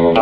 ¿Ya 0.00 0.16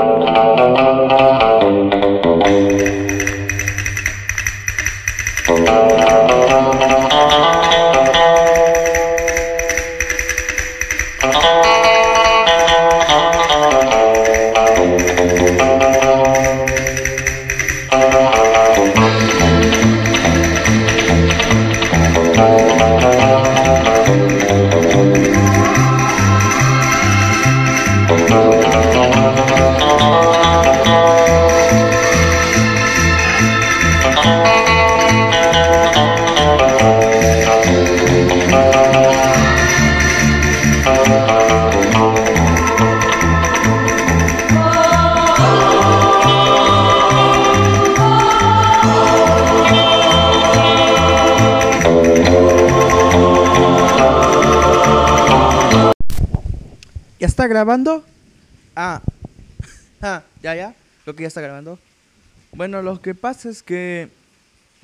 lo 62.95 63.03
que 63.03 63.15
pasa 63.15 63.51
es 63.51 63.63
que. 63.63 64.09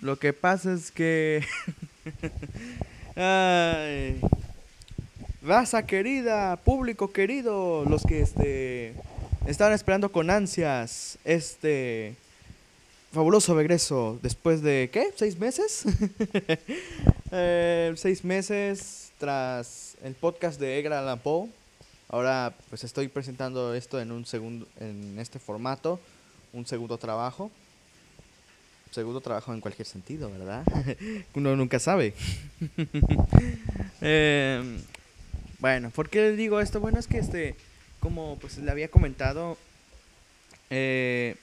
Lo 0.03 0.19
que 0.19 0.35
pasa 0.35 0.75
es 0.75 0.91
que. 0.91 1.43
Ay. 3.17 4.21
Raza 5.43 5.87
querida, 5.87 6.57
público 6.57 7.13
querido, 7.13 7.85
los 7.87 8.03
que 8.03 8.21
este. 8.21 8.95
Estaban 9.47 9.73
esperando 9.73 10.13
con 10.13 10.29
ansias 10.29 11.19
este. 11.25 12.15
Fabuloso 13.13 13.55
regreso 13.55 14.19
después 14.23 14.61
de. 14.61 14.91
¿Qué? 14.93 15.09
¿Seis 15.17 15.39
meses? 15.39 15.85
Eh, 17.37 17.93
seis 17.97 18.23
meses 18.23 19.11
tras 19.19 19.97
el 20.05 20.15
podcast 20.15 20.61
de 20.61 20.79
Edgar 20.79 20.93
Allan 20.93 21.19
Poe. 21.19 21.49
Ahora 22.09 22.55
pues 22.69 22.85
estoy 22.85 23.09
presentando 23.09 23.75
esto 23.75 24.01
en 24.01 24.13
un 24.13 24.25
segundo, 24.25 24.69
en 24.79 25.19
este 25.19 25.41
formato, 25.41 25.99
un 26.53 26.65
segundo 26.65 26.97
trabajo. 26.97 27.51
Segundo 28.95 29.21
trabajo 29.21 29.53
en 29.53 29.61
cualquier 29.61 29.89
sentido, 29.89 30.31
¿verdad? 30.31 30.63
Uno 31.35 31.57
nunca 31.57 31.81
sabe. 31.81 32.15
Em, 34.01 34.79
bueno, 35.59 35.91
¿por 35.91 36.09
qué 36.11 36.21
les 36.21 36.37
digo 36.37 36.61
esto? 36.61 36.79
Bueno, 36.79 36.99
es 36.99 37.07
que 37.07 37.19
este, 37.19 37.57
como 38.01 38.39
pues 38.39 38.59
le 38.59 38.71
había 38.71 38.89
comentado, 38.89 39.57
eh, 40.71 41.37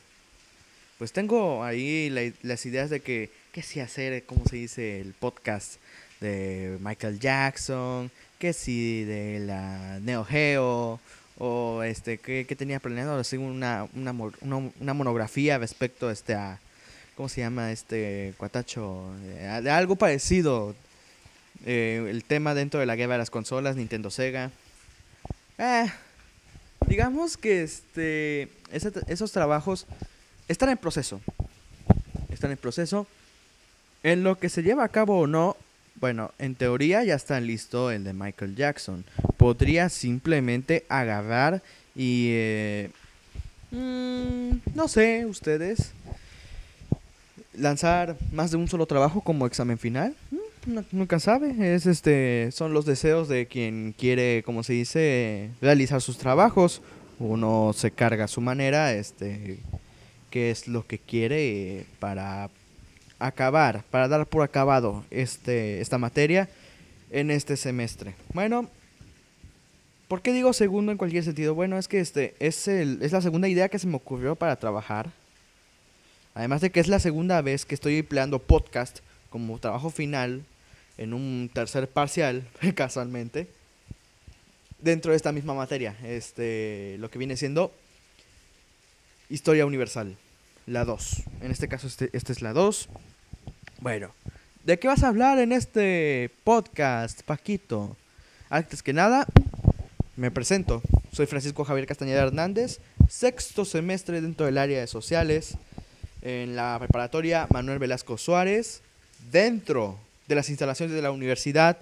pues 1.00 1.12
tengo 1.12 1.64
ahí 1.64 2.10
la- 2.10 2.32
las 2.44 2.66
ideas 2.68 2.90
de 2.92 3.00
que, 3.00 3.32
qué 3.52 3.64
si 3.64 3.80
hacer, 3.80 4.24
cómo 4.26 4.46
se 4.46 4.58
dice, 4.58 5.02
el 5.02 5.14
podcast 5.14 5.76
de 6.20 6.78
Michael 6.82 7.20
Jackson, 7.20 8.12
que 8.38 8.54
si 8.54 9.04
de 9.06 9.40
la 9.40 10.00
Neo 10.02 10.24
Geo, 10.24 11.00
o 11.40 11.82
este, 11.84 12.20
que, 12.20 12.46
tenía 12.56 12.80
planeado 12.80 13.20
hacer 13.20 13.40
una, 13.40 13.88
una, 13.96 14.12
una- 14.12 14.72
una 14.80 14.94
monografía 14.94 15.58
respecto 15.58 16.12
este, 16.12 16.36
a, 16.36 16.60
¿cómo 17.16 17.30
se 17.30 17.42
llama 17.42 17.72
este 17.72 18.34
cuatacho? 18.38 19.12
Eh, 19.24 19.60
de 19.64 19.70
algo 19.70 19.96
parecido, 19.96 20.76
eh, 21.66 22.06
el 22.10 22.24
tema 22.24 22.54
dentro 22.54 22.80
de 22.80 22.86
la 22.86 22.96
guerra 22.96 23.14
de 23.14 23.20
las 23.20 23.30
consolas, 23.30 23.76
Nintendo 23.76 24.10
Sega. 24.10 24.52
Eh, 25.58 25.86
digamos 26.88 27.38
que 27.38 27.64
este, 27.64 28.50
ese- 28.72 28.92
esos 29.08 29.32
trabajos 29.32 29.86
están 30.48 30.70
en 30.70 30.78
proceso. 30.78 31.22
Están 32.30 32.52
en 32.52 32.58
proceso. 32.58 33.08
En 34.04 34.24
lo 34.24 34.40
que 34.40 34.50
se 34.50 34.64
lleva 34.64 34.84
a 34.84 34.90
cabo 34.90 35.20
o 35.20 35.28
no, 35.28 35.56
bueno, 35.96 36.32
en 36.40 36.56
teoría 36.56 37.04
ya 37.04 37.14
está 37.14 37.40
listo 37.40 37.92
el 37.92 38.04
de 38.04 38.14
Michael 38.14 38.56
Jackson. 38.56 39.06
Podría 39.38 39.90
simplemente 39.90 40.86
agarrar 40.90 41.62
y... 41.96 42.30
eh, 42.32 42.90
mm, 43.70 44.52
no 44.74 44.88
sé, 44.88 45.28
ustedes. 45.28 45.92
Lanzar 47.54 48.16
más 48.32 48.52
de 48.52 48.58
un 48.58 48.68
solo 48.68 48.86
trabajo 48.86 49.22
como 49.22 49.46
examen 49.46 49.78
final. 49.78 50.16
Mm, 50.32 50.74
no- 50.74 50.86
nunca 50.92 51.20
sabe. 51.20 51.76
Es 51.76 51.86
este, 51.86 52.50
son 52.52 52.74
los 52.74 52.86
deseos 52.86 53.28
de 53.28 53.46
quien 53.48 53.94
quiere, 53.98 54.42
como 54.46 54.64
se 54.64 54.74
dice, 54.74 55.50
realizar 55.62 56.02
sus 56.02 56.18
trabajos. 56.18 56.82
Uno 57.20 57.72
se 57.76 57.92
carga 57.92 58.26
a 58.26 58.28
su 58.30 58.42
manera, 58.42 58.94
este, 58.94 59.60
qué 60.30 60.50
es 60.50 60.68
lo 60.68 60.88
que 60.88 60.98
quiere 60.98 61.86
para 62.00 62.50
acabar, 63.20 63.84
para 63.92 64.08
dar 64.08 64.26
por 64.26 64.42
acabado 64.42 65.04
este, 65.12 65.82
esta 65.82 65.98
materia 66.00 66.50
en 67.12 67.30
este 67.30 67.58
semestre. 67.58 68.16
Bueno, 68.34 68.68
¿por 70.08 70.22
qué 70.22 70.34
digo 70.34 70.54
segundo 70.54 70.92
en 70.92 70.98
cualquier 70.98 71.24
sentido? 71.24 71.54
Bueno, 71.54 71.78
es 71.78 71.88
que 71.88 72.00
este 72.00 72.34
es, 72.40 72.68
el, 72.68 73.00
es 73.04 73.12
la 73.12 73.22
segunda 73.22 73.48
idea 73.48 73.70
que 73.70 73.78
se 73.78 73.86
me 73.88 73.98
ocurrió 73.98 74.36
para 74.36 74.56
trabajar. 74.56 75.12
Además 76.34 76.62
de 76.62 76.72
que 76.72 76.80
es 76.80 76.88
la 76.88 77.00
segunda 77.00 77.42
vez 77.42 77.66
que 77.66 77.76
estoy 77.76 77.98
empleando 77.98 78.40
podcast 78.40 79.00
como 79.30 79.60
trabajo 79.60 79.90
final 79.90 80.44
en 80.98 81.14
un 81.14 81.50
tercer 81.54 81.90
parcial, 81.90 82.48
casualmente, 82.76 83.48
dentro 84.80 85.12
de 85.12 85.18
esta 85.18 85.32
misma 85.32 85.54
materia. 85.54 85.96
Este, 86.04 86.96
lo 87.00 87.10
que 87.10 87.20
viene 87.20 87.38
siendo 87.38 87.74
Historia 89.30 89.66
Universal, 89.66 90.18
la 90.68 90.86
2. 90.86 91.24
En 91.42 91.52
este 91.52 91.68
caso, 91.68 91.88
este, 91.88 92.10
esta 92.14 92.32
es 92.32 92.42
la 92.42 92.54
2. 92.54 92.90
Bueno, 93.80 94.14
¿de 94.64 94.80
qué 94.80 94.88
vas 94.88 95.04
a 95.04 95.08
hablar 95.08 95.40
en 95.40 95.52
este 95.52 96.32
podcast, 96.44 97.24
Paquito? 97.24 97.98
Antes 98.50 98.84
que 98.84 98.94
nada, 98.94 99.26
me 100.16 100.32
presento. 100.32 100.82
Soy 101.12 101.26
Francisco 101.26 101.66
Javier 101.66 101.88
Castañeda 101.88 102.24
Hernández, 102.24 102.80
sexto 103.10 103.66
semestre 103.66 104.22
dentro 104.22 104.46
del 104.46 104.58
área 104.58 104.80
de 104.80 104.88
sociales 104.88 105.58
en 106.22 106.56
la 106.56 106.78
preparatoria 106.80 107.48
Manuel 107.50 107.80
Velasco 107.80 108.18
Suárez, 108.18 108.82
dentro 109.32 109.98
de 110.28 110.36
las 110.36 110.50
instalaciones 110.50 110.96
de 110.96 111.02
la 111.02 111.12
Universidad 111.12 111.78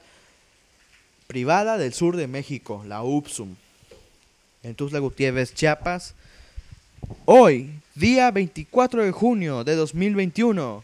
Privada 1.28 1.78
del 1.78 1.94
Sur 1.94 2.16
de 2.16 2.28
México, 2.28 2.84
la 2.88 3.04
UPSUM, 3.04 3.56
en 4.64 4.76
Tuzla 4.76 5.00
Gutiérrez, 5.00 5.54
Chiapas. 5.54 6.16
Hoy, 7.26 7.70
día 7.96 8.32
24 8.32 9.04
de 9.04 9.12
junio 9.12 9.64
de 9.64 9.76
2021, 9.76 10.84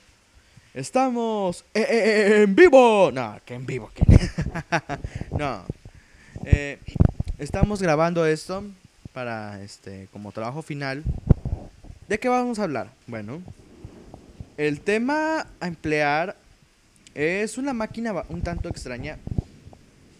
estamos 0.73 1.65
e- 1.73 1.79
e- 1.81 2.43
en 2.43 2.55
vivo. 2.55 3.11
No, 3.11 3.39
que 3.45 3.55
en 3.55 3.65
vivo, 3.65 3.91
que 3.93 4.03
no. 5.31 5.63
Eh, 6.47 6.77
estamos 7.39 7.81
grabando 7.81 8.23
esto 8.27 8.63
para 9.13 9.63
este 9.63 10.07
como 10.11 10.31
trabajo 10.31 10.61
final. 10.61 11.03
¿De 12.07 12.19
qué 12.19 12.29
vamos 12.29 12.59
a 12.59 12.63
hablar? 12.63 12.91
Bueno, 13.07 13.41
el 14.57 14.79
tema 14.81 15.47
a 15.59 15.67
emplear 15.67 16.35
es 17.15 17.57
una 17.57 17.73
máquina 17.73 18.13
un 18.29 18.41
tanto 18.41 18.69
extraña. 18.69 19.17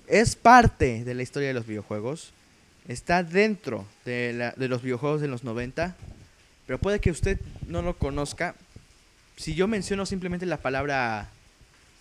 Es 0.08 0.36
parte 0.36 1.04
de 1.04 1.14
la 1.14 1.24
historia 1.24 1.50
de 1.50 1.54
los 1.54 1.68
videojuegos. 1.68 2.32
Está 2.88 3.24
dentro 3.24 3.86
de, 4.06 4.34
la- 4.34 4.52
de 4.52 4.68
los 4.68 4.82
videojuegos 4.82 5.22
de 5.22 5.28
los 5.28 5.44
90. 5.44 5.96
Pero 6.66 6.80
puede 6.80 7.00
que 7.00 7.12
usted 7.12 7.40
no 7.68 7.82
lo 7.82 7.98
conozca. 7.98 8.56
Si 9.38 9.54
yo 9.54 9.68
menciono 9.68 10.06
simplemente 10.06 10.46
la 10.46 10.58
palabra 10.58 11.30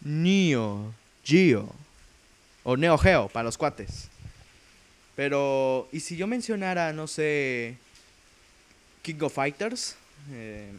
Neo 0.02 0.92
Geo 1.24 1.70
o 2.62 2.76
Neo 2.76 2.96
Geo 2.96 3.28
para 3.28 3.44
los 3.44 3.58
cuates. 3.58 4.08
Pero, 5.16 5.88
¿y 5.92 6.00
si 6.00 6.16
yo 6.16 6.26
mencionara, 6.26 6.92
no 6.92 7.06
sé, 7.06 7.76
King 9.04 9.20
of 9.20 9.34
Fighters? 9.34 9.96
Eh, 10.32 10.72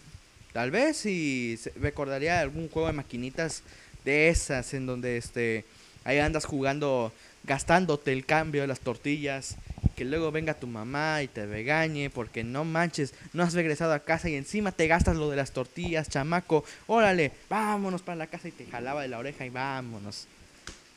tal 0.52 0.72
vez 0.72 0.98
si 0.98 1.60
recordaría 1.80 2.40
algún 2.40 2.70
juego 2.70 2.88
de 2.88 2.94
maquinitas 2.94 3.62
de 4.04 4.30
esas 4.30 4.74
en 4.74 4.88
donde 4.88 5.18
este 5.18 5.64
ahí 6.04 6.18
andas 6.18 6.46
jugando, 6.46 7.14
gastándote 7.44 8.12
el 8.12 8.26
cambio 8.26 8.62
de 8.62 8.68
las 8.68 8.80
tortillas, 8.80 9.58
que 9.96 10.06
luego 10.06 10.32
venga 10.32 10.56
tu 10.56 10.66
mamá 10.66 11.22
y 11.22 11.28
te 11.28 11.46
regañe 11.46 12.10
porque 12.10 12.44
no 12.44 12.66
manches, 12.66 13.14
no 13.34 13.44
has 13.44 13.54
regresado 13.54 13.94
a 13.94 14.00
casa 14.00 14.28
y 14.28 14.36
encima 14.36 14.72
te 14.72 14.88
gastas 14.88 15.16
lo 15.16 15.30
de 15.30 15.36
las 15.36 15.52
tortillas, 15.52 16.10
chamaco, 16.10 16.66
órale, 16.88 17.32
vámonos 17.48 18.02
para 18.02 18.16
la 18.16 18.28
casa 18.28 18.48
y 18.48 18.52
te 18.52 18.66
jalaba 18.66 19.04
de 19.04 19.08
la 19.08 19.20
oreja 19.20 19.46
y 19.46 19.50
vámonos. 19.50 20.28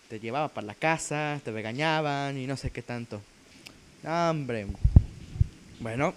Te 0.09 0.19
llevaba 0.19 0.49
para 0.49 0.67
la 0.67 0.75
casa, 0.75 1.39
te 1.45 1.53
regañaban 1.53 2.39
y 2.39 2.47
no 2.47 2.57
sé 2.57 2.71
qué 2.71 2.81
tanto. 2.81 3.21
Hombre. 4.05 4.67
Bueno, 5.81 6.15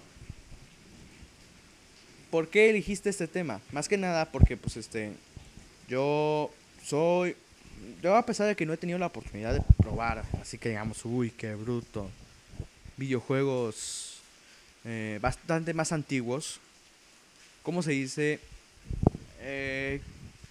¿por 2.32 2.48
qué 2.48 2.70
elegiste 2.70 3.10
este 3.10 3.28
tema? 3.28 3.60
Más 3.72 3.88
que 3.88 3.98
nada 3.98 4.32
porque, 4.32 4.56
pues, 4.56 4.78
este, 4.78 5.12
yo 5.86 6.50
soy, 6.82 7.36
yo 8.02 8.16
a 8.16 8.24
pesar 8.24 8.46
de 8.46 8.56
que 8.56 8.64
no 8.64 8.72
he 8.72 8.78
tenido 8.78 8.98
la 8.98 9.06
oportunidad 9.06 9.52
de 9.52 9.60
probar, 9.76 10.24
así 10.40 10.56
que 10.56 10.70
digamos, 10.70 11.04
uy, 11.04 11.30
qué 11.30 11.54
bruto, 11.54 12.08
videojuegos 12.96 14.22
eh, 14.86 15.18
bastante 15.20 15.74
más 15.74 15.92
antiguos, 15.92 16.58
¿cómo 17.62 17.82
se 17.82 17.92
dice? 17.92 18.40
Eh, 19.40 20.00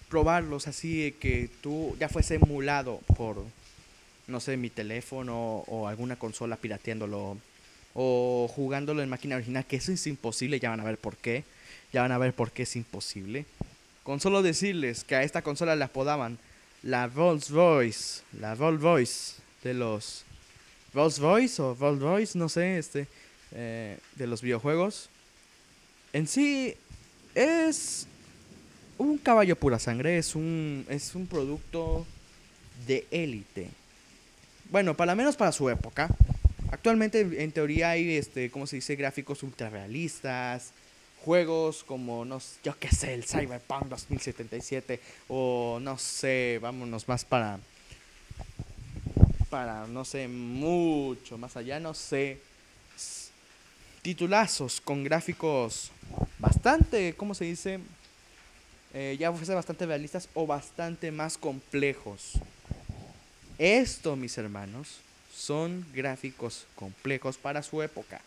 probarlos 0.08 0.68
así 0.68 1.16
que 1.18 1.50
tú 1.62 1.96
ya 1.98 2.08
fuese 2.08 2.36
emulado 2.36 2.98
por, 3.16 3.44
no 4.28 4.38
sé, 4.38 4.56
mi 4.56 4.70
teléfono 4.70 5.64
o 5.66 5.88
alguna 5.88 6.14
consola 6.14 6.56
pirateándolo 6.56 7.38
o 7.94 8.48
jugándolo 8.54 9.02
en 9.02 9.08
máquina 9.08 9.34
original, 9.34 9.66
que 9.66 9.76
eso 9.76 9.90
es 9.90 10.06
imposible, 10.06 10.60
ya 10.60 10.70
van 10.70 10.80
a 10.80 10.84
ver 10.84 10.96
por 10.96 11.16
qué, 11.16 11.42
ya 11.92 12.02
van 12.02 12.12
a 12.12 12.18
ver 12.18 12.32
por 12.34 12.50
qué 12.50 12.62
es 12.62 12.76
imposible. 12.76 13.44
Con 14.02 14.20
solo 14.20 14.42
decirles 14.42 15.04
que 15.04 15.14
a 15.14 15.22
esta 15.22 15.42
consola 15.42 15.76
la 15.76 15.86
apodaban 15.86 16.38
la 16.82 17.06
Rolls 17.06 17.50
Royce, 17.50 18.22
la 18.40 18.54
Rolls 18.54 18.80
Royce 18.80 19.34
de 19.62 19.74
los 19.74 20.24
Rolls 20.92 21.18
Royce 21.18 21.62
o 21.62 21.74
Rolls 21.74 22.00
Royce, 22.00 22.38
no 22.38 22.48
sé, 22.48 22.78
este, 22.78 23.06
eh, 23.52 23.98
de 24.16 24.26
los 24.26 24.42
videojuegos. 24.42 25.08
En 26.12 26.26
sí 26.26 26.74
es 27.34 28.06
un 28.98 29.18
caballo 29.18 29.56
pura 29.56 29.78
sangre, 29.78 30.18
es 30.18 30.34
un, 30.34 30.84
es 30.88 31.14
un 31.14 31.26
producto 31.26 32.06
de 32.86 33.06
élite. 33.10 33.68
Bueno, 34.70 34.96
para 34.96 35.14
menos 35.14 35.36
para 35.36 35.52
su 35.52 35.68
época. 35.70 36.08
Actualmente 36.70 37.20
en 37.20 37.52
teoría 37.52 37.90
hay, 37.90 38.16
este, 38.16 38.50
¿cómo 38.50 38.66
se 38.66 38.76
dice? 38.76 38.96
Gráficos 38.96 39.42
ultra 39.42 39.70
realistas, 39.70 40.72
juegos 41.24 41.84
como, 41.84 42.24
no, 42.24 42.40
yo 42.64 42.78
qué 42.78 42.88
sé, 42.88 43.14
el 43.14 43.24
Cyberpunk 43.24 43.84
2077 43.84 45.00
o 45.28 45.78
no 45.80 45.96
sé, 45.96 46.58
vámonos 46.60 47.06
más 47.08 47.24
para, 47.24 47.58
para, 49.48 49.86
no 49.86 50.04
sé, 50.04 50.28
mucho 50.28 51.38
más 51.38 51.56
allá, 51.56 51.78
no 51.78 51.94
sé, 51.94 52.40
titulazos 54.02 54.80
con 54.80 55.04
gráficos 55.04 55.90
bastante, 56.38 57.14
¿cómo 57.14 57.34
se 57.34 57.44
dice? 57.44 57.78
Eh, 58.94 59.16
ya 59.18 59.32
fuese 59.32 59.54
bastante 59.54 59.86
realistas 59.86 60.28
o 60.34 60.46
bastante 60.46 61.10
más 61.12 61.38
complejos. 61.38 62.32
Esto, 63.58 64.16
mis 64.16 64.36
hermanos, 64.36 64.98
son 65.32 65.86
gráficos 65.94 66.66
complejos 66.74 67.38
para 67.38 67.62
su 67.62 67.80
época. 67.80 68.20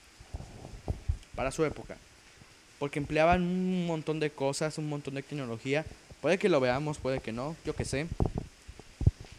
Para 1.36 1.51
su 1.51 1.65
época. 1.65 1.98
Porque 2.80 3.00
empleaban 3.00 3.42
un 3.42 3.88
montón 3.88 4.19
de 4.19 4.30
cosas, 4.30 4.77
un 4.77 4.89
montón 4.89 5.16
de 5.16 5.24
tecnología. 5.24 5.86
Puede 6.22 6.38
que 6.38 6.50
lo 6.50 6.60
veamos, 6.60 6.98
puede 6.98 7.19
que 7.19 7.31
no, 7.31 7.56
yo 7.66 7.75
que 7.75 7.86
sé. 7.86 8.07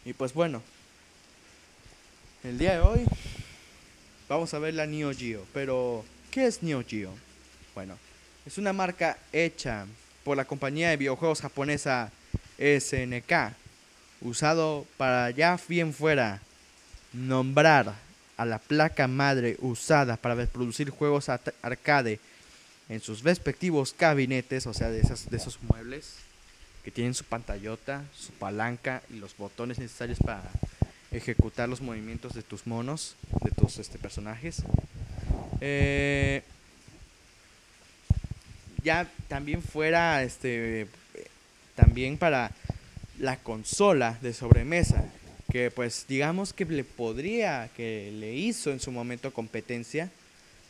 Y 0.05 0.13
pues 0.13 0.33
bueno, 0.33 0.61
el 2.43 2.57
día 2.57 2.73
de 2.73 2.79
hoy 2.79 3.05
vamos 4.29 4.53
a 4.53 4.59
ver 4.59 4.73
la 4.73 4.85
Neo 4.85 5.11
Geo. 5.13 5.45
Pero, 5.53 6.05
¿qué 6.31 6.47
es 6.47 6.63
Neo 6.63 6.83
Geo? 6.87 7.13
Bueno, 7.75 7.97
es 8.45 8.57
una 8.57 8.73
marca 8.73 9.17
hecha 9.33 9.85
por 10.23 10.37
la 10.37 10.45
compañía 10.45 10.89
de 10.89 10.97
videojuegos 10.97 11.41
japonesa 11.41 12.11
SNK. 12.57 13.53
Usado 14.21 14.85
para 14.97 15.29
ya 15.31 15.59
bien 15.67 15.93
fuera 15.93 16.41
nombrar 17.13 17.93
a 18.37 18.45
la 18.45 18.59
placa 18.59 19.07
madre 19.07 19.57
usada 19.59 20.17
para 20.17 20.45
producir 20.45 20.89
juegos 20.89 21.29
arcade 21.29 22.19
en 22.89 23.01
sus 23.01 23.23
respectivos 23.23 23.95
gabinetes, 23.97 24.67
o 24.67 24.73
sea, 24.73 24.89
de, 24.89 25.01
esas, 25.01 25.29
de 25.29 25.37
esos 25.37 25.61
muebles 25.61 26.15
que 26.83 26.91
tienen 26.91 27.13
su 27.13 27.25
pantallota, 27.25 28.05
su 28.15 28.31
palanca 28.31 29.03
y 29.09 29.15
los 29.15 29.35
botones 29.35 29.77
necesarios 29.77 30.19
para 30.19 30.43
ejecutar 31.11 31.67
los 31.67 31.81
movimientos 31.81 32.33
de 32.33 32.43
tus 32.43 32.65
monos, 32.65 33.15
de 33.43 33.51
tus 33.51 33.77
este, 33.77 33.97
personajes. 33.97 34.63
Eh, 35.59 36.43
ya 38.83 39.09
también 39.27 39.61
fuera, 39.61 40.23
este, 40.23 40.87
también 41.75 42.17
para 42.17 42.51
la 43.19 43.37
consola 43.37 44.17
de 44.21 44.33
sobremesa, 44.33 45.03
que 45.51 45.71
pues 45.71 46.05
digamos 46.07 46.53
que 46.53 46.65
le 46.65 46.83
podría, 46.83 47.69
que 47.75 48.13
le 48.13 48.33
hizo 48.35 48.71
en 48.71 48.79
su 48.79 48.91
momento 48.91 49.33
competencia, 49.33 50.09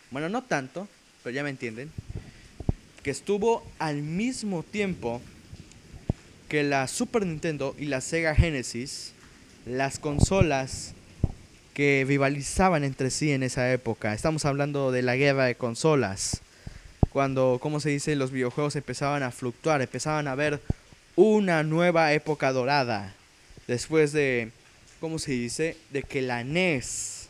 bueno, 0.10 0.30
no 0.30 0.44
tanto, 0.44 0.88
pero 1.28 1.36
ya 1.36 1.44
me 1.44 1.50
entienden, 1.50 1.92
que 3.04 3.12
estuvo 3.12 3.62
al 3.80 4.02
mismo 4.02 4.64
tiempo 4.64 5.22
que 6.48 6.64
la 6.64 6.88
Super 6.88 7.26
Nintendo 7.26 7.76
y 7.78 7.88
la 7.88 8.00
Sega 8.00 8.34
Genesis, 8.34 9.12
las 9.66 10.00
consolas 10.00 10.94
que 11.74 12.06
rivalizaban 12.08 12.86
entre 12.86 13.10
sí 13.10 13.34
en 13.34 13.44
esa 13.44 13.74
época. 13.74 14.14
Estamos 14.14 14.46
hablando 14.46 14.94
de 14.94 15.02
la 15.02 15.18
guerra 15.18 15.44
de 15.44 15.56
consolas. 15.56 16.40
Cuando, 17.10 17.60
como 17.62 17.82
se 17.82 17.90
dice, 17.90 18.16
los 18.16 18.32
videojuegos 18.32 18.78
empezaban 18.78 19.22
a 19.22 19.32
fluctuar, 19.32 19.82
empezaban 19.82 20.30
a 20.30 20.36
ver 20.36 20.62
una 21.18 21.62
nueva 21.64 22.14
época 22.14 22.54
dorada. 22.54 23.14
Después 23.68 24.14
de 24.14 24.52
¿cómo 25.02 25.20
se 25.20 25.34
dice? 25.34 25.76
De 25.92 26.04
que 26.04 26.22
la 26.22 26.46
NES 26.46 27.28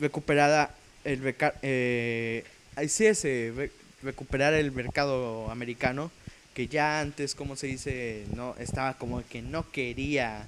recuperada 0.00 0.74
el 1.04 1.34
eh, 1.62 2.44
sí 2.86 3.06
ese 3.06 3.70
recuperar 4.02 4.54
el 4.54 4.70
mercado 4.70 5.50
americano 5.50 6.10
que 6.54 6.68
ya 6.68 7.00
antes 7.00 7.34
como 7.34 7.56
se 7.56 7.66
dice 7.66 8.24
no 8.34 8.54
estaba 8.58 8.94
como 8.94 9.22
que 9.26 9.42
no 9.42 9.70
quería 9.70 10.44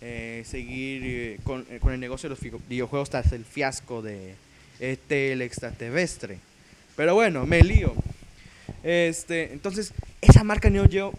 eh, 0.00 0.42
seguir 0.46 1.02
eh, 1.04 1.40
con, 1.44 1.64
con, 1.80 1.92
el 1.92 2.00
negocio 2.00 2.28
de 2.28 2.36
los 2.36 2.68
videojuegos 2.68 3.08
tras 3.08 3.32
el 3.32 3.44
fiasco 3.44 4.02
de 4.02 4.34
este 4.80 5.32
el 5.32 5.42
extraterrestre. 5.42 6.38
Pero 6.96 7.14
bueno 7.14 7.46
me 7.46 7.62
lío. 7.62 7.94
Este 8.82 9.52
entonces 9.52 9.92
esa 10.20 10.44
marca 10.44 10.68
Neo 10.68 10.88
Geo 10.88 11.12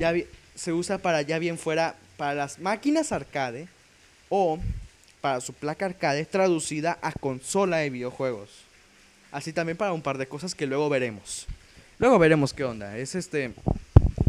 ya 0.00 0.12
se 0.54 0.72
usa 0.72 0.98
para 0.98 1.22
ya 1.22 1.38
bien 1.38 1.58
fuera 1.58 1.94
para 2.16 2.34
las 2.34 2.58
máquinas 2.58 3.12
arcade 3.12 3.68
o 4.28 4.58
para 5.20 5.40
su 5.40 5.52
placa 5.52 5.86
arcade 5.86 6.24
traducida 6.24 6.98
a 7.02 7.12
consola 7.12 7.78
de 7.78 7.90
videojuegos. 7.90 8.65
Así 9.36 9.52
también 9.52 9.76
para 9.76 9.92
un 9.92 10.00
par 10.00 10.16
de 10.16 10.26
cosas 10.26 10.54
que 10.54 10.64
luego 10.64 10.88
veremos. 10.88 11.44
Luego 11.98 12.18
veremos 12.18 12.54
qué 12.54 12.64
onda. 12.64 12.96
Es 12.96 13.14
este. 13.14 13.52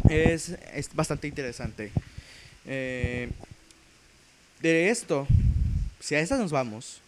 Es, 0.10 0.58
bastante 0.94 1.30
interesante. 1.30 1.94
Eh, 2.66 3.30
de 4.60 4.90
esto, 4.90 5.26
si 6.02 6.16
a 6.16 6.20
estas 6.20 6.40
nos 6.40 6.52
vamos, 6.52 7.00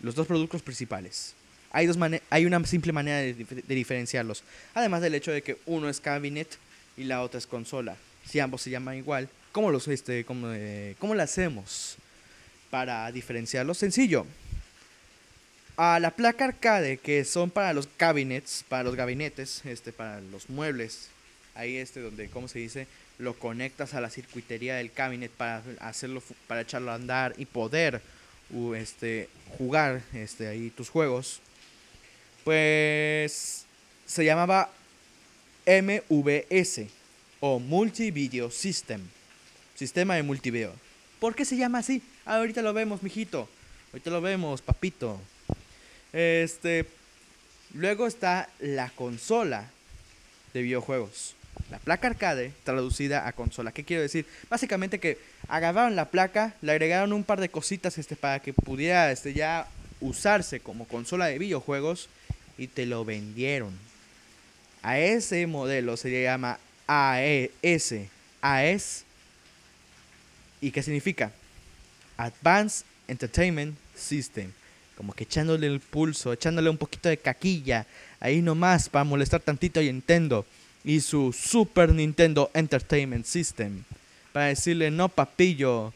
los 0.00 0.14
dos 0.14 0.28
productos 0.28 0.62
principales. 0.62 1.34
Hay, 1.72 1.86
dos 1.86 1.98
hay 2.30 2.46
una 2.46 2.64
simple 2.64 2.92
manera 2.92 3.18
de, 3.18 3.34
diferenciarlos. 3.66 4.44
Además 4.72 5.02
del 5.02 5.16
hecho 5.16 5.32
de 5.32 5.42
que 5.42 5.58
uno 5.66 5.88
es 5.88 5.98
cabinet 5.98 6.58
y 6.96 7.02
la 7.02 7.22
otra 7.22 7.38
es 7.38 7.46
consola. 7.48 7.96
Si 8.24 8.38
ambos 8.38 8.62
se 8.62 8.70
llaman 8.70 8.98
igual, 8.98 9.28
¿Cómo, 9.50 9.72
los, 9.72 9.88
este, 9.88 10.24
cómo, 10.24 10.52
eh, 10.52 10.94
¿Cómo 11.00 11.16
lo 11.16 11.22
hacemos 11.24 11.96
para 12.70 13.10
diferenciarlos? 13.10 13.78
Sencillo. 13.78 14.26
A 15.78 16.00
la 16.00 16.10
placa 16.10 16.44
arcade, 16.44 16.98
que 16.98 17.24
son 17.24 17.50
para 17.50 17.72
los 17.72 17.86
cabinets, 17.86 18.64
para 18.68 18.82
los 18.82 18.96
gabinetes, 18.96 19.64
este, 19.64 19.92
para 19.92 20.20
los 20.20 20.50
muebles, 20.50 21.08
ahí 21.54 21.76
este 21.76 22.00
donde, 22.00 22.28
¿cómo 22.28 22.48
se 22.48 22.58
dice? 22.58 22.86
Lo 23.18 23.38
conectas 23.38 23.94
a 23.94 24.00
la 24.00 24.10
circuitería 24.10 24.74
del 24.74 24.92
cabinet 24.92 25.30
para 25.30 25.62
hacerlo, 25.78 26.20
para 26.48 26.62
echarlo 26.62 26.90
a 26.90 26.96
andar 26.96 27.34
y 27.38 27.46
poder 27.46 28.02
este, 28.76 29.28
jugar 29.56 30.02
este, 30.12 30.48
ahí 30.48 30.70
tus 30.70 30.90
juegos. 30.90 31.40
Pues 32.42 33.64
se 34.04 34.24
llamaba 34.24 34.70
MVS 35.64 36.82
o 37.40 37.60
Multi 37.60 38.10
Video 38.10 38.50
System 38.50 39.00
sistema 39.78 40.16
de 40.16 40.24
multivideo. 40.24 40.72
¿Por 41.20 41.36
qué 41.36 41.44
se 41.44 41.56
llama 41.56 41.78
así? 41.78 42.02
Ah, 42.26 42.38
ahorita 42.38 42.62
lo 42.62 42.72
vemos, 42.72 43.00
mijito. 43.04 43.48
Ahorita 43.92 44.10
lo 44.10 44.20
vemos, 44.20 44.60
papito. 44.60 45.20
Este. 46.12 46.86
Luego 47.74 48.06
está 48.06 48.48
la 48.60 48.90
consola 48.90 49.70
de 50.54 50.62
videojuegos. 50.62 51.34
La 51.70 51.78
placa 51.78 52.06
arcade 52.08 52.52
traducida 52.64 53.28
a 53.28 53.32
consola. 53.32 53.72
¿Qué 53.72 53.84
quiero 53.84 54.02
decir? 54.02 54.26
Básicamente 54.48 55.00
que 55.00 55.18
agarraron 55.48 55.96
la 55.96 56.06
placa, 56.06 56.54
le 56.62 56.72
agregaron 56.72 57.12
un 57.12 57.24
par 57.24 57.40
de 57.40 57.50
cositas 57.50 57.98
este, 57.98 58.16
para 58.16 58.40
que 58.40 58.54
pudiera 58.54 59.12
este, 59.12 59.34
ya 59.34 59.66
usarse 60.00 60.60
como 60.60 60.86
consola 60.86 61.26
de 61.26 61.38
videojuegos 61.38 62.08
y 62.56 62.68
te 62.68 62.86
lo 62.86 63.04
vendieron. 63.04 63.76
A 64.82 64.98
ese 64.98 65.46
modelo 65.46 65.96
se 65.96 66.08
le 66.08 66.22
llama 66.22 66.58
AES. 66.86 67.94
AES 68.40 69.04
¿Y 70.60 70.70
qué 70.70 70.82
significa? 70.82 71.32
Advanced 72.16 72.84
Entertainment 73.06 73.76
System. 73.94 74.52
Como 74.98 75.12
que 75.12 75.22
echándole 75.22 75.68
el 75.68 75.78
pulso, 75.78 76.32
echándole 76.32 76.68
un 76.68 76.76
poquito 76.76 77.08
de 77.08 77.18
caquilla, 77.18 77.86
ahí 78.18 78.42
nomás 78.42 78.88
para 78.88 79.04
molestar 79.04 79.40
tantito 79.40 79.78
a 79.78 79.84
Nintendo 79.84 80.44
y 80.82 80.98
su 81.02 81.32
Super 81.32 81.94
Nintendo 81.94 82.50
Entertainment 82.52 83.24
System, 83.24 83.84
para 84.32 84.46
decirle, 84.46 84.90
no 84.90 85.08
papillo, 85.08 85.94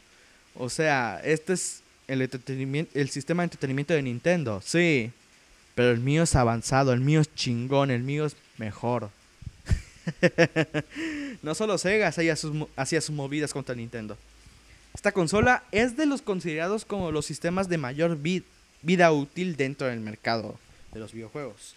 o 0.55 0.69
sea, 0.69 1.19
este 1.21 1.51
es 1.51 1.81
el, 2.07 2.21
el 2.93 3.09
sistema 3.09 3.43
de 3.43 3.47
entretenimiento 3.47 3.93
de 3.93 4.03
Nintendo, 4.03 4.61
sí, 4.65 5.11
pero 5.75 5.91
el 5.91 5.99
mío 5.99 6.23
es 6.23 6.33
avanzado, 6.37 6.93
el 6.93 7.01
mío 7.01 7.19
es 7.19 7.35
chingón, 7.35 7.91
el 7.91 8.03
mío 8.03 8.25
es 8.25 8.37
mejor. 8.57 9.09
no 11.41 11.55
solo 11.55 11.77
Sega 11.77 12.07
hacía 12.07 12.37
sus, 12.37 12.55
hacía 12.77 13.01
sus 13.01 13.13
movidas 13.13 13.51
contra 13.51 13.75
Nintendo. 13.75 14.17
Esta 14.93 15.11
consola 15.11 15.63
es 15.73 15.97
de 15.97 16.05
los 16.05 16.21
considerados 16.21 16.85
como 16.85 17.11
los 17.11 17.25
sistemas 17.25 17.67
de 17.67 17.77
mayor 17.77 18.15
vida 18.83 19.11
útil 19.11 19.55
dentro 19.55 19.87
del 19.87 19.99
mercado 19.99 20.59
de 20.93 20.99
los 20.99 21.13
videojuegos. 21.13 21.75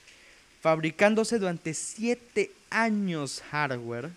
Fabricándose 0.60 1.38
durante 1.38 1.72
7 1.72 2.50
años 2.70 3.42
hardware 3.50 4.10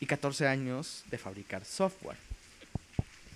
y 0.00 0.06
14 0.06 0.46
años 0.46 1.04
de 1.10 1.18
fabricar 1.18 1.64
software. 1.64 2.16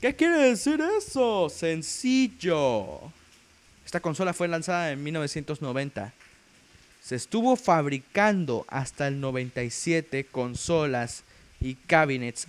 ¿Qué 0.00 0.15
quiere 0.15 0.38
decir 0.38 0.81
eso? 0.99 1.49
Sencillo. 1.49 3.00
Esta 3.85 4.00
consola 4.00 4.33
fue 4.33 4.49
lanzada 4.49 4.93
en 4.93 5.03
1990. 5.03 6.12
Se 7.03 7.15
estuvo 7.15 7.57
fabricando 7.57 8.65
hasta 8.69 9.07
el 9.09 9.21
97 9.21 10.25
consolas 10.25 11.23
y 11.61 11.75
cabinets 11.75 12.49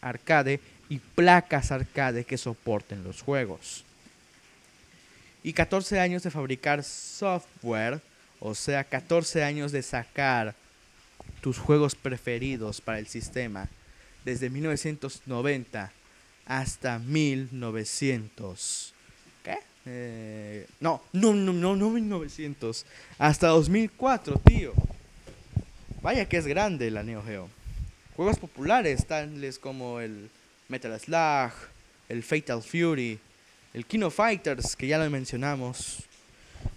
arcade 0.00 0.60
y 0.88 0.98
placas 0.98 1.72
arcade 1.72 2.24
que 2.24 2.38
soporten 2.38 3.02
los 3.02 3.22
juegos. 3.22 3.85
Y 5.46 5.52
14 5.52 6.00
años 6.00 6.24
de 6.24 6.32
fabricar 6.32 6.82
software, 6.82 8.00
o 8.40 8.52
sea, 8.56 8.82
14 8.82 9.44
años 9.44 9.70
de 9.70 9.80
sacar 9.80 10.56
tus 11.40 11.56
juegos 11.56 11.94
preferidos 11.94 12.80
para 12.80 12.98
el 12.98 13.06
sistema, 13.06 13.68
desde 14.24 14.50
1990 14.50 15.92
hasta 16.46 16.98
1900. 16.98 18.92
¿Qué? 19.44 19.58
Eh, 19.86 20.66
no, 20.80 21.00
no, 21.12 21.32
no, 21.32 21.52
no, 21.52 21.76
no 21.76 21.90
1900. 21.90 22.84
Hasta 23.16 23.46
2004, 23.46 24.40
tío. 24.44 24.72
Vaya 26.02 26.28
que 26.28 26.38
es 26.38 26.48
grande 26.48 26.90
la 26.90 27.04
Neo 27.04 27.22
Geo. 27.22 27.48
Juegos 28.16 28.40
populares, 28.40 29.06
tales 29.06 29.60
como 29.60 30.00
el 30.00 30.28
Metal 30.66 30.98
Slug, 30.98 31.52
el 32.08 32.24
Fatal 32.24 32.64
Fury, 32.64 33.20
el 33.76 33.84
King 33.84 34.04
of 34.04 34.14
Fighters, 34.14 34.74
que 34.74 34.86
ya 34.86 34.96
lo 34.96 35.08
mencionamos, 35.10 35.98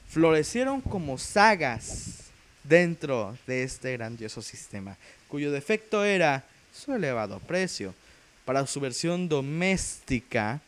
florecieron 0.10 0.82
como 0.82 1.18
sagas 1.18 2.25
dentro 2.65 3.38
de 3.48 3.63
este 3.63 3.94
grandioso 3.94 4.41
sistema, 4.41 4.98
cuyo 5.29 5.50
defecto 5.50 6.03
era 6.03 6.44
su 6.75 6.94
elevado 6.94 7.39
precio. 7.39 7.96
Para 8.44 8.68
su 8.68 8.82
versión 8.82 9.29
doméstica, 9.29 10.60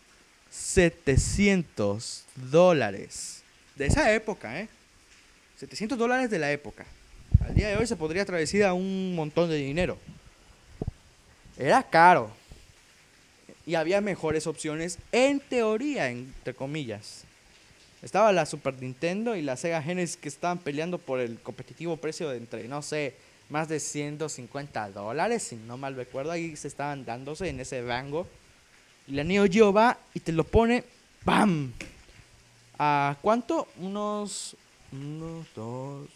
700 0.50 2.23
dólares. 2.50 3.41
De 3.75 3.88
esa 3.88 4.13
época, 4.13 4.61
¿eh? 4.61 4.69
700 5.59 5.97
dólares 5.97 6.29
de 6.29 6.39
la 6.39 6.50
época. 6.53 6.85
Al 7.45 7.53
día 7.53 7.67
de 7.67 7.75
hoy 7.75 7.88
se 7.88 7.97
podría 7.97 8.23
traducir 8.23 8.63
a 8.63 8.73
un 8.73 9.15
montón 9.15 9.50
de 9.50 9.57
dinero. 9.57 9.97
Era 11.57 11.83
caro 11.83 12.31
y 13.71 13.75
había 13.75 14.01
mejores 14.01 14.47
opciones 14.47 14.97
en 15.13 15.39
teoría, 15.39 16.09
entre 16.09 16.53
comillas. 16.53 17.23
Estaba 18.01 18.33
la 18.33 18.45
Super 18.45 18.73
Nintendo 18.81 19.33
y 19.37 19.41
la 19.41 19.55
Sega 19.55 19.81
Genesis 19.81 20.17
que 20.17 20.27
estaban 20.27 20.57
peleando 20.57 20.97
por 20.97 21.21
el 21.21 21.39
competitivo 21.39 21.95
precio 21.95 22.27
de 22.27 22.35
entre, 22.35 22.67
no 22.67 22.81
sé, 22.81 23.15
más 23.47 23.69
de 23.69 23.79
150 23.79 24.89
dólares, 24.89 25.43
si 25.43 25.55
no 25.55 25.77
mal 25.77 25.95
recuerdo, 25.95 26.31
ahí 26.31 26.57
se 26.57 26.67
estaban 26.67 27.05
dándose 27.05 27.47
en 27.47 27.61
ese 27.61 27.81
rango. 27.81 28.27
Y 29.07 29.13
la 29.13 29.23
Neo 29.23 29.45
Geo 29.49 29.71
va 29.71 29.97
y 30.13 30.19
te 30.19 30.33
lo 30.33 30.43
pone, 30.43 30.83
¡bam! 31.23 31.71
¿A 32.77 33.15
cuánto? 33.21 33.69
Unos, 33.77 34.57
unos, 34.91 35.47
dos, 35.55 36.09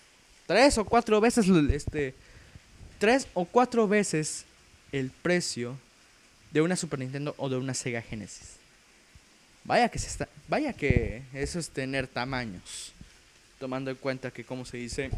tres 0.45 0.77
o 0.77 0.83
cuatro 0.83 1.21
veces, 1.21 1.47
este, 1.47 2.15
tres 2.99 3.29
o 3.33 3.45
cuatro 3.45 3.87
veces 3.87 4.43
el 4.91 5.09
precio 5.09 5.77
de 6.51 6.61
una 6.61 6.75
Super 6.75 6.99
Nintendo 6.99 7.35
o 7.37 7.49
de 7.49 7.57
una 7.57 7.73
Sega 7.73 8.01
Genesis. 8.01 8.55
Vaya 9.63 9.89
que, 9.89 9.99
se 9.99 10.07
está, 10.07 10.29
vaya 10.47 10.73
que 10.73 11.23
eso 11.33 11.59
es 11.59 11.69
tener 11.69 12.07
tamaños. 12.07 12.93
Tomando 13.59 13.89
en 13.89 13.97
cuenta 13.97 14.31
que, 14.31 14.43
como 14.43 14.65
se 14.65 14.77
dice, 14.77 15.09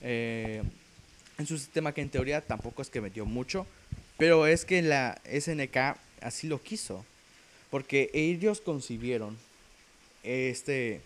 eh, 0.00 0.62
en 1.38 1.46
su 1.46 1.58
sistema 1.58 1.92
que 1.92 2.02
en 2.02 2.10
teoría 2.10 2.40
tampoco 2.40 2.82
es 2.82 2.90
que 2.90 3.00
metió 3.00 3.26
mucho, 3.26 3.66
pero 4.16 4.46
es 4.46 4.64
que 4.64 4.82
la 4.82 5.20
SNK 5.24 5.96
así 6.20 6.46
lo 6.46 6.62
quiso. 6.62 7.04
Porque 7.70 8.10
ellos 8.14 8.60
concibieron 8.60 9.36
este, 10.22 11.00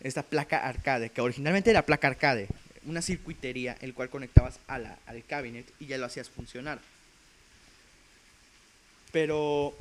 esta 0.00 0.22
placa 0.22 0.66
arcade, 0.66 1.10
que 1.10 1.20
originalmente 1.20 1.70
era 1.70 1.84
placa 1.84 2.08
arcade, 2.08 2.48
una 2.86 3.02
circuitería, 3.02 3.76
el 3.80 3.94
cual 3.94 4.08
conectabas 4.10 4.58
a 4.68 4.78
la, 4.78 4.98
al 5.06 5.24
cabinet 5.24 5.66
y 5.80 5.86
ya 5.86 5.98
lo 5.98 6.06
hacías 6.06 6.30
funcionar. 6.30 6.78
Pero, 9.16 9.72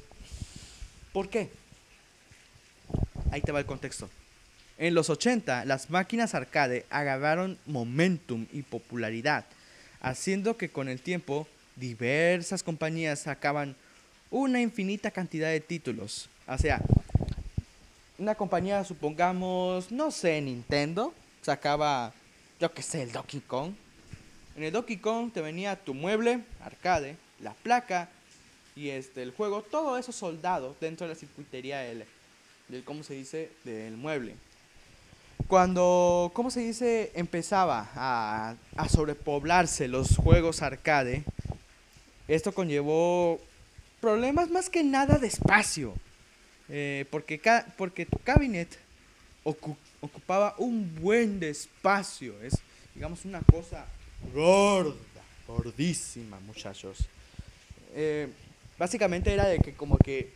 ¿por 1.11 1.27
qué? 1.27 1.49
Ahí 3.31 3.41
te 3.41 3.51
va 3.51 3.59
el 3.59 3.65
contexto. 3.65 4.09
En 4.77 4.95
los 4.95 5.09
80, 5.09 5.65
las 5.65 5.89
máquinas 5.89 6.33
arcade 6.33 6.85
agarraron 6.89 7.57
momentum 7.65 8.45
y 8.53 8.61
popularidad, 8.61 9.43
haciendo 9.99 10.55
que 10.55 10.69
con 10.69 10.87
el 10.87 11.01
tiempo 11.01 11.49
diversas 11.75 12.63
compañías 12.63 13.23
sacaban 13.23 13.75
una 14.31 14.61
infinita 14.61 15.11
cantidad 15.11 15.49
de 15.49 15.59
títulos. 15.59 16.29
O 16.47 16.57
sea, 16.57 16.79
una 18.17 18.35
compañía, 18.35 18.85
supongamos, 18.85 19.91
no 19.91 20.11
sé, 20.11 20.39
Nintendo, 20.39 21.13
sacaba, 21.41 22.13
yo 22.61 22.73
qué 22.73 22.81
sé, 22.81 23.03
el 23.03 23.11
Donkey 23.11 23.41
Kong. 23.41 23.73
En 24.55 24.63
el 24.63 24.71
Donkey 24.71 24.95
Kong 24.95 25.33
te 25.33 25.41
venía 25.41 25.75
tu 25.75 25.93
mueble 25.93 26.39
arcade, 26.63 27.17
la 27.41 27.53
placa, 27.53 28.07
y 28.75 28.89
este, 28.89 29.23
el 29.23 29.31
juego, 29.31 29.61
todo 29.61 29.97
eso 29.97 30.11
soldado 30.11 30.75
dentro 30.79 31.07
de 31.07 31.13
la 31.13 31.19
circuitería 31.19 31.79
del, 31.79 32.05
del, 32.67 32.83
¿cómo 32.83 33.03
se 33.03 33.13
dice?, 33.13 33.51
del 33.63 33.97
mueble. 33.97 34.35
Cuando, 35.47 36.31
¿cómo 36.33 36.51
se 36.51 36.61
dice?, 36.61 37.11
empezaba 37.15 37.89
a, 37.95 38.55
a 38.75 38.89
sobrepoblarse 38.89 39.87
los 39.87 40.17
juegos 40.17 40.61
arcade, 40.61 41.23
esto 42.27 42.53
conllevó 42.53 43.39
problemas 44.01 44.49
más 44.49 44.69
que 44.69 44.83
nada 44.83 45.17
de 45.17 45.27
espacio. 45.27 45.93
Eh, 46.67 47.05
porque, 47.11 47.39
porque 47.77 48.05
tu 48.05 48.17
cabinet 48.19 48.79
ocupaba 49.43 50.55
un 50.57 50.95
buen 50.99 51.43
espacio. 51.43 52.41
Es, 52.41 52.55
digamos, 52.95 53.25
una 53.25 53.41
cosa 53.41 53.85
gorda, 54.33 54.95
gordísima, 55.47 56.39
muchachos. 56.39 56.99
Eh, 57.93 58.27
Básicamente 58.77 59.33
era 59.33 59.47
de 59.47 59.59
que 59.59 59.73
como 59.73 59.97
que 59.97 60.33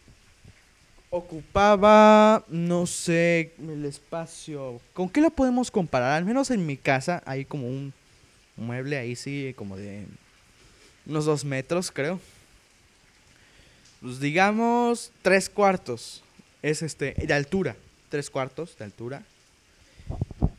ocupaba, 1.10 2.46
no 2.48 2.86
sé, 2.86 3.53
el 3.60 3.86
espacio. 3.86 4.79
¿Con 4.93 5.10
qué 5.10 5.22
lo 5.22 5.31
podemos 5.31 5.72
comparar? 5.72 6.13
Al 6.13 6.25
menos 6.25 6.51
en 6.51 6.65
mi 6.65 6.77
casa 6.77 7.22
hay 7.25 7.46
como 7.46 7.67
un 7.67 7.93
mueble 8.55 8.98
ahí, 8.98 9.15
sí, 9.15 9.53
como 9.58 9.75
de 9.75 10.05
unos 11.05 11.25
dos 11.25 11.43
metros, 11.43 11.91
creo. 11.91 12.19
Pues 14.01 14.19
digamos 14.19 15.12
tres 15.22 15.50
cuartos. 15.50 16.24
Es 16.62 16.81
este, 16.81 17.13
de 17.13 17.34
altura, 17.34 17.75
tres 18.10 18.29
cuartos 18.29 18.77
de 18.77 18.86
altura. 18.86 19.24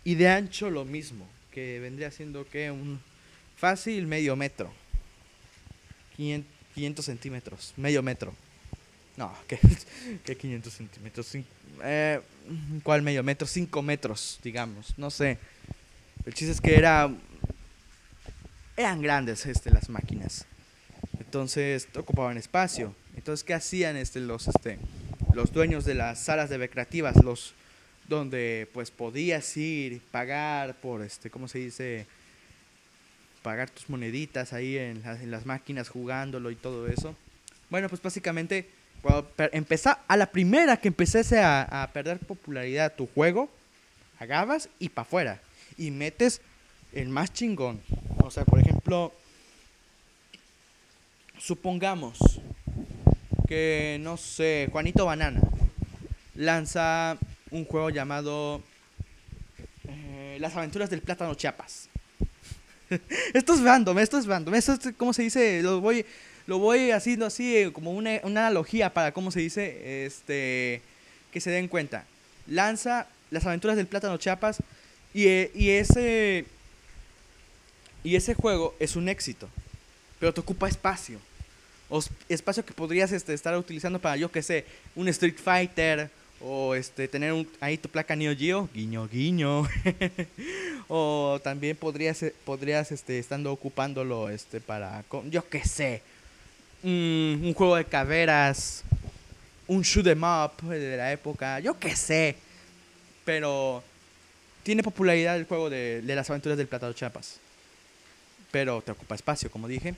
Y 0.04 0.14
de 0.14 0.28
ancho 0.28 0.70
lo 0.70 0.84
mismo, 0.84 1.26
que 1.52 1.78
vendría 1.80 2.10
siendo 2.10 2.46
que 2.48 2.70
un 2.70 3.00
fácil 3.56 4.06
medio 4.06 4.34
metro. 4.36 4.72
500 6.16 6.59
500 6.74 7.04
centímetros, 7.04 7.74
medio 7.76 8.02
metro. 8.02 8.34
No, 9.16 9.34
¿qué, 9.46 9.58
500 10.36 10.72
centímetros? 10.72 11.36
Eh, 11.82 12.20
¿Cuál 12.82 13.02
medio 13.02 13.22
metro? 13.22 13.46
5 13.46 13.82
metros, 13.82 14.38
digamos, 14.42 14.96
no 14.96 15.10
sé. 15.10 15.38
El 16.24 16.34
chiste 16.34 16.52
es 16.52 16.60
que 16.60 16.76
era, 16.76 17.10
eran 18.76 19.02
grandes 19.02 19.46
este, 19.46 19.70
las 19.70 19.88
máquinas. 19.88 20.46
Entonces 21.18 21.88
ocupaban 21.96 22.36
espacio. 22.36 22.94
Entonces, 23.16 23.44
¿qué 23.44 23.54
hacían 23.54 23.96
este, 23.96 24.20
los, 24.20 24.48
este, 24.48 24.78
los 25.34 25.52
dueños 25.52 25.84
de 25.84 25.94
las 25.94 26.18
salas 26.18 26.50
de 26.50 26.58
recreativas? 26.58 27.22
Los, 27.22 27.54
donde 28.08 28.68
pues 28.72 28.90
podías 28.90 29.56
ir, 29.56 30.00
pagar 30.10 30.74
por, 30.80 31.02
este, 31.02 31.30
¿cómo 31.30 31.46
se 31.48 31.58
dice? 31.58 32.06
Pagar 33.42 33.70
tus 33.70 33.88
moneditas 33.88 34.52
ahí 34.52 34.76
en, 34.76 35.02
las 35.30 35.46
máquinas 35.46 35.88
jugándolo 35.88 36.50
y 36.50 36.56
todo 36.56 36.88
eso. 36.88 37.16
Bueno, 37.68 37.88
pues 37.88 38.02
básicamente 38.02 38.68
Cuando 39.02 39.30
empezar, 39.52 39.98
a 40.08 40.16
la 40.16 40.26
primera 40.26 40.76
que 40.76 40.88
empecese 40.88 41.40
a, 41.40 41.88
perder 41.92 42.18
popularidad 42.18 42.94
tu 42.94 43.06
juego, 43.06 43.48
agarras 44.18 44.68
y 44.78 44.90
para 44.90 45.06
afuera. 45.06 45.40
Y 45.78 45.90
metes 45.90 46.40
el 46.92 47.08
más 47.08 47.32
chingón. 47.32 47.80
O 48.18 48.30
sea, 48.30 48.44
por 48.44 48.60
ejemplo, 48.60 49.12
supongamos 51.38 52.18
que, 53.48 53.98
no 54.00 54.16
sé, 54.16 54.68
Juanito 54.70 55.06
Banana 55.06 55.40
lanza 56.34 57.16
un 57.50 57.64
juego 57.64 57.90
llamado 57.90 58.62
eh, 59.88 60.36
Las 60.40 60.56
aventuras 60.56 60.90
del 60.90 61.02
plátano 61.02 61.34
Chiapas. 61.34 61.89
esto 63.34 63.54
es 63.54 63.60
random, 63.60 63.98
esto 63.98 64.18
es 64.18 64.26
random. 64.26 64.54
Esto 64.54 64.72
es, 64.72 64.80
¿cómo 64.96 65.12
se 65.12 65.22
dice? 65.22 65.62
Lo 65.62 65.80
voy, 65.80 66.04
lo 66.46 66.58
voy 66.58 66.90
haciendo 66.90 67.26
así 67.26 67.56
eh, 67.56 67.72
como 67.72 67.92
una, 67.92 68.20
una 68.22 68.46
analogía 68.46 68.92
para, 68.92 69.12
¿cómo 69.12 69.30
se 69.30 69.40
dice? 69.40 70.04
Este, 70.06 70.82
que 71.32 71.40
se 71.40 71.50
den 71.50 71.68
cuenta. 71.68 72.04
Lanza 72.46 73.06
Las 73.30 73.46
aventuras 73.46 73.76
del 73.76 73.86
plátano 73.86 74.16
Chiapas 74.16 74.58
y, 75.14 75.26
eh, 75.26 75.50
y 75.54 75.70
ese... 75.70 76.46
Y 78.02 78.16
ese 78.16 78.32
juego 78.32 78.74
es 78.80 78.96
un 78.96 79.10
éxito, 79.10 79.46
pero 80.18 80.32
te 80.32 80.40
ocupa 80.40 80.66
espacio. 80.66 81.20
O 81.90 82.02
espacio 82.30 82.64
que 82.64 82.72
podrías 82.72 83.12
este, 83.12 83.34
estar 83.34 83.54
utilizando 83.58 83.98
para, 83.98 84.16
yo 84.16 84.30
que 84.30 84.42
sé, 84.42 84.64
un 84.96 85.06
Street 85.08 85.36
Fighter, 85.36 86.10
o 86.40 86.74
este 86.74 87.06
tener 87.08 87.32
un, 87.32 87.48
ahí 87.60 87.76
tu 87.76 87.88
placa 87.88 88.16
Neo 88.16 88.34
Geo, 88.36 88.68
guiño 88.72 89.06
guiño. 89.08 89.68
o 90.88 91.40
también 91.42 91.76
podrías 91.76 92.24
podrías 92.44 92.90
este 92.92 93.18
estando 93.18 93.52
ocupándolo 93.52 94.28
este 94.30 94.60
para 94.60 95.04
yo 95.30 95.48
qué 95.48 95.64
sé, 95.64 96.02
un 96.82 97.52
juego 97.56 97.76
de 97.76 97.84
caveras, 97.84 98.84
un 99.66 99.82
shoot 99.82 100.06
'em 100.06 100.22
up 100.22 100.62
de 100.68 100.96
la 100.96 101.12
época, 101.12 101.60
yo 101.60 101.78
qué 101.78 101.94
sé. 101.94 102.36
Pero 103.24 103.84
tiene 104.62 104.82
popularidad 104.82 105.36
el 105.36 105.44
juego 105.44 105.70
de, 105.70 106.02
de 106.02 106.14
las 106.14 106.28
aventuras 106.30 106.58
del 106.58 106.66
Plátano 106.66 106.92
Chiapas. 106.92 107.38
Pero 108.50 108.82
te 108.82 108.92
ocupa 108.92 109.14
espacio, 109.14 109.50
como 109.50 109.68
dije. 109.68 109.94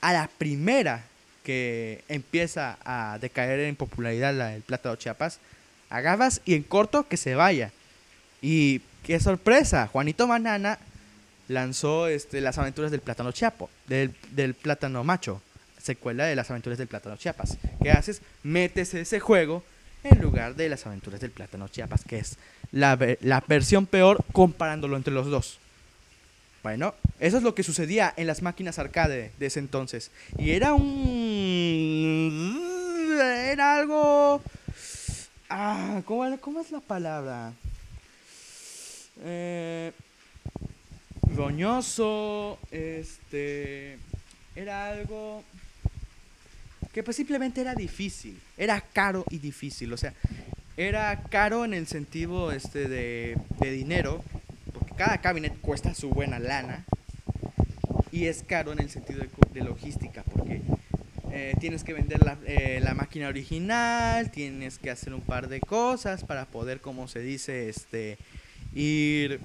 A 0.00 0.12
la 0.12 0.30
primera 0.38 1.04
que 1.44 2.02
empieza 2.08 2.78
a 2.84 3.18
decaer 3.18 3.60
en 3.60 3.76
popularidad 3.76 4.32
la, 4.34 4.54
el 4.54 4.62
Plátano 4.62 4.96
Chiapas, 4.96 5.40
agarras 5.90 6.40
y 6.44 6.54
en 6.54 6.62
corto 6.62 7.06
que 7.06 7.16
se 7.16 7.34
vaya. 7.34 7.72
Y 8.40 8.80
qué 9.02 9.20
sorpresa, 9.20 9.86
Juanito 9.88 10.26
Banana 10.26 10.78
lanzó 11.48 12.06
este, 12.06 12.40
las 12.40 12.58
aventuras 12.58 12.90
del 12.90 13.00
plátano 13.00 13.32
chiapo, 13.32 13.68
del, 13.86 14.14
del 14.30 14.54
plátano 14.54 15.04
macho, 15.04 15.42
secuela 15.82 16.24
de 16.24 16.36
las 16.36 16.50
aventuras 16.50 16.78
del 16.78 16.88
plátano 16.88 17.16
chiapas. 17.16 17.58
¿Qué 17.82 17.90
haces? 17.90 18.22
Metes 18.42 18.94
ese 18.94 19.20
juego 19.20 19.64
en 20.04 20.20
lugar 20.22 20.54
de 20.54 20.68
las 20.68 20.86
aventuras 20.86 21.20
del 21.20 21.32
plátano 21.32 21.68
chiapas, 21.68 22.04
que 22.04 22.18
es 22.18 22.38
la, 22.72 22.98
la 23.20 23.44
versión 23.46 23.86
peor 23.86 24.24
comparándolo 24.32 24.96
entre 24.96 25.12
los 25.12 25.26
dos. 25.26 25.58
Bueno, 26.62 26.94
eso 27.18 27.38
es 27.38 27.42
lo 27.42 27.54
que 27.54 27.62
sucedía 27.62 28.12
en 28.16 28.26
las 28.26 28.42
máquinas 28.42 28.78
arcade 28.78 29.32
de 29.38 29.46
ese 29.46 29.60
entonces. 29.60 30.10
Y 30.38 30.50
era 30.50 30.74
un... 30.74 32.60
Era 33.20 33.76
algo 33.76 34.42
Ah, 35.52 36.02
¿cómo, 36.04 36.38
cómo 36.38 36.60
es 36.60 36.70
la 36.70 36.78
palabra? 36.78 37.52
Eh, 39.22 39.90
roñoso, 41.34 42.56
este, 42.70 43.98
era 44.54 44.90
algo 44.90 45.42
que 46.92 47.02
pues 47.02 47.16
simplemente 47.16 47.60
era 47.60 47.74
difícil, 47.74 48.40
era 48.56 48.80
caro 48.80 49.24
y 49.28 49.38
difícil, 49.38 49.92
o 49.92 49.96
sea, 49.96 50.14
era 50.76 51.20
caro 51.24 51.64
en 51.64 51.74
el 51.74 51.88
sentido 51.88 52.52
este 52.52 52.88
de, 52.88 53.36
de 53.58 53.70
dinero, 53.72 54.22
porque 54.72 54.94
cada 54.94 55.18
cabinet 55.18 55.60
cuesta 55.60 55.94
su 55.94 56.10
buena 56.10 56.38
lana, 56.38 56.84
y 58.12 58.26
es 58.26 58.44
caro 58.44 58.70
en 58.70 58.78
el 58.78 58.88
sentido 58.88 59.20
de, 59.20 59.28
de 59.52 59.64
logística, 59.64 60.22
porque 60.22 60.62
eh, 61.32 61.54
tienes 61.60 61.84
que 61.84 61.92
vender 61.92 62.20
eh, 62.46 62.80
la, 62.82 62.94
máquina 62.94 63.28
original, 63.28 64.30
tienes 64.30 64.78
que 64.78 64.90
hacer 64.90 65.14
un 65.14 65.20
par 65.20 65.48
de 65.48 65.60
cosas 65.60 66.24
para 66.24 66.44
poder, 66.46 66.80
como 66.80 67.06
se 67.06 67.20
dice, 67.20 67.68
este, 67.68 68.18
ir 68.74 69.40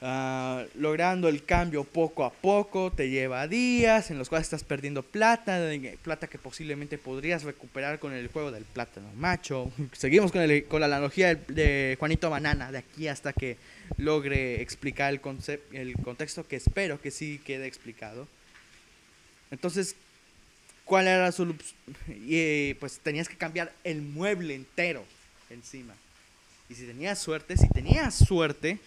ah, 0.00 0.64
logrando 0.76 1.28
el 1.28 1.44
cambio 1.44 1.82
poco 1.82 2.24
a 2.24 2.32
poco, 2.32 2.92
te 2.92 3.10
lleva 3.10 3.48
días 3.48 4.12
en 4.12 4.18
los 4.18 4.28
cuales 4.28 4.46
estás 4.46 4.62
perdiendo 4.62 5.02
plata, 5.02 5.60
plata 6.02 6.28
que 6.28 6.38
posiblemente 6.38 6.98
podrías 6.98 7.42
recuperar 7.42 7.98
con 7.98 8.12
el 8.12 8.28
juego 8.28 8.52
del 8.52 8.64
plátano 8.64 9.08
macho. 9.16 9.72
Seguimos 9.92 10.30
con, 10.30 10.42
el, 10.42 10.66
con 10.66 10.80
la 10.80 10.86
analogía 10.86 11.34
de, 11.34 11.96
Juanito 11.98 12.30
Banana, 12.30 12.70
de 12.70 12.78
aquí 12.78 13.08
hasta 13.08 13.32
que 13.32 13.56
logre 13.96 14.62
explicar 14.62 15.12
el, 15.12 15.20
el 15.72 15.94
contexto 15.94 16.46
que 16.46 16.54
espero 16.54 17.00
que 17.00 17.10
sí 17.10 17.40
quede 17.44 17.66
explicado. 17.66 18.28
Entonces, 19.50 19.96
cuál 20.88 21.06
era 21.06 21.30
solución. 21.30 21.78
Y 22.08 22.74
pues 22.74 22.98
tenías 22.98 23.28
que 23.28 23.36
cambiar 23.36 23.72
el 23.84 24.02
mueble 24.02 24.54
entero 24.54 25.04
encima. 25.50 25.94
Y 26.68 26.74
si 26.74 26.86
tenías 26.86 27.18
suerte, 27.18 27.56
si 27.56 27.68
tenías 27.68 28.14
suerte 28.14 28.78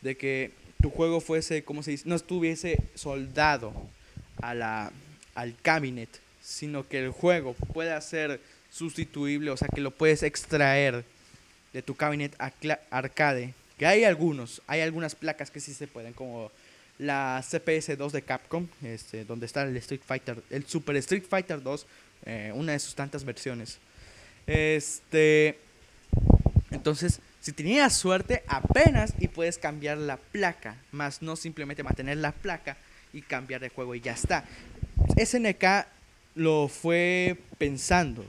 de 0.00 0.16
que 0.16 0.52
tu 0.80 0.88
juego 0.88 1.20
fuese, 1.20 1.62
¿cómo 1.64 1.82
se 1.82 1.90
dice? 1.90 2.08
No 2.08 2.14
estuviese 2.14 2.78
soldado 2.94 3.74
a 4.40 4.54
la, 4.54 4.92
al 5.34 5.54
cabinet, 5.60 6.08
sino 6.42 6.88
que 6.88 7.00
el 7.00 7.10
juego 7.10 7.54
pueda 7.54 8.00
ser 8.00 8.40
sustituible, 8.70 9.50
o 9.50 9.56
sea, 9.56 9.68
que 9.68 9.80
lo 9.80 9.90
puedes 9.90 10.22
extraer 10.22 11.04
de 11.72 11.82
tu 11.82 11.94
cabinet 11.96 12.34
arcade. 12.90 13.52
Que 13.76 13.86
hay 13.86 14.04
algunos, 14.04 14.62
hay 14.66 14.80
algunas 14.80 15.14
placas 15.14 15.50
que 15.50 15.60
sí 15.60 15.74
se 15.74 15.86
pueden, 15.86 16.12
como 16.12 16.52
la 17.00 17.42
CPS 17.42 17.96
2 17.96 18.12
de 18.12 18.22
Capcom, 18.22 18.66
este, 18.82 19.24
donde 19.24 19.46
está 19.46 19.62
el 19.62 19.76
Street 19.78 20.02
Fighter, 20.04 20.42
el 20.50 20.66
Super 20.66 20.96
Street 20.96 21.24
Fighter 21.26 21.62
2, 21.62 21.86
eh, 22.26 22.52
una 22.54 22.72
de 22.72 22.78
sus 22.78 22.94
tantas 22.94 23.24
versiones. 23.24 23.78
Este, 24.46 25.58
entonces, 26.70 27.20
si 27.40 27.52
tenías 27.52 27.94
suerte, 27.96 28.42
apenas 28.46 29.14
y 29.18 29.28
puedes 29.28 29.56
cambiar 29.56 29.96
la 29.96 30.18
placa, 30.18 30.76
más 30.92 31.22
no 31.22 31.36
simplemente 31.36 31.82
mantener 31.82 32.18
la 32.18 32.32
placa 32.32 32.76
y 33.14 33.22
cambiar 33.22 33.62
de 33.62 33.70
juego 33.70 33.94
y 33.94 34.02
ya 34.02 34.12
está. 34.12 34.44
SNK 35.16 35.86
lo 36.34 36.68
fue 36.68 37.38
pensando, 37.56 38.26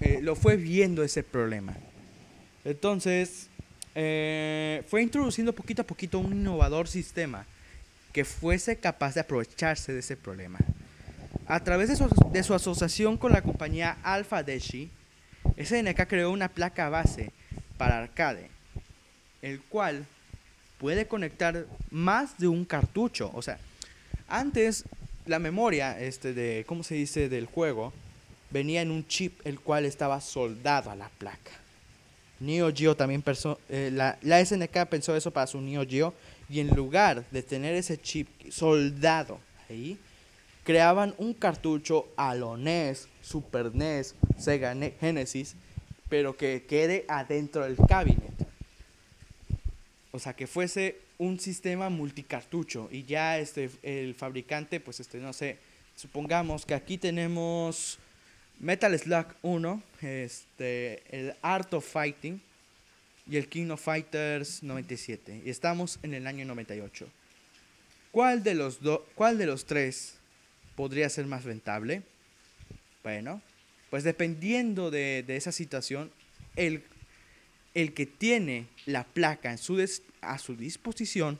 eh, 0.00 0.20
lo 0.22 0.36
fue 0.36 0.56
viendo 0.56 1.02
ese 1.02 1.22
problema. 1.22 1.76
Entonces, 2.64 3.48
eh, 3.94 4.82
fue 4.88 5.02
introduciendo 5.02 5.52
poquito 5.54 5.82
a 5.82 5.86
poquito 5.86 6.18
un 6.18 6.32
innovador 6.32 6.88
sistema 6.88 7.46
que 8.12 8.24
fuese 8.24 8.76
capaz 8.76 9.14
de 9.14 9.20
aprovecharse 9.20 9.92
de 9.92 10.00
ese 10.00 10.16
problema. 10.16 10.58
A 11.46 11.60
través 11.60 11.88
de 11.88 12.42
su, 12.42 12.54
asociación 12.54 13.16
con 13.16 13.32
la 13.32 13.42
compañía 13.42 13.96
Alpha 14.02 14.42
Deshi, 14.42 14.90
SNK 15.56 16.06
creó 16.06 16.30
una 16.30 16.48
placa 16.48 16.88
base 16.90 17.32
para 17.78 17.98
arcade, 17.98 18.50
el 19.40 19.60
cual 19.62 20.04
puede 20.78 21.06
conectar 21.06 21.66
más 21.90 22.38
de 22.38 22.48
un 22.48 22.64
cartucho. 22.64 23.30
O 23.34 23.40
sea, 23.40 23.58
antes 24.28 24.84
la 25.26 25.38
memoria 25.38 25.98
este 25.98 26.34
de, 26.34 26.64
¿cómo 26.66 26.82
se 26.82 26.94
dice?, 26.96 27.28
del 27.28 27.46
juego, 27.46 27.92
venía 28.50 28.82
en 28.82 28.90
un 28.90 29.06
chip 29.06 29.40
el 29.46 29.60
cual 29.60 29.84
estaba 29.84 30.20
soldado 30.20 30.90
a 30.90 30.96
la 30.96 31.08
placa. 31.08 31.52
Neo 32.40 32.72
Geo 32.74 32.94
también 32.96 33.22
pensó, 33.22 33.58
eh, 33.68 33.90
la, 33.92 34.18
la 34.22 34.44
SNK 34.44 34.86
pensó 34.86 35.16
eso 35.16 35.32
para 35.32 35.46
su 35.46 35.60
Neo 35.60 35.84
Geo 35.86 36.14
y 36.48 36.60
en 36.60 36.68
lugar 36.68 37.24
de 37.30 37.42
tener 37.42 37.74
ese 37.74 37.98
chip 37.98 38.28
soldado 38.50 39.38
ahí, 39.68 39.98
creaban 40.64 41.14
un 41.18 41.34
cartucho 41.34 42.08
a 42.16 42.34
lo 42.34 42.56
NES, 42.56 43.08
Super 43.22 43.74
NES, 43.74 44.14
Sega 44.38 44.74
Genesis, 45.00 45.54
pero 46.08 46.36
que 46.36 46.64
quede 46.68 47.04
adentro 47.08 47.64
del 47.64 47.76
cabinet. 47.76 48.32
O 50.10 50.18
sea, 50.18 50.34
que 50.34 50.46
fuese 50.46 50.98
un 51.18 51.38
sistema 51.38 51.90
multicartucho 51.90 52.88
y 52.90 53.04
ya 53.04 53.38
este 53.38 53.70
el 53.82 54.14
fabricante 54.14 54.80
pues 54.80 55.00
este 55.00 55.18
no 55.18 55.32
sé, 55.32 55.58
supongamos 55.96 56.64
que 56.64 56.74
aquí 56.74 56.96
tenemos 56.96 57.98
Metal 58.60 58.96
Slug 58.98 59.26
1, 59.42 59.82
este 60.00 61.02
el 61.10 61.34
Art 61.42 61.74
of 61.74 61.84
Fighting 61.84 62.40
y 63.28 63.36
el 63.36 63.48
King 63.48 63.70
of 63.70 63.82
Fighters 63.82 64.62
97. 64.62 65.42
Y 65.44 65.50
estamos 65.50 65.98
en 66.02 66.14
el 66.14 66.26
año 66.26 66.44
98. 66.46 67.08
¿Cuál 68.10 68.42
de 68.42 68.54
los, 68.54 68.80
cuál 69.14 69.38
de 69.38 69.46
los 69.46 69.66
tres 69.66 70.14
podría 70.74 71.08
ser 71.10 71.26
más 71.26 71.44
rentable? 71.44 72.02
Bueno, 73.02 73.42
pues 73.90 74.04
dependiendo 74.04 74.90
de, 74.90 75.24
esa 75.28 75.52
situación, 75.52 76.10
el, 76.56 76.82
el, 77.74 77.92
que 77.92 78.06
tiene 78.06 78.66
la 78.86 79.04
placa 79.04 79.50
en 79.50 79.58
su 79.58 79.78
a 80.20 80.38
su 80.38 80.56
disposición 80.56 81.38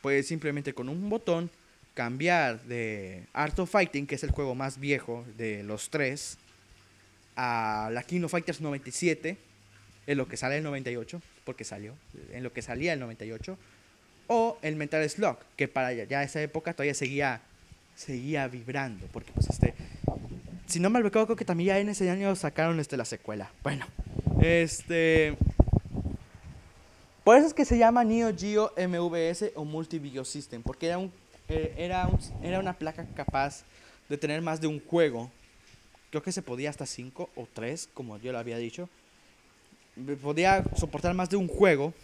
puede 0.00 0.22
simplemente 0.22 0.74
con 0.74 0.88
un 0.88 1.08
botón 1.08 1.50
cambiar 1.94 2.62
de 2.64 3.26
Art 3.32 3.58
of 3.58 3.70
Fighting, 3.70 4.06
que 4.06 4.14
es 4.14 4.22
el 4.22 4.30
juego 4.30 4.54
más 4.54 4.78
viejo 4.78 5.24
de 5.36 5.62
los 5.62 5.90
tres, 5.90 6.38
a 7.36 7.90
la 7.92 8.02
King 8.02 8.22
of 8.22 8.30
Fighters 8.30 8.60
97, 8.60 9.36
en 10.08 10.16
lo 10.16 10.26
que 10.26 10.38
sale 10.38 10.56
el 10.56 10.64
98, 10.64 11.20
porque 11.44 11.64
salió, 11.64 11.94
en 12.32 12.42
lo 12.42 12.52
que 12.52 12.62
salía 12.62 12.94
el 12.94 12.98
98, 12.98 13.58
o 14.26 14.58
el 14.62 14.74
Metal 14.74 15.08
Slug, 15.08 15.36
que 15.54 15.68
para 15.68 15.92
ya 15.92 16.22
esa 16.22 16.40
época 16.40 16.72
todavía 16.72 16.94
seguía, 16.94 17.42
seguía 17.94 18.48
vibrando, 18.48 19.06
porque 19.12 19.30
pues 19.32 19.50
este, 19.50 19.74
si 20.66 20.80
no 20.80 20.88
me 20.88 21.02
recuerdo, 21.02 21.26
creo 21.26 21.36
que 21.36 21.44
también 21.44 21.68
ya 21.68 21.78
en 21.78 21.90
ese 21.90 22.08
año 22.08 22.34
sacaron 22.36 22.80
este, 22.80 22.96
la 22.96 23.04
secuela. 23.04 23.52
Bueno, 23.62 23.86
este... 24.40 25.36
Por 27.22 27.36
eso 27.36 27.46
es 27.46 27.52
que 27.52 27.66
se 27.66 27.76
llama 27.76 28.02
Neo 28.02 28.34
Geo 28.34 28.72
MVS 28.78 29.52
o 29.56 29.66
Multi 29.66 29.98
Video 29.98 30.24
System, 30.24 30.62
porque 30.62 30.86
era, 30.86 30.96
un, 30.96 31.12
eh, 31.50 31.74
era, 31.76 32.06
un, 32.06 32.18
era 32.42 32.60
una 32.60 32.72
placa 32.72 33.04
capaz 33.14 33.64
de 34.08 34.16
tener 34.16 34.40
más 34.40 34.62
de 34.62 34.68
un 34.68 34.80
juego. 34.80 35.30
Creo 36.08 36.22
que 36.22 36.32
se 36.32 36.40
podía 36.40 36.70
hasta 36.70 36.86
5 36.86 37.28
o 37.36 37.48
3, 37.52 37.90
como 37.92 38.16
yo 38.16 38.32
lo 38.32 38.38
había 38.38 38.56
dicho. 38.56 38.88
Podía 40.22 40.64
soportar 40.76 41.14
más 41.14 41.30
de 41.30 41.36
un 41.36 41.48
juego. 41.48 41.94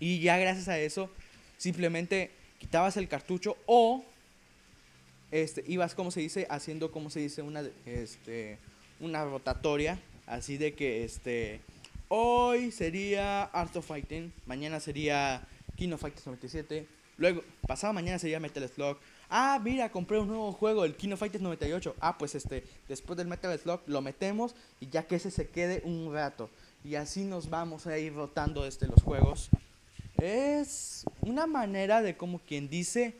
Y 0.00 0.20
ya 0.20 0.36
gracias 0.36 0.68
a 0.68 0.78
eso, 0.78 1.10
simplemente 1.56 2.30
quitabas 2.58 2.96
el 2.96 3.08
cartucho 3.08 3.56
o 3.66 4.04
este, 5.30 5.64
ibas, 5.66 5.94
como 5.94 6.10
se 6.10 6.20
dice, 6.20 6.46
haciendo, 6.50 6.90
como 6.90 7.10
se 7.10 7.20
dice, 7.20 7.42
una, 7.42 7.62
este, 7.86 8.58
una 9.00 9.24
rotatoria. 9.24 9.98
Así 10.26 10.56
de 10.56 10.74
que 10.74 11.04
este 11.04 11.60
Hoy 12.08 12.70
sería 12.70 13.44
Art 13.44 13.74
of 13.76 13.86
Fighting, 13.86 14.32
mañana 14.46 14.78
sería 14.78 15.42
King 15.74 15.92
of 15.92 16.00
Fighters 16.00 16.26
97, 16.26 16.86
luego 17.16 17.42
pasado 17.66 17.92
mañana 17.92 18.18
sería 18.18 18.38
Metal 18.38 18.68
Slug. 18.68 18.98
Ah, 19.36 19.58
mira, 19.60 19.90
compré 19.90 20.20
un 20.20 20.28
nuevo 20.28 20.52
juego, 20.52 20.84
el 20.84 20.94
King 20.94 21.10
of 21.10 21.18
Fighters 21.18 21.42
98. 21.42 21.96
Ah, 21.98 22.16
pues 22.16 22.36
este, 22.36 22.62
después 22.86 23.16
del 23.16 23.26
Metal 23.26 23.58
Slug 23.58 23.80
lo 23.88 24.00
metemos 24.00 24.54
y 24.78 24.86
ya 24.86 25.08
que 25.08 25.16
ese 25.16 25.32
se 25.32 25.48
quede 25.48 25.82
un 25.84 26.14
rato. 26.14 26.48
Y 26.84 26.94
así 26.94 27.24
nos 27.24 27.50
vamos 27.50 27.88
a 27.88 27.98
ir 27.98 28.14
rotando 28.14 28.64
este, 28.64 28.86
los 28.86 29.02
juegos. 29.02 29.50
Es 30.22 31.04
una 31.20 31.48
manera 31.48 32.00
de 32.00 32.16
como 32.16 32.38
quien 32.38 32.68
dice, 32.68 33.16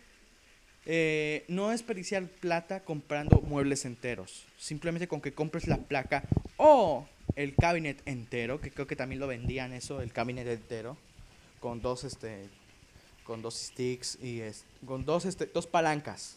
eh, 0.86 1.44
no 1.48 1.70
desperdiciar 1.70 2.28
plata 2.28 2.84
comprando 2.84 3.40
muebles 3.40 3.84
enteros. 3.84 4.44
Simplemente 4.56 5.08
con 5.08 5.20
que 5.20 5.34
compres 5.34 5.66
la 5.66 5.78
placa 5.78 6.22
o 6.58 7.08
el 7.34 7.56
cabinet 7.56 8.00
entero, 8.06 8.60
que 8.60 8.70
creo 8.70 8.86
que 8.86 8.94
también 8.94 9.18
lo 9.20 9.26
vendían 9.26 9.72
eso, 9.72 10.00
el 10.00 10.12
cabinet 10.12 10.46
entero, 10.46 10.96
con 11.58 11.82
dos 11.82 12.04
este 12.04 12.48
con 13.24 13.42
dos 13.42 13.54
sticks 13.54 14.18
y 14.22 14.42
con 14.86 15.04
dos 15.04 15.24
este 15.24 15.46
dos 15.46 15.66
palancas 15.66 16.36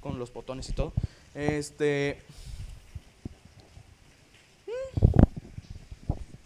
con 0.00 0.18
los 0.18 0.32
botones 0.32 0.68
y 0.68 0.72
todo. 0.72 0.92
Este 1.34 2.18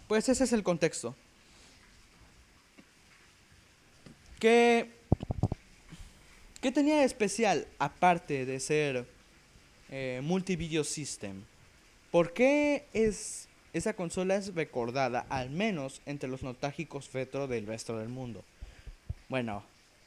pues 0.09 0.29
ese 0.29 0.45
es 0.45 0.53
el 0.53 0.63
contexto. 0.63 1.15
¿Qué, 4.41 4.91
qué 6.61 6.71
tenía 6.71 6.99
de 6.99 7.05
especial 7.05 7.67
aparte 7.79 8.47
de 8.47 8.61
ser 8.61 9.07
eh, 9.91 10.21
multi-video 10.23 10.85
system? 10.85 11.43
¿Por 12.13 12.33
qué 12.33 12.87
es 12.93 13.49
esa 13.73 13.95
consola 13.95 14.37
es 14.37 14.55
recordada, 14.55 15.27
al 15.29 15.51
menos 15.51 16.01
entre 16.07 16.29
los 16.29 16.43
nostálgicos 16.43 17.13
retro 17.13 17.47
del 17.47 17.67
resto 17.67 17.99
del 17.99 18.09
mundo. 18.09 18.45
Bueno, 19.29 19.63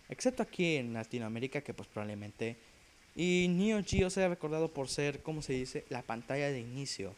excepto 0.10 0.43
aquí 0.43 0.77
en 0.77 0.93
Latinoamérica, 0.93 1.62
que 1.62 1.73
pues 1.73 1.88
probablemente. 1.88 2.57
Y 3.15 3.47
Neo 3.49 3.84
Geo 3.84 4.10
se 4.10 4.23
ha 4.23 4.29
recordado 4.29 4.69
por 4.69 4.88
ser, 4.88 5.21
¿cómo 5.21 5.41
se 5.41 5.53
dice? 5.53 5.86
La 5.89 6.01
pantalla 6.01 6.49
de 6.49 6.60
inicio. 6.60 7.13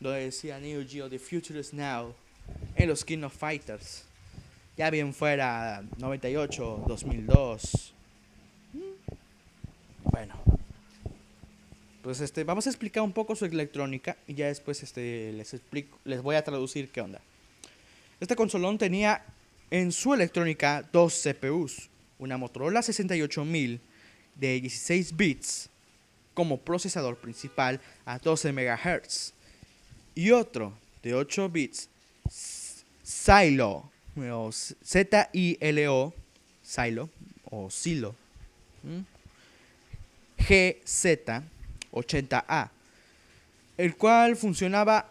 Donde 0.00 0.24
decía 0.24 0.58
Neo 0.58 0.84
Geo, 0.86 1.10
The 1.10 1.18
Future 1.18 1.60
is 1.60 1.74
Now. 1.74 2.14
En 2.76 2.88
los 2.88 3.04
King 3.04 3.24
of 3.24 3.36
Fighters. 3.36 4.04
Ya 4.76 4.90
bien 4.90 5.12
fuera 5.12 5.84
98, 5.98 6.84
2002. 6.86 7.94
Mm. 8.72 8.78
Bueno, 10.10 10.34
pues 12.02 12.20
este, 12.20 12.44
vamos 12.44 12.66
a 12.66 12.70
explicar 12.70 13.02
un 13.02 13.12
poco 13.12 13.36
su 13.36 13.44
electrónica 13.44 14.16
y 14.26 14.34
ya 14.34 14.48
después 14.48 14.82
este, 14.82 15.32
les, 15.32 15.54
explico, 15.54 15.98
les 16.04 16.22
voy 16.22 16.36
a 16.36 16.44
traducir 16.44 16.90
qué 16.90 17.00
onda. 17.00 17.20
Este 18.20 18.36
consolón 18.36 18.78
tenía 18.78 19.24
en 19.70 19.92
su 19.92 20.14
electrónica 20.14 20.88
dos 20.92 21.22
CPUs, 21.22 21.88
una 22.18 22.36
Motorola 22.36 22.82
68000 22.82 23.80
de 24.34 24.60
16 24.60 25.16
bits 25.16 25.68
como 26.34 26.58
procesador 26.58 27.16
principal 27.16 27.80
a 28.04 28.18
12 28.18 28.52
MHz 28.52 29.32
y 30.14 30.30
otro 30.30 30.72
de 31.02 31.14
8 31.14 31.48
bits 31.48 31.88
Silo 33.02 33.90
o 34.16 34.50
Z-I-L-O 34.52 36.14
Silo 36.62 37.10
o 37.50 37.70
Silo 37.70 38.14
GZ 40.38 41.42
80A, 41.92 42.70
el 43.78 43.96
cual 43.96 44.36
funcionaba 44.36 45.08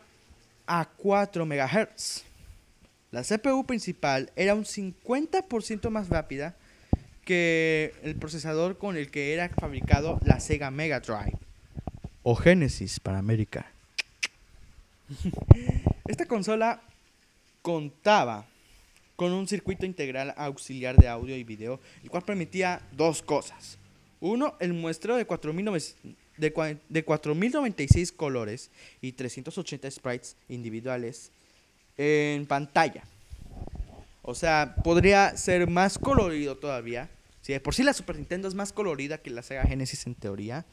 a 0.67 0.85
4 0.85 1.45
MHz. 1.45 2.23
La 3.13 3.21
CPU 3.21 3.63
principal 3.63 4.31
era 4.35 4.55
un 4.55 4.63
50% 4.63 5.91
más 5.91 6.09
rápida 6.09 6.55
que 7.23 7.93
el 8.01 8.15
procesador 8.15 8.79
con 8.79 8.97
el 8.97 9.11
que 9.11 9.33
era 9.33 9.49
fabricado 9.49 10.19
la 10.25 10.39
Sega 10.39 10.71
Mega 10.71 10.99
Drive 10.99 11.37
o 12.23 12.33
Genesis 12.33 12.99
para 12.99 13.19
América. 13.19 13.71
Esta 16.07 16.25
consola 16.25 16.81
contaba 17.61 18.47
con 19.15 19.31
un 19.31 19.47
circuito 19.47 19.85
integral 19.85 20.33
auxiliar 20.35 20.97
de 20.97 21.07
audio 21.07 21.37
y 21.37 21.43
video, 21.43 21.79
el 22.01 22.09
cual 22.09 22.23
permitía 22.23 22.81
dos 22.93 23.21
cosas. 23.21 23.77
Uno, 24.21 24.55
el 24.59 24.73
muestreo 24.73 25.17
de 25.17 25.27
4900 25.27 26.15
de, 26.37 26.79
de 26.89 27.03
4096 27.03 28.11
colores 28.11 28.71
y 29.01 29.11
380 29.11 29.91
sprites 29.91 30.35
individuales 30.49 31.31
en 31.97 32.45
pantalla. 32.45 33.03
O 34.21 34.35
sea, 34.35 34.75
podría 34.83 35.35
ser 35.35 35.69
más 35.69 35.97
colorido 35.97 36.57
todavía. 36.57 37.09
Si 37.41 37.57
por 37.59 37.75
sí 37.75 37.83
la 37.83 37.93
Super 37.93 38.15
Nintendo 38.15 38.47
es 38.47 38.55
más 38.55 38.71
colorida 38.71 39.17
que 39.17 39.29
la 39.29 39.43
Sega 39.43 39.63
Genesis 39.63 40.07
en 40.07 40.15
teoría, 40.15 40.65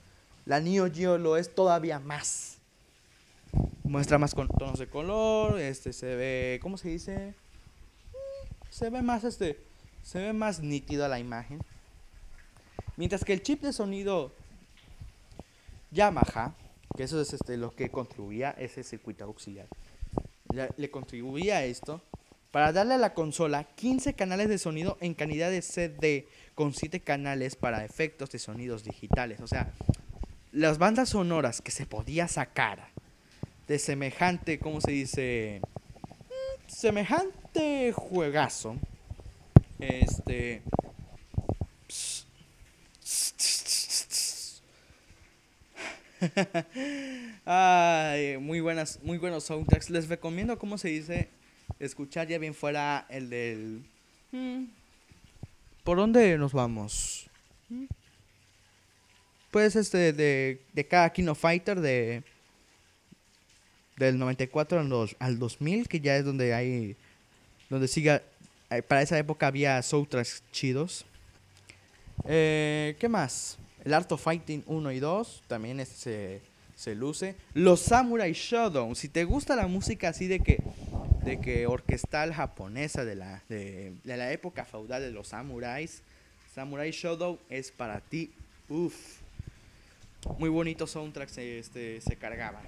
la 0.46 0.60
Neo 0.60 0.90
Geo 0.92 1.18
lo 1.18 1.36
es 1.36 1.54
todavía 1.54 1.98
más. 1.98 2.58
Muestra 3.82 4.18
más 4.18 4.34
tonos 4.34 4.78
de 4.78 4.86
color, 4.86 5.58
este 5.58 5.92
se 5.92 6.14
ve, 6.14 6.60
¿cómo 6.62 6.76
se 6.76 6.90
dice? 6.90 7.34
Se 8.70 8.88
ve 8.88 9.02
más 9.02 9.24
este, 9.24 9.58
se 10.04 10.20
ve 10.20 10.32
más 10.32 10.60
nítido 10.60 11.08
la 11.08 11.18
imagen. 11.18 11.60
Mientras 12.96 13.24
que 13.24 13.32
el 13.32 13.42
chip 13.42 13.62
de 13.62 13.72
sonido 13.72 14.32
Yamaha, 15.90 16.54
que 16.96 17.02
eso 17.02 17.20
es 17.20 17.32
este, 17.32 17.56
lo 17.56 17.74
que 17.74 17.90
contribuía 17.90 18.50
ese 18.50 18.84
circuito 18.84 19.24
auxiliar, 19.24 19.66
le, 20.76 20.90
contribuía 20.90 21.58
a 21.58 21.64
esto 21.64 22.02
para 22.50 22.72
darle 22.72 22.94
a 22.94 22.98
la 22.98 23.14
consola 23.14 23.64
15 23.76 24.14
canales 24.14 24.48
de 24.48 24.58
sonido 24.58 24.98
en 25.00 25.14
calidad 25.14 25.50
de 25.50 25.62
CD 25.62 26.26
con 26.54 26.74
7 26.74 27.00
canales 27.00 27.56
para 27.56 27.84
efectos 27.84 28.30
de 28.30 28.38
sonidos 28.38 28.84
digitales. 28.84 29.40
O 29.40 29.46
sea, 29.46 29.72
las 30.52 30.78
bandas 30.78 31.10
sonoras 31.10 31.62
que 31.62 31.70
se 31.70 31.86
podía 31.86 32.26
sacar 32.28 32.88
de 33.68 33.78
semejante, 33.78 34.58
¿cómo 34.58 34.80
se 34.80 34.90
dice? 34.90 35.60
Mm, 35.62 36.68
semejante 36.68 37.92
juegazo. 37.92 38.76
Este 39.78 40.62
Ay, 47.44 48.38
muy 48.38 48.60
buenas, 48.60 49.00
muy 49.02 49.18
buenos 49.18 49.44
soundtracks. 49.44 49.90
Les 49.90 50.08
recomiendo, 50.08 50.58
¿cómo 50.58 50.78
se 50.78 50.88
dice? 50.88 51.28
Escuchar 51.78 52.28
ya 52.28 52.38
bien 52.38 52.54
fuera 52.54 53.06
el 53.08 53.30
del. 53.30 53.82
Hmm, 54.32 54.64
¿Por 55.84 55.96
dónde 55.96 56.36
nos 56.38 56.52
vamos? 56.52 57.28
Hmm. 57.68 57.86
Pues 59.50 59.74
este 59.76 60.12
de, 60.12 60.60
de 60.72 60.86
cada 60.86 61.10
Kino 61.12 61.34
Fighter 61.34 61.80
de 61.80 62.22
del 63.96 64.18
94 64.18 64.80
al, 64.80 65.16
al 65.18 65.38
2000, 65.38 65.88
que 65.88 66.00
ya 66.00 66.16
es 66.16 66.24
donde 66.24 66.54
hay 66.54 66.96
donde 67.68 67.86
siga 67.86 68.22
eh, 68.70 68.82
para 68.82 69.02
esa 69.02 69.18
época 69.18 69.48
había 69.48 69.82
soundtracks 69.82 70.42
chidos. 70.52 71.04
Eh, 72.24 72.96
¿Qué 73.00 73.08
más? 73.08 73.58
El 73.84 73.94
Art 73.94 74.10
of 74.12 74.22
Fighting 74.22 74.62
1 74.66 74.92
y 74.92 75.00
2 75.00 75.42
también 75.48 75.84
se, 75.86 76.40
se 76.80 76.94
luce. 76.94 77.36
Los 77.52 77.80
Samurai 77.80 78.32
Shodown. 78.32 78.96
Si 78.96 79.10
te 79.10 79.24
gusta 79.24 79.54
la 79.54 79.66
música 79.66 80.08
así 80.08 80.26
de 80.28 80.40
que, 80.40 80.62
de 81.22 81.38
que 81.38 81.66
orquestal 81.66 82.32
japonesa 82.32 83.04
de 83.04 83.16
la, 83.16 83.42
de, 83.50 83.92
la 84.04 84.32
época 84.32 84.64
feudal 84.64 85.02
de 85.02 85.10
los 85.10 85.28
samuráis, 85.28 86.02
Samurai 86.54 86.90
Shodown 86.90 87.38
es 87.50 87.70
para 87.70 88.00
ti. 88.00 88.30
Uf. 88.70 88.94
Muy 90.38 90.48
bonitos 90.48 90.92
soundtracks 90.92 91.36
este, 91.36 92.00
se 92.00 92.16
cargaban. 92.16 92.62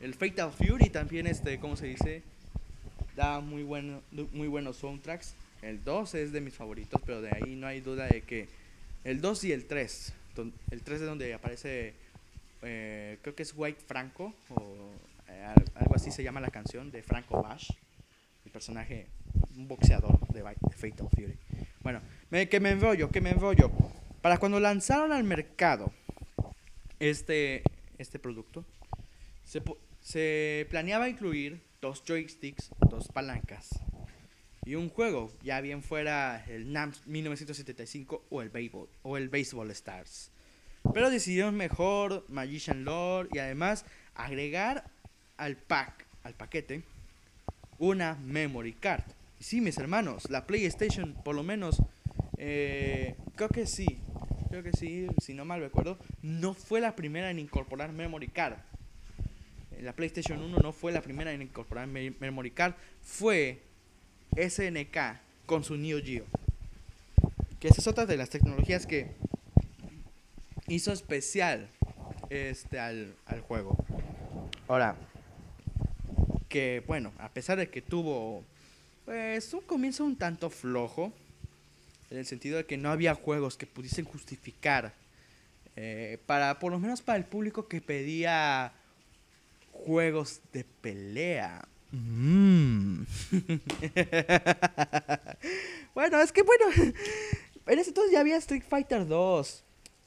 El 0.00 0.14
Fatal 0.14 0.52
Fury 0.52 0.90
también, 0.90 1.26
este, 1.26 1.58
¿cómo 1.58 1.76
se 1.76 1.86
dice? 1.86 2.22
Da 3.16 3.40
muy, 3.40 3.64
bueno, 3.64 4.00
muy 4.32 4.46
buenos 4.46 4.76
soundtracks. 4.76 5.34
El 5.60 5.82
2 5.82 6.14
es 6.14 6.32
de 6.32 6.40
mis 6.40 6.54
favoritos, 6.54 7.00
pero 7.04 7.20
de 7.20 7.30
ahí 7.30 7.56
no 7.56 7.66
hay 7.66 7.80
duda 7.80 8.06
de 8.06 8.20
que 8.20 8.48
el 9.02 9.20
2 9.20 9.44
y 9.44 9.52
el 9.52 9.64
3, 9.64 10.12
el 10.70 10.82
3 10.82 11.00
es 11.00 11.06
donde 11.06 11.34
aparece, 11.34 11.94
eh, 12.64 13.18
creo 13.22 13.34
que 13.34 13.42
es 13.42 13.52
White 13.56 13.82
Franco, 13.86 14.34
o 14.50 14.90
eh, 15.28 15.46
algo 15.74 15.94
así 15.94 16.10
se 16.10 16.22
llama 16.22 16.40
la 16.40 16.50
canción, 16.50 16.90
de 16.90 17.02
Franco 17.02 17.42
Bash, 17.42 17.70
el 18.44 18.50
personaje, 18.50 19.08
un 19.56 19.68
boxeador 19.68 20.18
de, 20.28 20.42
Fatal 20.42 21.08
Fury. 21.10 21.38
Bueno, 21.80 22.00
que 22.30 22.60
me 22.60 22.70
enrollo, 22.70 23.10
que 23.10 23.20
me 23.20 23.30
enrollo. 23.30 23.70
Para 24.22 24.38
cuando 24.38 24.58
lanzaron 24.60 25.12
al 25.12 25.24
mercado 25.24 25.92
este, 26.98 27.62
este 27.98 28.18
producto, 28.18 28.64
se, 29.44 29.62
se 30.00 30.66
planeaba 30.70 31.08
incluir 31.08 31.62
dos 31.80 32.02
joysticks, 32.06 32.70
dos 32.88 33.08
palancas 33.08 33.70
y 34.64 34.76
un 34.76 34.88
juego, 34.88 35.30
ya 35.42 35.60
bien 35.60 35.82
fuera 35.82 36.44
el 36.48 36.72
NAMS 36.72 37.06
1975 37.06 38.24
o 38.30 38.42
el 38.42 38.48
Baseball, 38.48 38.88
o 39.02 39.16
el 39.16 39.28
Baseball 39.28 39.70
Stars. 39.72 40.30
Pero 40.92 41.10
decidieron 41.10 41.56
mejor 41.56 42.24
Magician 42.28 42.84
Lore 42.84 43.28
y 43.32 43.38
además 43.38 43.84
agregar 44.14 44.84
al 45.36 45.56
pack, 45.56 46.06
al 46.22 46.34
paquete, 46.34 46.82
una 47.78 48.16
memory 48.16 48.72
card. 48.72 49.04
Y 49.40 49.44
sí, 49.44 49.60
mis 49.60 49.78
hermanos, 49.78 50.30
la 50.30 50.46
PlayStation, 50.46 51.14
por 51.24 51.34
lo 51.34 51.42
menos, 51.42 51.82
eh, 52.36 53.16
creo 53.34 53.48
que 53.48 53.66
sí, 53.66 53.98
creo 54.50 54.62
que 54.62 54.72
sí, 54.72 55.06
si 55.22 55.34
no 55.34 55.44
mal 55.44 55.60
recuerdo, 55.60 55.98
no 56.22 56.54
fue 56.54 56.80
la 56.80 56.94
primera 56.94 57.30
en 57.30 57.38
incorporar 57.38 57.92
memory 57.92 58.28
card 58.28 58.56
la 59.84 59.92
PlayStation 59.92 60.42
1 60.42 60.58
no 60.58 60.72
fue 60.72 60.92
la 60.92 61.02
primera 61.02 61.32
en 61.32 61.42
incorporar 61.42 61.86
memory 61.86 62.50
card, 62.50 62.74
fue 63.02 63.60
SNK 64.36 64.96
con 65.46 65.62
su 65.62 65.76
Neo 65.76 66.00
Geo. 66.02 66.24
Que 67.60 67.68
esa 67.68 67.80
es 67.80 67.86
otra 67.86 68.06
de 68.06 68.16
las 68.16 68.30
tecnologías 68.30 68.86
que 68.86 69.12
hizo 70.68 70.92
especial 70.92 71.68
este 72.30 72.78
al, 72.78 73.14
juego. 73.46 73.76
Ahora, 74.68 74.96
que 76.48 76.82
bueno, 76.86 77.12
a 77.18 77.28
pesar 77.30 77.58
de 77.58 77.68
que 77.68 77.82
tuvo 77.82 78.44
pues 79.04 79.52
un 79.52 79.60
comienzo 79.62 80.04
un 80.04 80.16
tanto 80.16 80.50
flojo, 80.50 81.12
en 82.10 82.18
el 82.18 82.26
sentido 82.26 82.56
de 82.58 82.66
que 82.66 82.76
no 82.76 82.90
había 82.90 83.14
juegos 83.14 83.56
que 83.56 83.66
pudiesen 83.66 84.04
justificar 84.04 84.94
eh, 85.76 86.18
para 86.26 86.58
por 86.58 86.72
lo 86.72 86.78
menos 86.78 87.02
para 87.02 87.18
el 87.18 87.24
público 87.24 87.66
que 87.66 87.80
pedía 87.80 88.72
juegos 89.72 90.40
de 90.52 90.64
pelea. 90.64 91.66
Mm. 91.90 93.02
bueno, 95.94 96.20
es 96.20 96.32
que 96.32 96.42
bueno, 96.42 96.66
en 97.66 97.78
ese 97.78 97.90
entonces 97.90 98.12
ya 98.12 98.20
había 98.20 98.36
Street 98.36 98.64
Fighter 98.68 99.06
2. 99.06 99.63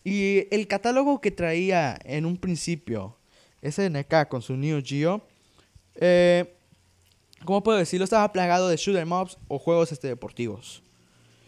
Y 0.10 0.48
el 0.52 0.70
catálogo 0.70 1.20
que 1.20 1.32
traía 1.32 2.00
en 2.06 2.26
un 2.26 2.38
principio 2.38 3.18
SNK 3.62 4.30
con 4.30 4.42
su 4.42 4.56
Neo 4.56 4.82
Geo, 4.82 5.22
eh, 5.96 6.56
¿cómo 7.44 7.62
puedo 7.62 7.78
decirlo? 7.78 8.06
Estaba 8.06 8.32
plagado 8.32 8.70
de 8.70 8.78
shooter 8.78 9.06
mobs 9.06 9.38
o 9.50 9.60
juegos 9.60 9.92
este, 9.92 10.08
deportivos. 10.08 10.82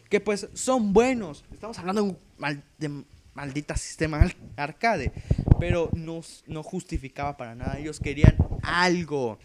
Que 0.09 0.19
pues 0.19 0.49
son 0.55 0.91
buenos. 0.91 1.45
Estamos 1.53 1.79
hablando 1.79 2.01
de, 2.01 2.09
un 2.09 2.63
de 2.77 3.05
maldita 3.33 3.77
sistema 3.77 4.29
arcade. 4.57 5.13
Pero 5.57 5.89
no, 5.93 6.19
no 6.45 6.61
justificaba 6.61 7.37
para 7.37 7.55
nada. 7.55 7.79
Ellos 7.79 8.01
querían 8.01 8.35
algo 8.61 9.39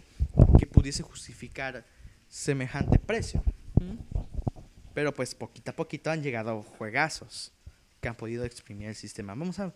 que 0.59 0.67
pudiese 0.67 1.05
justificar 1.05 1.85
semejante 2.29 2.99
precio. 2.99 3.45
Pero 4.93 5.15
pues 5.15 5.37
poquito 5.37 5.71
a 5.71 5.77
poquito 5.77 6.11
han 6.11 6.21
llegado 6.21 6.63
juegazos 6.63 7.54
que 8.05 8.09
han 8.09 8.17
podido 8.17 8.45
exprimir 8.45 8.89
el 8.89 8.95
sistema. 8.95 9.35
Vamos 9.35 9.59
a, 9.61 9.73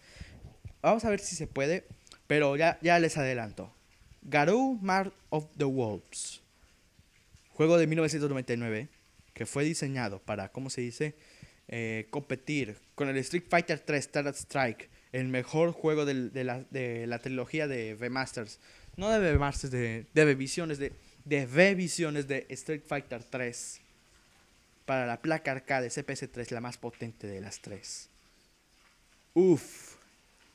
vamos 0.82 1.02
a 1.06 1.08
ver 1.08 1.18
si 1.18 1.34
se 1.34 1.46
puede, 1.46 1.86
pero 2.26 2.54
ya, 2.56 2.78
ya 2.82 2.98
les 2.98 3.16
adelanto. 3.16 3.72
Garou 4.20 4.78
Mark 4.82 5.14
of 5.30 5.46
the 5.56 5.64
Wolves, 5.64 6.42
juego 7.54 7.78
de 7.78 7.86
1999, 7.86 8.88
que 9.32 9.46
fue 9.46 9.64
diseñado 9.64 10.18
para, 10.20 10.52
¿cómo 10.52 10.68
se 10.68 10.82
dice? 10.82 11.14
Eh, 11.68 12.06
competir 12.10 12.76
con 12.94 13.08
el 13.08 13.16
Street 13.16 13.44
Fighter 13.48 13.80
3 13.80 14.12
Third 14.12 14.34
Strike, 14.34 14.90
el 15.12 15.28
mejor 15.28 15.72
juego 15.72 16.04
de, 16.04 16.44
la, 16.44 16.64
de 16.70 17.06
la 17.06 17.20
trilogía 17.20 17.66
de 17.66 17.96
remasters 17.98 18.60
no 18.98 19.08
de 19.08 19.38
Masters, 19.38 19.70
de, 19.70 20.04
de 20.12 20.24
revisiones, 20.24 20.78
de, 20.78 20.92
de 21.24 21.46
revisiones 21.46 22.28
de 22.28 22.44
Street 22.50 22.82
Fighter 22.84 23.22
3 23.22 23.80
para 24.84 25.06
la 25.06 25.22
placa 25.22 25.52
arcade 25.52 25.88
CPS3, 25.88 26.50
la 26.50 26.60
más 26.60 26.78
potente 26.78 27.26
de 27.26 27.40
las 27.40 27.60
tres. 27.60 28.10
Uf, 29.40 29.94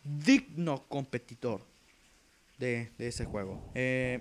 digno 0.03 0.83
competidor 0.89 1.61
de, 2.57 2.91
ese 2.99 3.23
juego. 3.23 3.71
Eh, 3.73 4.19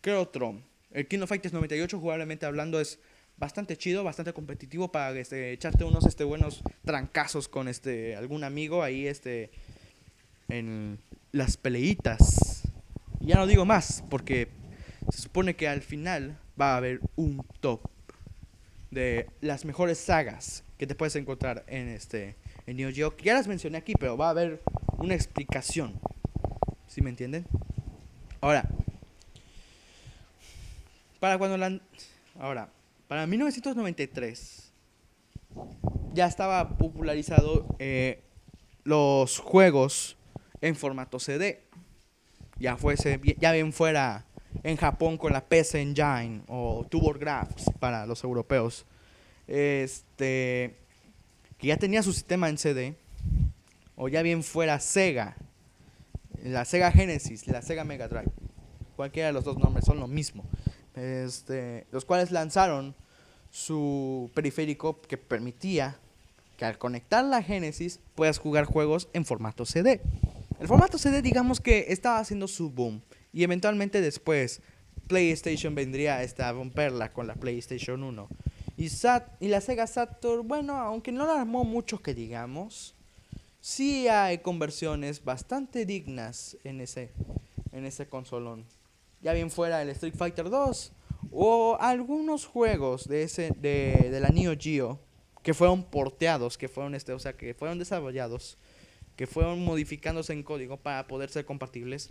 ¿Qué 0.00 0.12
otro? 0.12 0.58
El 0.90 1.06
King 1.06 1.18
of 1.20 1.28
Fighters 1.28 1.52
98, 1.52 2.00
jugablemente 2.00 2.46
hablando, 2.46 2.80
es 2.80 2.98
bastante 3.36 3.76
chido, 3.76 4.02
bastante 4.02 4.32
competitivo 4.32 4.90
para 4.90 5.10
este, 5.20 5.52
echarte 5.52 5.84
unos 5.84 6.06
este, 6.06 6.24
buenos 6.24 6.62
trancazos 6.82 7.46
con 7.46 7.68
este, 7.68 8.16
algún 8.16 8.42
amigo 8.42 8.82
ahí 8.82 9.06
este, 9.06 9.50
en 10.48 10.98
las 11.32 11.58
peleitas. 11.58 12.62
Ya 13.20 13.36
no 13.36 13.46
digo 13.46 13.66
más, 13.66 14.02
porque 14.08 14.48
se 15.12 15.20
supone 15.20 15.56
que 15.56 15.68
al 15.68 15.82
final 15.82 16.38
va 16.58 16.72
a 16.72 16.76
haber 16.78 17.02
un 17.16 17.44
top 17.60 17.82
de 18.90 19.26
las 19.42 19.66
mejores 19.66 19.98
sagas 19.98 20.64
que 20.78 20.86
te 20.86 20.94
puedes 20.94 21.16
encontrar 21.16 21.64
en 21.66 21.88
este 21.88 22.39
en 22.70 22.76
Neo 22.76 22.92
Geo. 22.92 23.16
Ya 23.18 23.34
las 23.34 23.48
mencioné 23.48 23.78
aquí, 23.78 23.94
pero 23.98 24.16
va 24.16 24.28
a 24.28 24.30
haber 24.30 24.62
una 24.98 25.14
explicación. 25.14 26.00
¿Sí 26.86 27.02
me 27.02 27.10
entienden? 27.10 27.46
Ahora, 28.40 28.68
para 31.18 31.36
cuando 31.36 31.56
la 31.56 31.78
ahora, 32.38 32.70
para 33.08 33.26
1993 33.26 34.72
ya 36.14 36.26
estaba 36.26 36.76
popularizado 36.78 37.66
eh, 37.78 38.22
los 38.84 39.38
juegos 39.38 40.16
en 40.60 40.74
formato 40.74 41.18
CD 41.18 41.62
ya 42.60 42.76
fuese, 42.76 43.20
ya 43.38 43.52
bien 43.52 43.72
fuera 43.72 44.26
en 44.62 44.76
Japón 44.76 45.16
con 45.16 45.32
la 45.32 45.44
PC 45.44 45.80
Engine 45.80 46.42
o 46.46 46.86
TurboGrafx 46.88 47.72
para 47.80 48.06
los 48.06 48.22
europeos, 48.22 48.84
este, 49.46 50.76
que 51.60 51.68
ya 51.68 51.76
tenía 51.76 52.02
su 52.02 52.12
sistema 52.12 52.48
en 52.48 52.58
CD, 52.58 52.96
o 53.96 54.08
ya 54.08 54.22
bien 54.22 54.42
fuera 54.42 54.80
Sega, 54.80 55.36
la 56.42 56.64
Sega 56.64 56.90
Genesis, 56.90 57.46
la 57.46 57.60
Sega 57.60 57.84
Mega 57.84 58.08
Drive, 58.08 58.32
cualquiera 58.96 59.28
de 59.28 59.34
los 59.34 59.44
dos 59.44 59.58
nombres 59.58 59.84
son 59.84 60.00
lo 60.00 60.08
mismo, 60.08 60.44
este, 60.94 61.86
los 61.92 62.04
cuales 62.04 62.30
lanzaron 62.30 62.94
su 63.50 64.30
periférico 64.34 65.00
que 65.02 65.18
permitía 65.18 65.98
que 66.56 66.64
al 66.64 66.78
conectar 66.78 67.24
la 67.24 67.42
Genesis 67.42 68.00
puedas 68.14 68.38
jugar 68.38 68.64
juegos 68.64 69.08
en 69.12 69.24
formato 69.24 69.66
CD. 69.66 70.00
El 70.60 70.68
formato 70.68 70.98
CD 70.98 71.22
digamos 71.22 71.60
que 71.60 71.86
estaba 71.88 72.18
haciendo 72.18 72.48
su 72.48 72.70
boom 72.70 73.02
y 73.32 73.42
eventualmente 73.42 74.00
después 74.00 74.60
PlayStation 75.08 75.74
vendría 75.74 76.18
a 76.18 76.52
romperla 76.52 77.12
con 77.12 77.26
la 77.26 77.34
PlayStation 77.34 78.02
1. 78.02 78.28
Y, 78.80 78.88
Sat 78.88 79.30
y 79.40 79.48
la 79.48 79.60
Sega 79.60 79.86
Saturn, 79.86 80.48
bueno, 80.48 80.74
aunque 80.74 81.12
no 81.12 81.26
la 81.26 81.42
armó 81.42 81.64
mucho 81.64 81.98
que 81.98 82.14
digamos, 82.14 82.94
sí 83.60 84.08
hay 84.08 84.38
conversiones 84.38 85.22
bastante 85.22 85.84
dignas 85.84 86.56
en 86.64 86.80
ese, 86.80 87.12
en 87.72 87.84
ese 87.84 88.08
consolón. 88.08 88.64
Ya 89.20 89.34
bien 89.34 89.50
fuera 89.50 89.82
el 89.82 89.90
Street 89.90 90.14
Fighter 90.16 90.48
2 90.48 90.92
o 91.30 91.76
algunos 91.78 92.46
juegos 92.46 93.06
de, 93.06 93.24
ese, 93.24 93.52
de, 93.58 94.08
de 94.10 94.18
la 94.18 94.30
Neo 94.30 94.54
Geo 94.58 94.98
que 95.42 95.52
fueron 95.52 95.84
porteados, 95.84 96.56
que 96.56 96.68
fueron, 96.68 96.94
este, 96.94 97.12
o 97.12 97.18
sea, 97.18 97.34
que 97.34 97.52
fueron 97.52 97.78
desarrollados 97.78 98.56
que 99.14 99.26
fueron 99.26 99.62
modificándose 99.62 100.32
en 100.32 100.42
código 100.42 100.78
para 100.78 101.06
poder 101.06 101.28
ser 101.28 101.44
compatibles 101.44 102.08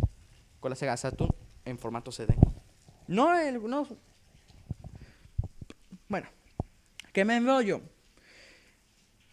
con 0.60 0.69
la 0.69 0.75
Sega 0.75 0.95
Saturn 0.95 1.34
en 1.65 1.79
formato 1.79 2.12
CD. 2.12 2.36
No, 3.08 3.36
el, 3.36 3.67
no. 3.67 3.88
Bueno, 6.08 6.27
que 7.19 7.25
me 7.25 7.36
enrollo. 7.36 7.82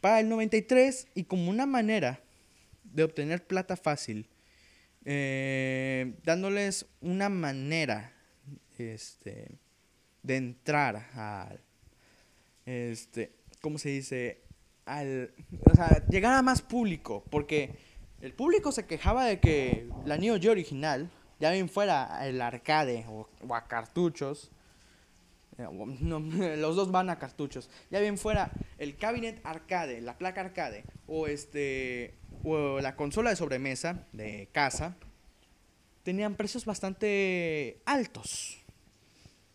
Para 0.01 0.19
el 0.19 0.29
93 0.29 1.07
y 1.15 1.23
como 1.23 1.49
una 1.49 1.67
manera 1.67 2.21
de 2.83 3.05
obtener 3.05 3.47
plata 3.47 3.77
fácil, 3.77 4.29
eh, 5.05 6.17
dándoles 6.25 6.87
una 7.01 7.29
manera 7.29 8.13
este, 8.77 9.59
de 10.25 10.37
entrar 10.37 11.11
al, 11.15 11.61
este, 12.65 13.31
¿cómo 13.61 13.79
se 13.79 13.91
dice? 13.91 14.43
al, 14.85 15.31
o 15.65 15.75
sea, 15.77 16.05
llegar 16.09 16.33
a 16.33 16.43
más 16.43 16.63
público, 16.63 17.25
porque 17.31 17.77
el 18.21 18.33
público 18.33 18.73
se 18.73 18.87
quejaba 18.87 19.25
de 19.25 19.39
que 19.39 19.89
la 20.05 20.17
Neo 20.17 20.41
Geo 20.41 20.51
original 20.51 21.09
Ya 21.39 21.53
bien 21.53 21.69
fuera 21.69 22.27
el 22.27 22.41
arcade 22.41 23.05
o, 23.09 23.29
a 23.55 23.69
cartuchos. 23.69 24.51
Eh, 25.59 26.57
los 26.59 26.77
dos 26.77 26.91
van 26.91 27.11
a 27.11 27.19
cartuchos. 27.19 27.71
Ya 27.91 28.01
bien 28.01 28.19
fuera 28.19 28.51
el 28.79 28.97
cabinet 28.97 29.41
arcade, 29.45 30.01
la 30.01 30.19
placa 30.19 30.41
arcade 30.41 30.85
o 31.07 31.27
este 31.27 32.15
o 32.45 32.81
la 32.81 32.97
consola 32.97 33.31
de 33.31 33.37
sobremesa 33.37 34.07
de 34.13 34.49
casa 34.53 34.97
tenían 36.03 36.37
precios 36.37 36.65
bastante 36.65 37.81
altos. 37.85 38.63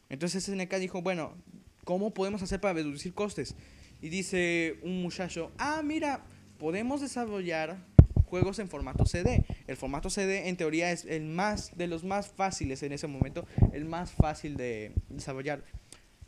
Entonces 0.10 0.44
SNK 0.44 0.76
dijo, 0.76 1.02
bueno, 1.02 1.38
¿cómo 1.86 2.14
podemos 2.14 2.42
hacer 2.42 2.60
para 2.60 2.74
reducir 2.74 3.14
costes? 3.14 3.56
Y 4.02 4.10
dice 4.10 4.78
un 4.84 5.02
muchacho, 5.02 5.52
ah, 5.58 5.82
mira, 5.84 6.26
podemos 6.60 7.00
desarrollar 7.00 7.78
juegos 8.26 8.60
en 8.60 8.68
formato 8.68 9.06
CD. 9.06 9.46
El 9.68 9.78
formato 9.78 10.10
CD 10.10 10.50
en 10.50 10.58
teoría 10.58 10.92
es 10.92 11.06
el 11.06 11.24
más 11.24 11.78
de 11.78 11.88
los 11.88 12.04
más 12.04 12.28
fáciles 12.28 12.84
en 12.84 12.92
ese 12.92 13.08
momento, 13.08 13.46
el 13.72 13.86
más 13.86 14.12
fácil 14.12 14.58
de 14.58 14.94
desarrollar. 15.10 15.64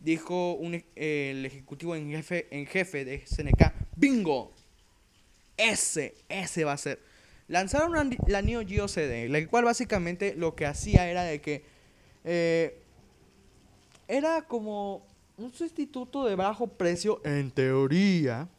Dijo 0.04 0.54
un, 0.54 0.84
el 0.96 1.46
ejecutivo 1.46 1.96
en 1.96 2.12
jefe, 2.12 2.48
en 2.52 2.68
jefe 2.68 3.06
de 3.06 3.26
SNK, 3.26 3.72
bingo, 3.96 4.54
ese, 5.58 6.14
ese 6.28 6.66
va 6.66 6.74
a 6.74 6.78
ser. 6.78 7.00
Lanzaron 7.48 8.16
la 8.28 8.42
Neo 8.42 8.68
Geo 8.68 8.88
CD, 8.88 9.30
la 9.30 9.46
cual 9.48 9.64
básicamente 9.64 10.36
lo 10.36 10.56
que 10.56 10.66
hacía 10.66 11.10
era 11.10 11.24
de 11.24 11.40
que 11.40 11.64
eh, 12.26 12.82
era 14.08 14.42
como 14.44 15.06
un 15.38 15.54
sustituto 15.54 16.26
de 16.26 16.36
bajo 16.36 16.68
precio, 16.68 17.22
en 17.24 17.52
teoría, 17.52 18.50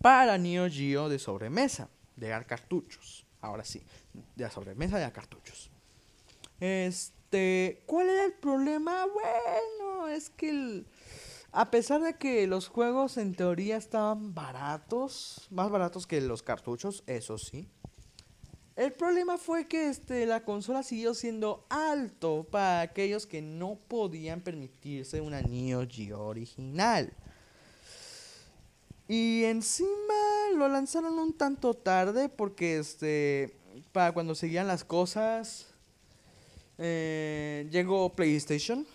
para 0.00 0.38
Neo 0.38 0.70
Geo 0.70 1.10
de 1.10 1.18
sobremesa, 1.18 1.88
de 2.16 2.28
cartuchos. 2.46 3.26
Ahora 3.40 3.64
sí, 3.64 3.82
de 4.36 4.50
sobremesa 4.50 4.98
de 4.98 5.12
cartuchos. 5.12 5.70
Este, 6.60 7.17
¿cuál 7.86 8.08
era 8.08 8.24
el 8.24 8.32
problema? 8.32 9.06
Bueno, 9.06 10.08
es 10.08 10.30
que 10.30 10.84
a 11.52 11.70
pesar 11.70 12.02
de 12.02 12.16
que 12.16 12.46
los 12.46 12.68
juegos 12.68 13.16
en 13.16 13.34
teoría 13.34 13.76
estaban 13.76 14.34
baratos, 14.34 15.46
más 15.50 15.70
baratos 15.70 16.06
que 16.06 16.20
los 16.20 16.42
cartuchos, 16.42 17.02
eso 17.06 17.38
sí. 17.38 17.68
El 18.76 18.92
problema 18.92 19.38
fue 19.38 19.66
que 19.66 19.88
este, 19.88 20.24
la 20.24 20.44
consola 20.44 20.84
siguió 20.84 21.12
siendo 21.12 21.66
alto 21.68 22.46
para 22.48 22.82
aquellos 22.82 23.26
que 23.26 23.42
no 23.42 23.76
podían 23.88 24.40
permitirse 24.40 25.20
una 25.20 25.42
Neo 25.42 25.84
Geo 25.88 26.20
original. 26.20 27.12
Y 29.08 29.44
encima 29.44 29.88
lo 30.54 30.68
lanzaron 30.68 31.18
un 31.18 31.32
tanto 31.32 31.74
tarde 31.74 32.28
porque 32.28 32.78
este 32.78 33.56
para 33.92 34.12
cuando 34.12 34.34
seguían 34.34 34.66
las 34.66 34.84
cosas 34.84 35.74
eh, 36.78 37.66
llegó 37.70 38.14
PlayStation 38.14 38.86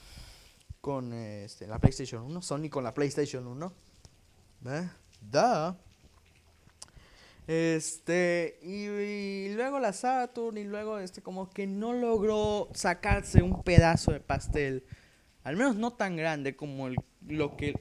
con 0.79 1.13
este, 1.13 1.67
la 1.67 1.79
PlayStation 1.79 2.23
1, 2.23 2.41
Sony 2.41 2.69
con 2.69 2.83
la 2.83 2.93
PlayStation 2.93 3.45
1. 3.45 3.73
¿Eh? 4.65 4.89
Da. 5.21 5.77
Este, 7.47 8.59
y, 8.61 9.53
luego 9.53 9.79
la 9.79 9.91
Saturn, 9.91 10.57
y 10.57 10.63
luego 10.63 10.99
este, 10.99 11.21
como 11.21 11.49
que 11.49 11.67
no 11.67 11.93
logró 11.93 12.69
sacarse 12.73 13.41
un 13.41 13.63
pedazo 13.63 14.13
de 14.13 14.21
pastel. 14.21 14.85
Al 15.43 15.57
menos 15.57 15.75
no 15.75 15.91
tan 15.91 16.15
grande 16.15 16.55
como 16.55 16.87
el, 16.87 16.95
lo 17.27 17.57
que. 17.57 17.75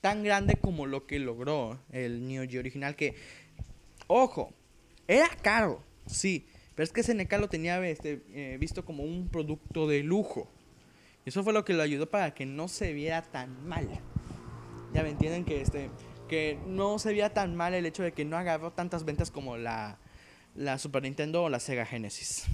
Tan 0.00 0.22
grande 0.22 0.56
como 0.56 0.86
lo 0.86 1.06
que 1.06 1.18
logró 1.18 1.80
el 1.90 2.26
Neo 2.28 2.48
Geo 2.48 2.60
original. 2.60 2.94
Que, 2.94 3.16
ojo, 4.06 4.52
era 5.08 5.28
caro, 5.42 5.82
sí. 6.06 6.46
Pero 6.76 6.84
es 6.84 6.92
que 6.92 7.02
SNK 7.02 7.32
lo 7.40 7.48
tenía 7.48 7.84
este, 7.88 8.22
eh, 8.32 8.58
visto 8.60 8.84
como 8.84 9.02
un 9.02 9.28
producto 9.28 9.88
de 9.88 10.02
lujo. 10.02 10.48
Y 11.24 11.30
eso 11.30 11.42
fue 11.42 11.52
lo 11.52 11.64
que 11.64 11.72
lo 11.72 11.82
ayudó 11.82 12.08
para 12.08 12.34
que 12.34 12.46
no 12.46 12.68
se 12.68 12.92
viera 12.92 13.22
tan 13.22 13.66
mal. 13.66 13.88
Ya 14.92 15.02
me 15.02 15.08
entienden 15.08 15.44
que 15.44 15.60
este 15.60 15.90
que 16.28 16.58
no 16.66 16.98
se 16.98 17.10
veía 17.10 17.32
tan 17.32 17.54
mal 17.54 17.74
el 17.74 17.86
hecho 17.86 18.02
de 18.02 18.12
que 18.12 18.24
no 18.24 18.36
agarró 18.36 18.72
tantas 18.72 19.04
ventas 19.04 19.30
como 19.30 19.56
la, 19.56 19.98
la 20.54 20.78
Super 20.78 21.02
Nintendo 21.02 21.44
o 21.44 21.48
la 21.48 21.60
Sega 21.60 21.86
Genesis. 21.86 22.44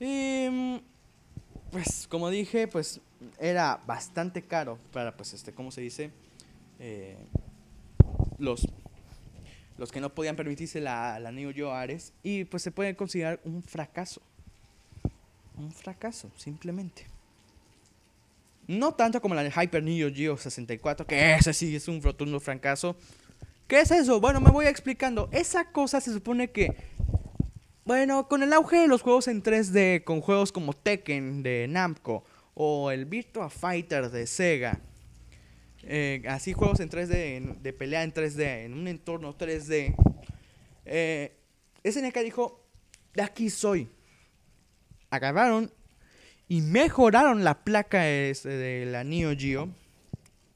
Y 0.00 0.80
pues 1.70 2.06
como 2.08 2.30
dije, 2.30 2.68
pues 2.68 3.00
era 3.38 3.80
bastante 3.86 4.42
caro 4.42 4.78
para 4.92 5.16
pues 5.16 5.32
este, 5.32 5.52
¿cómo 5.52 5.70
se 5.70 5.80
dice? 5.80 6.10
Eh, 6.78 7.16
los 8.38 8.68
los 9.78 9.92
que 9.92 10.00
no 10.00 10.12
podían 10.14 10.36
permitirse 10.36 10.80
la, 10.80 11.18
la 11.18 11.32
Geo 11.32 11.72
Ares 11.72 12.12
y 12.22 12.44
pues 12.44 12.62
se 12.62 12.70
puede 12.70 12.94
considerar 12.96 13.40
un 13.44 13.62
fracaso. 13.62 14.20
Un 15.56 15.72
fracaso, 15.72 16.30
simplemente. 16.36 17.06
No 18.66 18.92
tanto 18.92 19.22
como 19.22 19.34
la 19.34 19.42
de 19.42 19.50
Hyper 19.50 19.82
Neo 19.82 20.12
Geo 20.12 20.36
64, 20.36 21.06
que 21.06 21.34
ese 21.34 21.54
sí 21.54 21.74
es 21.74 21.88
un 21.88 22.02
rotundo 22.02 22.38
fracaso. 22.38 22.96
¿Qué 23.66 23.80
es 23.80 23.90
eso? 23.90 24.20
Bueno, 24.20 24.40
me 24.40 24.50
voy 24.50 24.66
explicando. 24.66 25.28
Esa 25.32 25.70
cosa 25.70 26.00
se 26.00 26.12
supone 26.12 26.50
que. 26.50 26.76
Bueno, 27.84 28.28
con 28.28 28.42
el 28.42 28.52
auge 28.52 28.80
de 28.80 28.88
los 28.88 29.00
juegos 29.00 29.28
en 29.28 29.42
3D, 29.42 30.04
con 30.04 30.20
juegos 30.20 30.52
como 30.52 30.74
Tekken 30.74 31.42
de 31.42 31.66
Namco 31.68 32.24
o 32.52 32.90
el 32.90 33.06
Virtua 33.06 33.48
Fighter 33.48 34.10
de 34.10 34.26
Sega, 34.26 34.80
eh, 35.82 36.22
así 36.28 36.52
juegos 36.52 36.80
en 36.80 36.90
3D, 36.90 37.60
de 37.60 37.72
pelea 37.72 38.02
en 38.02 38.12
3D, 38.12 38.64
en 38.64 38.74
un 38.74 38.88
entorno 38.88 39.36
3D, 39.36 39.94
eh, 40.84 41.36
SNK 41.84 42.18
dijo: 42.18 42.64
De 43.14 43.22
aquí 43.22 43.50
soy. 43.50 43.88
Agarraron 45.10 45.72
y 46.48 46.60
mejoraron 46.60 47.44
la 47.44 47.62
placa 47.62 48.02
de 48.02 48.88
la 48.90 49.04
Neo 49.04 49.34
Geo, 49.36 49.68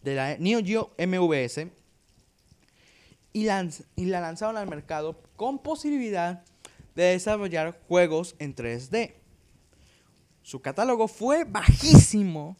de 0.02 0.14
la 0.14 0.36
Neo 0.38 0.60
Geo 0.64 0.94
MVS, 0.98 1.68
y, 3.32 3.46
y 3.96 4.04
la 4.06 4.20
lanzaron 4.20 4.56
al 4.56 4.68
mercado 4.68 5.22
con 5.36 5.62
posibilidad 5.62 6.44
de 6.94 7.04
desarrollar 7.04 7.78
juegos 7.88 8.34
en 8.38 8.54
3D. 8.54 9.14
Su 10.42 10.60
catálogo 10.60 11.08
fue 11.08 11.44
bajísimo 11.44 12.56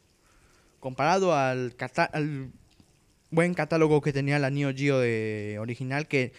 comparado 0.83 1.33
al, 1.33 1.73
buen 3.31 3.55
catálogo 3.55 4.01
que 4.01 4.13
tenía 4.13 4.41
la 4.41 4.51
Neo 4.51 4.75
Geo 4.75 4.99
de 4.99 5.57
original 5.61 6.09
que, 6.09 6.33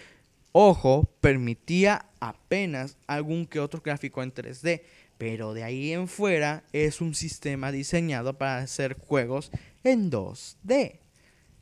ojo, 0.52 1.10
permitía 1.22 2.08
apenas 2.20 2.98
algún 3.08 3.48
que 3.48 3.62
otro 3.62 3.80
gráfico 3.82 4.22
en 4.22 4.34
3D. 4.34 4.82
Pero 5.18 5.54
de 5.54 5.64
ahí 5.64 5.94
en 5.94 6.10
fuera 6.10 6.66
es 6.74 7.00
un 7.00 7.16
sistema 7.16 7.72
diseñado 7.72 8.38
para 8.38 8.58
hacer 8.58 8.98
juegos 9.00 9.50
en 9.86 10.12
2D. 10.12 11.00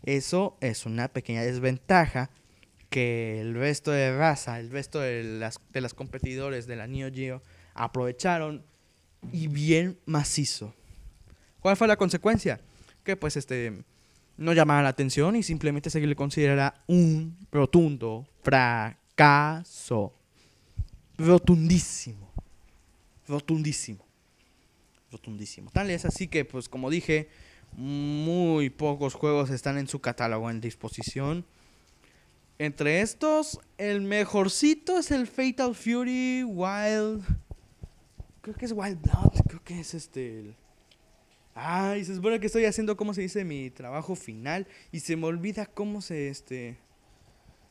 Eso 0.03 0.57
es 0.59 0.87
una 0.87 1.07
pequeña 1.07 1.43
desventaja 1.43 2.31
que 2.89 3.39
el 3.41 3.53
resto 3.53 3.91
de 3.91 4.17
raza, 4.17 4.59
el 4.59 4.71
resto 4.71 4.99
de 4.99 5.23
las, 5.23 5.59
de 5.71 5.81
las 5.81 5.93
competidores 5.93 6.65
de 6.65 6.77
la 6.77 6.87
Neo 6.87 7.11
Geo 7.13 7.43
aprovecharon 7.75 8.65
y 9.31 9.47
bien 9.47 9.99
macizo. 10.05 10.73
¿Cuál 11.59 11.77
fue 11.77 11.87
la 11.87 11.95
consecuencia? 11.95 12.59
Que 13.11 13.17
pues 13.17 13.37
este 13.37 13.83
no 14.37 14.53
llamaba 14.53 14.81
la 14.81 14.89
atención 14.89 15.35
y 15.35 15.43
simplemente 15.43 15.89
se 15.89 15.99
le 15.99 16.15
considera 16.15 16.83
un 16.87 17.37
rotundo 17.51 18.25
fracaso. 18.41 20.13
Rotundísimo 21.17 22.31
rotundísimo. 23.31 24.05
Rotundísimo. 25.11 25.71
Tal 25.71 25.89
es 25.89 26.05
así 26.05 26.27
que, 26.27 26.45
pues 26.45 26.69
como 26.69 26.89
dije, 26.89 27.29
muy 27.75 28.69
pocos 28.69 29.13
juegos 29.15 29.49
están 29.49 29.77
en 29.77 29.87
su 29.87 29.99
catálogo 29.99 30.49
en 30.49 30.61
disposición. 30.61 31.45
Entre 32.59 33.01
estos, 33.01 33.59
el 33.77 34.01
mejorcito 34.01 34.99
es 34.99 35.09
el 35.09 35.25
Fatal 35.25 35.73
Fury 35.73 36.43
Wild. 36.43 37.23
Creo 38.41 38.55
que 38.55 38.65
es 38.65 38.71
Wild 38.71 39.01
Blood. 39.01 39.41
Creo 39.47 39.63
que 39.63 39.79
es 39.79 39.93
este. 39.93 40.55
Ay, 41.53 42.05
se 42.05 42.15
supone 42.15 42.39
que 42.39 42.47
estoy 42.47 42.65
haciendo, 42.65 42.95
¿cómo 42.95 43.13
se 43.13 43.21
dice? 43.21 43.43
Mi 43.43 43.69
trabajo 43.69 44.15
final. 44.15 44.67
Y 44.91 45.01
se 45.01 45.15
me 45.15 45.25
olvida 45.27 45.65
cómo 45.65 46.01
se 46.01 46.29
este. 46.29 46.77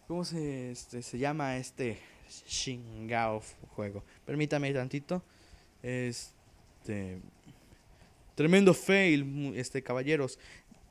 ¿Cómo 0.07 0.24
se, 0.24 0.72
este, 0.72 1.03
se 1.03 1.18
llama 1.18 1.57
este 1.57 1.99
Shingao 2.49 3.43
juego? 3.74 4.05
Permítame 4.26 4.72
tantito. 4.72 5.22
Este. 5.83 7.20
Tremendo 8.35 8.74
fail, 8.74 9.53
este, 9.57 9.83
caballeros. 9.83 10.39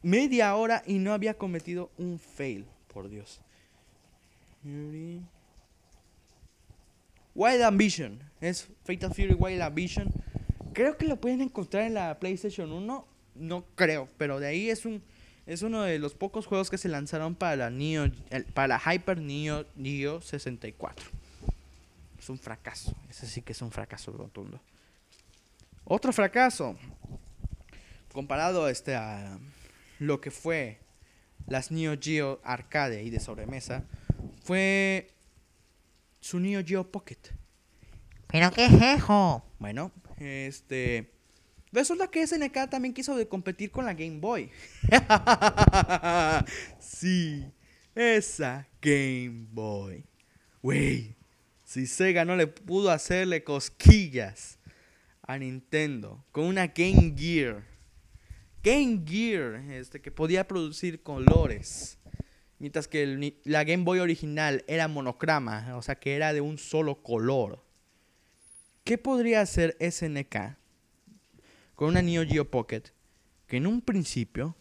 Media 0.02 0.56
hora 0.56 0.82
y 0.86 0.98
no 1.00 1.14
había 1.14 1.34
cometido 1.34 1.92
un 1.98 2.20
fail, 2.20 2.66
por 2.94 3.10
Dios. 3.10 3.42
Wild 7.36 7.62
Ambition. 7.62 8.20
Es 8.42 8.68
Fatal 8.84 9.14
Fury 9.14 9.34
Wild 9.34 9.62
Ambition. 9.62 10.12
Creo 10.80 10.96
que 10.96 11.04
lo 11.04 11.18
pueden 11.18 11.42
encontrar 11.42 11.84
en 11.84 11.96
la 11.96 12.20
PlayStation 12.20 12.72
1. 12.72 13.06
No 13.36 13.66
creo, 13.76 14.08
pero 14.18 14.40
de 14.40 14.48
ahí 14.48 14.70
es 14.70 14.86
un 14.86 15.04
es 15.46 15.62
uno 15.62 15.82
de 15.82 16.00
los 16.00 16.14
pocos 16.14 16.46
juegos 16.46 16.70
que 16.70 16.78
se 16.78 16.88
lanzaron 16.88 17.36
para 17.36 17.58
la 17.58 17.70
Neo 17.70 18.10
para 18.54 18.70
la 18.70 18.80
Hyper 18.80 19.20
Neo 19.20 19.66
Neo 19.76 20.22
64. 20.22 21.06
Es 22.18 22.30
un 22.30 22.40
fracaso. 22.40 22.96
Ese 23.10 23.28
sí 23.28 23.42
que 23.42 23.52
es 23.52 23.62
un 23.62 23.72
fracaso 23.72 24.14
rotundo. 24.14 24.62
Otro 25.84 26.14
fracaso. 26.14 26.78
Comparado 28.14 28.70
este, 28.70 28.96
a 28.96 29.38
lo 30.00 30.22
que 30.22 30.32
fue 30.32 30.80
las 31.48 31.72
Neo 31.72 31.98
Geo 32.00 32.40
arcade 32.42 33.04
y 33.04 33.10
de 33.10 33.20
sobremesa, 33.20 33.84
fue 34.46 35.12
su 36.22 36.40
Neo 36.40 36.64
Geo 36.66 36.90
Pocket. 36.90 37.20
¿Pero 38.28 38.50
qué 38.52 38.68
es 38.68 38.82
eso? 38.82 39.44
Bueno, 39.60 39.92
este. 40.20 41.12
Resulta 41.72 42.08
que 42.10 42.26
SNK 42.26 42.70
también 42.70 42.94
quiso 42.94 43.16
competir 43.30 43.70
con 43.70 43.86
la 43.86 43.94
Game 43.94 44.20
Boy. 44.20 44.50
sí, 46.80 47.46
esa 47.94 48.68
Game 48.82 49.48
Boy. 49.52 50.04
Wey, 50.64 51.16
si 51.64 51.86
Sega 51.86 52.26
no 52.26 52.36
le 52.36 52.48
pudo 52.48 52.90
hacerle 52.90 53.44
cosquillas 53.44 54.58
a 55.22 55.38
Nintendo 55.38 56.26
con 56.32 56.46
una 56.46 56.68
Game 56.68 57.14
Gear. 57.16 57.64
Game 58.64 59.04
Gear, 59.06 59.56
este, 59.72 60.02
que 60.02 60.12
podía 60.12 60.48
producir 60.48 61.04
colores. 61.04 62.00
Mientras 62.58 62.88
que 62.88 63.36
la 63.46 63.64
Game 63.64 63.84
Boy 63.84 64.00
original 64.00 64.66
era 64.68 64.88
monocroma, 64.88 65.78
o 65.78 65.82
sea 65.82 65.96
que 65.96 66.16
era 66.16 66.34
de 66.34 66.42
un 66.42 66.58
solo 66.58 67.02
color. 67.04 67.64
¿Qué 68.90 68.98
podría 68.98 69.42
hacer 69.42 69.78
SNK 69.80 70.58
con 71.76 71.90
una 71.90 72.02
Neo 72.02 72.26
Geo 72.26 72.50
Pocket 72.50 72.86
que 73.46 73.58
en 73.58 73.68
un 73.68 73.82
principio 73.82 74.56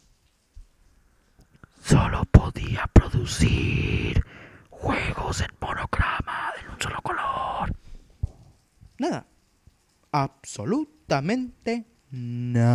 solo 1.82 2.26
podía 2.26 2.86
producir 2.92 4.22
juegos 4.68 5.40
en 5.40 5.48
monocroma 5.58 6.52
de 6.60 6.68
un 6.70 6.78
solo 6.78 7.00
color? 7.00 7.74
Nada. 8.98 9.26
Absolutamente 10.12 11.86
nadísima. 12.10 12.68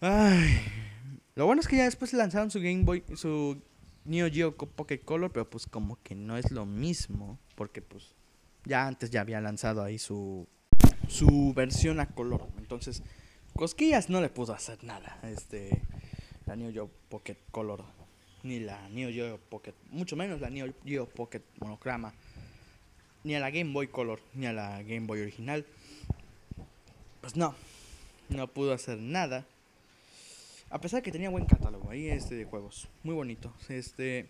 Ay. 0.00 0.60
Lo 1.34 1.46
bueno 1.46 1.60
es 1.62 1.66
que 1.66 1.78
ya 1.78 1.84
después 1.86 2.12
lanzaron 2.12 2.52
su 2.52 2.60
Game 2.60 2.84
Boy, 2.84 3.02
su 3.16 3.60
Neo 4.08 4.30
Geo 4.30 4.56
Pocket 4.56 4.98
Color, 5.04 5.30
pero 5.30 5.48
pues 5.48 5.66
como 5.66 5.98
que 6.02 6.14
no 6.14 6.36
es 6.36 6.50
lo 6.50 6.66
mismo, 6.66 7.38
porque 7.54 7.82
pues 7.82 8.14
ya 8.64 8.86
antes 8.86 9.10
ya 9.10 9.20
había 9.20 9.40
lanzado 9.40 9.82
ahí 9.82 9.98
su 9.98 10.48
su 11.08 11.52
versión 11.54 12.00
a 12.00 12.06
color. 12.06 12.48
Entonces, 12.58 13.02
cosquillas 13.54 14.10
no 14.10 14.20
le 14.20 14.28
pudo 14.28 14.52
hacer 14.54 14.82
nada. 14.82 15.18
Este 15.22 15.82
la 16.46 16.56
Neo 16.56 16.72
Geo 16.72 16.90
Pocket 17.08 17.36
Color 17.50 17.84
ni 18.42 18.60
la 18.60 18.88
Neo 18.88 19.10
Geo 19.10 19.38
Pocket, 19.38 19.74
mucho 19.90 20.16
menos 20.16 20.40
la 20.40 20.50
Neo 20.50 20.72
Geo 20.84 21.06
Pocket 21.06 21.42
monocroma, 21.60 22.14
ni 23.24 23.34
a 23.34 23.40
la 23.40 23.50
Game 23.50 23.72
Boy 23.72 23.88
Color, 23.88 24.20
ni 24.34 24.46
a 24.46 24.52
la 24.52 24.82
Game 24.82 25.06
Boy 25.06 25.20
original. 25.20 25.66
Pues 27.20 27.36
no, 27.36 27.54
no 28.28 28.48
pudo 28.48 28.72
hacer 28.72 28.98
nada. 28.98 29.44
A 30.70 30.80
pesar 30.80 30.98
de 30.98 31.02
que 31.02 31.12
tenía 31.12 31.30
buen 31.30 31.46
catálogo 31.46 31.90
ahí 31.90 32.08
este 32.08 32.34
de 32.34 32.44
juegos, 32.44 32.88
muy 33.02 33.14
bonito. 33.14 33.54
Este 33.68 34.28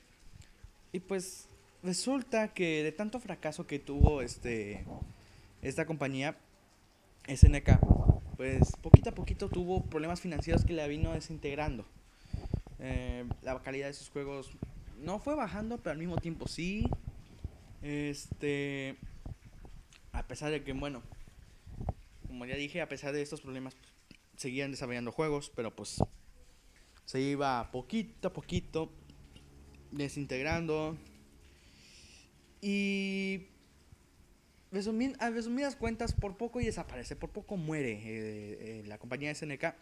y 0.93 1.01
pues 1.01 1.49
resulta 1.82 2.55
que 2.55 2.82
de 2.82 2.93
tanto 2.93 3.18
fracaso 3.18 3.66
que 3.66 3.78
tuvo 3.78 4.22
este 4.22 4.84
esta 5.62 5.84
compañía 5.84 6.36
SNK, 7.26 7.80
pues 8.36 8.70
poquito 8.80 9.11
a 9.11 9.14
poquito 9.14 9.49
tuvo 9.49 9.84
problemas 9.84 10.20
financieros 10.20 10.64
que 10.64 10.72
la 10.72 10.86
vino 10.86 11.12
desintegrando. 11.12 11.84
Eh, 12.78 13.24
la 13.43 13.61
calidad 13.61 13.89
de 13.89 13.95
sus 13.95 14.09
juegos 14.09 14.53
no 15.03 15.18
fue 15.18 15.34
bajando, 15.34 15.78
pero 15.78 15.93
al 15.93 15.99
mismo 15.99 16.18
tiempo 16.18 16.47
sí. 16.47 16.89
Este, 17.82 18.97
a 20.12 20.26
pesar 20.26 20.51
de 20.51 20.62
que, 20.62 20.72
bueno, 20.72 21.03
como 22.26 22.47
ya 22.47 22.57
dije, 22.57 22.80
a 22.80 22.89
pesar 22.89 23.12
de 23.12 23.22
estos 23.22 23.41
problemas, 23.41 23.74
pues, 23.74 23.93
seguían 24.36 24.70
desarrollando 24.70 25.12
juegos, 25.12 25.51
pero 25.55 25.74
pues 25.74 25.99
se 27.09 27.23
iba 27.23 27.71
poquito 27.73 28.29
a 28.29 28.33
poquito 28.35 28.93
desintegrando. 29.91 30.95
Y 32.61 33.47
a 35.19 35.31
resumidas 35.31 35.75
cuentas, 35.75 36.13
por 36.13 36.37
poco 36.37 36.61
y 36.61 36.67
desaparece, 36.67 37.17
por 37.17 37.31
poco 37.31 37.57
muere 37.57 37.93
eh, 37.93 38.01
eh, 38.05 38.83
la 38.87 38.99
compañía 38.99 39.35
SNK. 39.35 39.75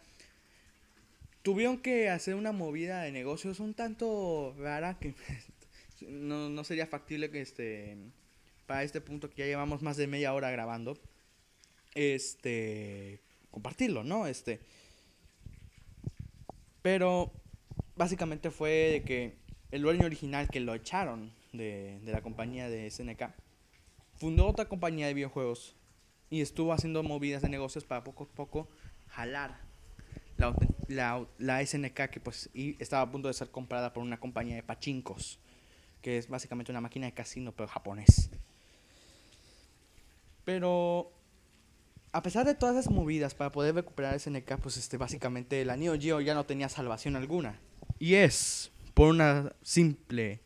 Tuvieron 1.41 1.79
que 1.79 2.09
hacer 2.09 2.35
una 2.35 2.53
movida 2.53 3.01
de 3.01 3.11
negocios 3.11 3.59
un 3.59 3.73
tanto 3.73 4.55
rara 4.57 4.97
que 4.97 5.13
no, 6.07 6.47
no 6.47 6.63
sería 6.63 6.87
factible 6.87 7.29
que 7.29 7.41
este 7.41 7.97
para 8.67 8.83
este 8.83 9.01
punto 9.01 9.29
que 9.29 9.39
ya 9.39 9.45
llevamos 9.47 9.81
más 9.81 9.97
de 9.97 10.07
media 10.07 10.33
hora 10.33 10.49
grabando 10.49 10.97
este 11.93 13.19
compartirlo, 13.51 14.05
¿no? 14.05 14.27
Este 14.27 14.61
pero 16.87 17.33
básicamente 17.97 18.49
fue 18.49 18.69
de 18.69 19.03
que 19.03 19.35
el 19.71 19.81
dueño 19.81 20.05
original 20.05 20.47
que 20.47 20.61
lo 20.61 20.73
echaron 20.73 21.33
de, 21.51 21.99
de 22.05 22.13
la 22.13 22.21
compañía 22.21 22.69
de 22.69 22.89
SNK 22.89 23.23
fundó 24.15 24.47
otra 24.47 24.69
compañía 24.69 25.05
de 25.05 25.13
videojuegos 25.13 25.75
y 26.29 26.39
estuvo 26.39 26.71
haciendo 26.71 27.03
movidas 27.03 27.41
de 27.41 27.49
negocios 27.49 27.83
para 27.83 28.05
poco 28.05 28.23
a 28.23 28.27
poco 28.27 28.69
jalar 29.09 29.59
la, 30.87 31.27
la, 31.37 31.65
SNK 31.65 32.09
que 32.09 32.21
pues 32.21 32.49
estaba 32.79 33.01
a 33.01 33.11
punto 33.11 33.27
de 33.27 33.33
ser 33.33 33.49
comprada 33.49 33.91
por 33.91 34.01
una 34.01 34.17
compañía 34.17 34.55
de 34.55 34.63
pachincos, 34.63 35.39
que 36.01 36.17
es 36.17 36.29
básicamente 36.29 36.71
una 36.71 36.79
máquina 36.79 37.07
de 37.07 37.11
casino 37.11 37.51
pero 37.51 37.67
japonés. 37.67 38.29
Pero 40.45 41.11
a 42.17 42.23
pesar 42.23 42.47
de 42.47 42.55
todas 42.55 42.75
esas 42.75 42.91
movidas 42.91 43.35
para 43.35 43.51
poder 43.51 43.75
recuperar 43.75 44.19
SNK, 44.19 44.57
pues 44.57 44.75
este 44.77 44.97
básicamente 44.97 45.63
la 45.65 45.77
Neo 45.77 45.99
Geo 45.99 46.19
ya 46.19 46.33
no 46.33 46.47
tenía 46.47 46.67
salvación 46.67 47.15
alguna. 47.15 47.59
Y 47.99 48.15
es 48.15 48.71
por 48.95 49.09
una 49.09 49.53
simple 49.61 50.39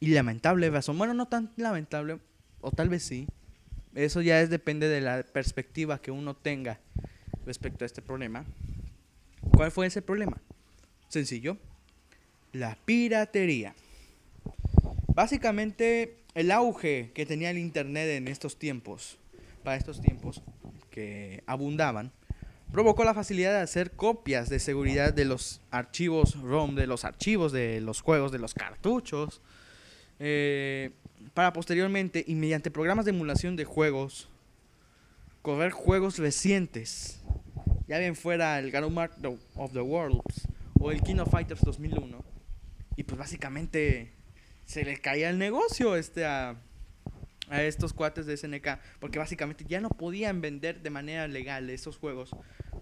y 0.00 0.06
lamentable 0.06 0.70
razón. 0.70 0.96
Bueno, 0.96 1.12
no 1.12 1.28
tan 1.28 1.52
lamentable, 1.56 2.18
o 2.62 2.70
tal 2.70 2.88
vez 2.88 3.02
sí. 3.02 3.28
Eso 3.94 4.22
ya 4.22 4.40
es 4.40 4.48
depende 4.48 4.88
de 4.88 5.02
la 5.02 5.22
perspectiva 5.22 6.00
que 6.00 6.10
uno 6.10 6.34
tenga 6.34 6.80
respecto 7.44 7.84
a 7.84 7.86
este 7.86 8.00
problema. 8.00 8.46
¿Cuál 9.52 9.72
fue 9.72 9.88
ese 9.88 10.00
problema? 10.00 10.40
Sencillo. 11.08 11.58
La 12.52 12.78
piratería. 12.86 13.74
Básicamente 15.14 16.16
el 16.32 16.50
auge 16.50 17.10
que 17.12 17.26
tenía 17.26 17.50
el 17.50 17.58
Internet 17.58 18.08
en 18.08 18.28
estos 18.28 18.58
tiempos, 18.58 19.18
para 19.62 19.76
estos 19.76 20.00
tiempos 20.00 20.40
que 20.96 21.42
abundaban, 21.46 22.10
provocó 22.72 23.04
la 23.04 23.12
facilidad 23.12 23.52
de 23.52 23.60
hacer 23.60 23.90
copias 23.90 24.48
de 24.48 24.58
seguridad 24.58 25.12
de 25.12 25.26
los 25.26 25.60
archivos 25.70 26.40
ROM, 26.40 26.74
de 26.74 26.86
los 26.86 27.04
archivos 27.04 27.52
de 27.52 27.82
los 27.82 28.00
juegos, 28.00 28.32
de 28.32 28.38
los 28.38 28.54
cartuchos, 28.54 29.42
eh, 30.18 30.92
para 31.34 31.52
posteriormente 31.52 32.24
y 32.26 32.34
mediante 32.34 32.70
programas 32.70 33.04
de 33.04 33.10
emulación 33.10 33.56
de 33.56 33.66
juegos, 33.66 34.30
correr 35.42 35.70
juegos 35.70 36.18
recientes 36.18 37.20
ya 37.86 37.98
bien 37.98 38.16
fuera 38.16 38.58
el 38.58 38.72
God 38.72 39.36
of 39.56 39.72
the 39.72 39.80
Worlds 39.80 40.48
o 40.80 40.90
el 40.90 41.02
King 41.02 41.18
of 41.18 41.30
Fighters 41.30 41.60
2001. 41.60 42.24
Y 42.96 43.04
pues 43.04 43.18
básicamente 43.18 44.10
se 44.64 44.82
le 44.84 44.96
caía 44.96 45.28
el 45.28 45.38
negocio 45.38 45.94
este 45.94 46.24
a, 46.24 46.56
a 47.48 47.62
estos 47.62 47.92
cuates 47.92 48.26
de 48.26 48.36
SNK. 48.36 48.78
Porque 49.00 49.18
básicamente 49.18 49.64
ya 49.66 49.80
no 49.80 49.88
podían 49.88 50.40
vender 50.40 50.82
de 50.82 50.90
manera 50.90 51.28
legal 51.28 51.68
esos 51.70 51.96
juegos. 51.98 52.30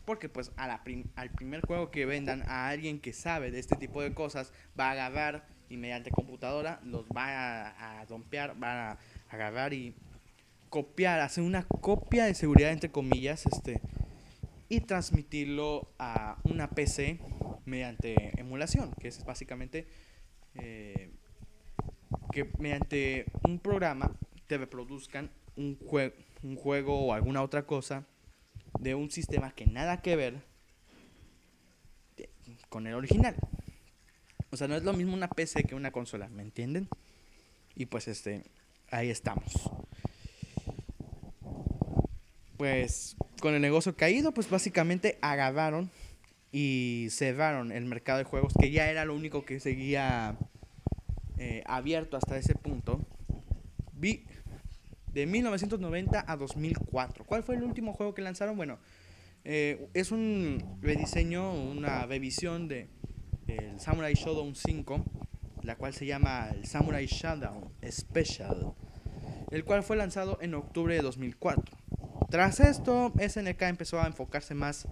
Porque 0.04 0.28
pues 0.28 0.52
a 0.56 0.66
la 0.66 0.82
al 1.16 1.30
primer 1.30 1.62
juego 1.62 1.90
que 1.90 2.06
vendan 2.06 2.42
a 2.42 2.68
alguien 2.68 3.00
que 3.00 3.12
sabe 3.12 3.50
de 3.50 3.58
este 3.58 3.76
tipo 3.76 4.02
de 4.02 4.12
cosas 4.12 4.52
va 4.78 4.88
a 4.88 4.92
agarrar 4.92 5.46
y 5.68 5.76
mediante 5.76 6.10
computadora 6.10 6.80
los 6.84 7.06
va 7.06 7.68
a, 7.68 8.04
rompear, 8.06 8.62
va 8.62 8.92
a 8.92 8.98
agarrar 9.30 9.72
y 9.72 9.94
copiar, 10.68 11.20
hacer 11.20 11.42
una 11.42 11.62
copia 11.62 12.24
de 12.24 12.34
seguridad 12.34 12.70
entre 12.70 12.90
comillas, 12.90 13.46
este 13.46 13.80
y 14.68 14.80
transmitirlo 14.80 15.88
a 15.98 16.38
una 16.44 16.70
PC 16.70 17.20
mediante 17.64 18.32
emulación, 18.38 18.92
que 18.94 19.08
es 19.08 19.24
básicamente 19.24 19.86
eh, 20.56 21.10
que 22.32 22.50
mediante 22.58 23.26
un 23.44 23.58
programa 23.58 24.16
te 24.54 24.58
reproduzcan 24.58 25.30
un, 25.56 25.76
un 26.44 26.54
juego 26.54 27.06
o 27.06 27.12
alguna 27.12 27.42
otra 27.42 27.66
cosa 27.66 28.06
de 28.78 28.94
un 28.94 29.10
sistema 29.10 29.52
que 29.52 29.66
nada 29.66 30.00
que 30.00 30.14
ver 30.14 30.42
con 32.68 32.86
el 32.86 32.94
original. 32.94 33.34
O 34.50 34.56
sea, 34.56 34.68
no 34.68 34.76
es 34.76 34.84
lo 34.84 34.92
mismo 34.92 35.12
una 35.12 35.26
PC 35.26 35.64
que 35.64 35.74
una 35.74 35.90
consola, 35.90 36.28
¿me 36.28 36.42
entienden? 36.42 36.88
Y 37.74 37.86
pues 37.86 38.06
este, 38.06 38.44
ahí 38.92 39.10
estamos 39.10 39.44
pues 42.56 43.16
con 43.40 43.54
el 43.54 43.60
negocio 43.60 43.96
caído, 43.96 44.32
pues 44.32 44.48
básicamente 44.48 45.18
agarraron 45.20 45.90
y 46.52 47.08
cerraron 47.10 47.72
el 47.72 47.86
mercado 47.86 48.18
de 48.18 48.24
juegos, 48.24 48.54
que 48.56 48.70
ya 48.70 48.88
era 48.88 49.04
lo 49.04 49.16
único 49.16 49.44
que 49.44 49.58
seguía 49.58 50.38
eh, 51.38 51.64
abierto 51.66 52.16
hasta 52.16 52.38
ese 52.38 52.54
punto, 52.54 53.04
vi 53.94 54.24
de 55.14 55.26
1990 55.26 56.24
a 56.26 56.36
2004. 56.36 57.24
¿Cuál 57.24 57.44
fue 57.44 57.54
el 57.54 57.62
último 57.62 57.92
juego 57.92 58.14
que 58.14 58.22
lanzaron? 58.22 58.56
Bueno, 58.56 58.78
eh, 59.44 59.88
es 59.94 60.10
un 60.10 60.78
rediseño, 60.82 61.54
una 61.54 62.04
revisión 62.04 62.66
de 62.66 62.88
el 63.46 63.78
Samurai 63.78 64.14
Shodown 64.14 64.54
5, 64.54 65.04
la 65.62 65.76
cual 65.76 65.94
se 65.94 66.06
llama 66.06 66.48
el 66.52 66.66
Samurai 66.66 67.06
Shodown 67.06 67.70
Special, 67.88 68.74
el 69.50 69.64
cual 69.64 69.84
fue 69.84 69.96
lanzado 69.96 70.38
en 70.40 70.54
octubre 70.54 70.94
de 70.94 71.02
2004. 71.02 71.76
Tras 72.30 72.58
esto, 72.58 73.12
SNK 73.16 73.62
empezó 73.62 74.00
a 74.00 74.06
enfocarse 74.06 74.54
más 74.54 74.88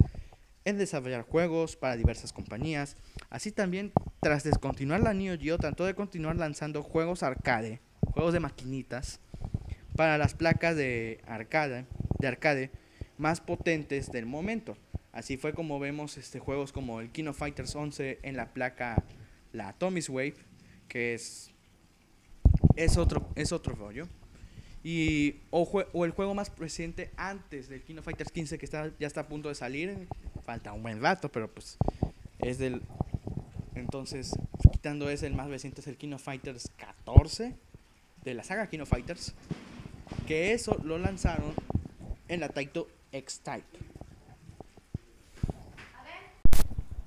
en 0.64 0.78
desarrollar 0.78 1.22
juegos 1.22 1.74
para 1.74 1.96
diversas 1.96 2.32
compañías. 2.32 2.96
Así 3.30 3.50
también, 3.50 3.92
tras 4.20 4.44
descontinuar 4.44 5.00
la 5.00 5.14
Neo 5.14 5.36
Geo, 5.36 5.58
trató 5.58 5.84
de 5.84 5.96
continuar 5.96 6.36
lanzando 6.36 6.84
juegos 6.84 7.24
arcade, 7.24 7.80
juegos 8.12 8.32
de 8.32 8.40
maquinitas, 8.40 9.18
para 9.96 10.18
las 10.18 10.34
placas 10.34 10.76
de 10.76 11.20
arcade, 11.26 11.86
de 12.18 12.28
arcade 12.28 12.70
más 13.18 13.40
potentes 13.40 14.10
del 14.10 14.26
momento. 14.26 14.76
Así 15.12 15.36
fue 15.36 15.52
como 15.52 15.78
vemos 15.78 16.16
este, 16.16 16.38
juegos 16.38 16.72
como 16.72 17.00
el 17.00 17.10
King 17.10 17.26
of 17.26 17.38
Fighters 17.38 17.74
11 17.74 18.20
en 18.22 18.36
la 18.36 18.52
placa, 18.52 19.02
la 19.52 19.68
Atomic 19.68 20.08
Wave, 20.08 20.36
que 20.88 21.14
es, 21.14 21.50
es, 22.76 22.96
otro, 22.96 23.28
es 23.34 23.52
otro 23.52 23.74
rollo. 23.74 24.08
Y, 24.82 25.36
o, 25.50 25.62
o, 25.92 26.04
el 26.04 26.10
juego 26.10 26.34
más 26.34 26.50
reciente 26.58 27.12
antes 27.16 27.68
del 27.68 27.82
King 27.82 27.98
of 27.98 28.04
Fighters 28.04 28.32
15 28.32 28.58
que 28.58 28.64
está, 28.64 28.90
ya 28.98 29.06
está 29.06 29.20
a 29.20 29.28
punto 29.28 29.48
de 29.48 29.54
salir. 29.54 30.08
Falta 30.44 30.72
un 30.72 30.82
buen 30.82 31.00
rato, 31.00 31.30
pero 31.30 31.48
pues 31.52 31.76
es 32.38 32.58
del... 32.58 32.82
Entonces, 33.74 34.34
quitando 34.72 35.08
ese, 35.08 35.26
el 35.26 35.34
más 35.34 35.48
reciente 35.48 35.80
es 35.80 35.86
el 35.86 35.96
King 35.96 36.12
of 36.14 36.22
Fighters 36.22 36.70
14 36.76 37.54
de 38.24 38.34
la 38.34 38.44
saga 38.44 38.66
King 38.68 38.80
of 38.80 38.88
Fighters. 38.88 39.34
Que 40.26 40.52
eso 40.52 40.78
lo 40.84 40.98
lanzaron 40.98 41.54
en 42.28 42.40
la 42.40 42.48
Taito 42.48 42.88
X-Type. 43.12 43.78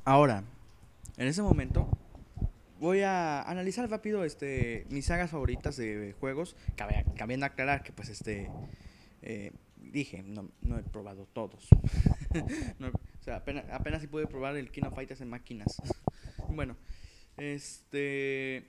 Ahora, 0.03 0.43
en 1.18 1.28
ese 1.28 1.41
momento, 1.41 1.89
voy 2.80 3.01
a 3.01 3.41
analizar 3.41 3.89
rápido 3.89 4.24
este 4.24 4.86
mis 4.89 5.06
sagas 5.06 5.32
favoritas 5.32 5.78
de 5.78 6.14
juegos. 6.20 6.56
Cabe, 6.76 7.03
aclarar 7.43 7.84
que 7.84 7.91
pues 7.91 8.10
este 8.10 8.51
eh, 9.22 9.51
dije 9.78 10.24
no, 10.24 10.49
no, 10.62 10.78
he 10.78 10.84
probado 10.84 11.28
todos. 11.34 11.68
No, 12.80 12.89
o 12.89 13.24
sea 13.24 13.38
apenas, 13.38 13.64
apenas 13.72 14.01
si 14.01 14.08
pude 14.08 14.28
probar 14.28 14.58
el 14.58 14.70
King 14.70 14.84
of 14.84 14.93
Fighters 14.93 15.22
en 15.22 15.30
máquinas. 15.30 15.82
Bueno 16.49 16.76
este 17.38 18.66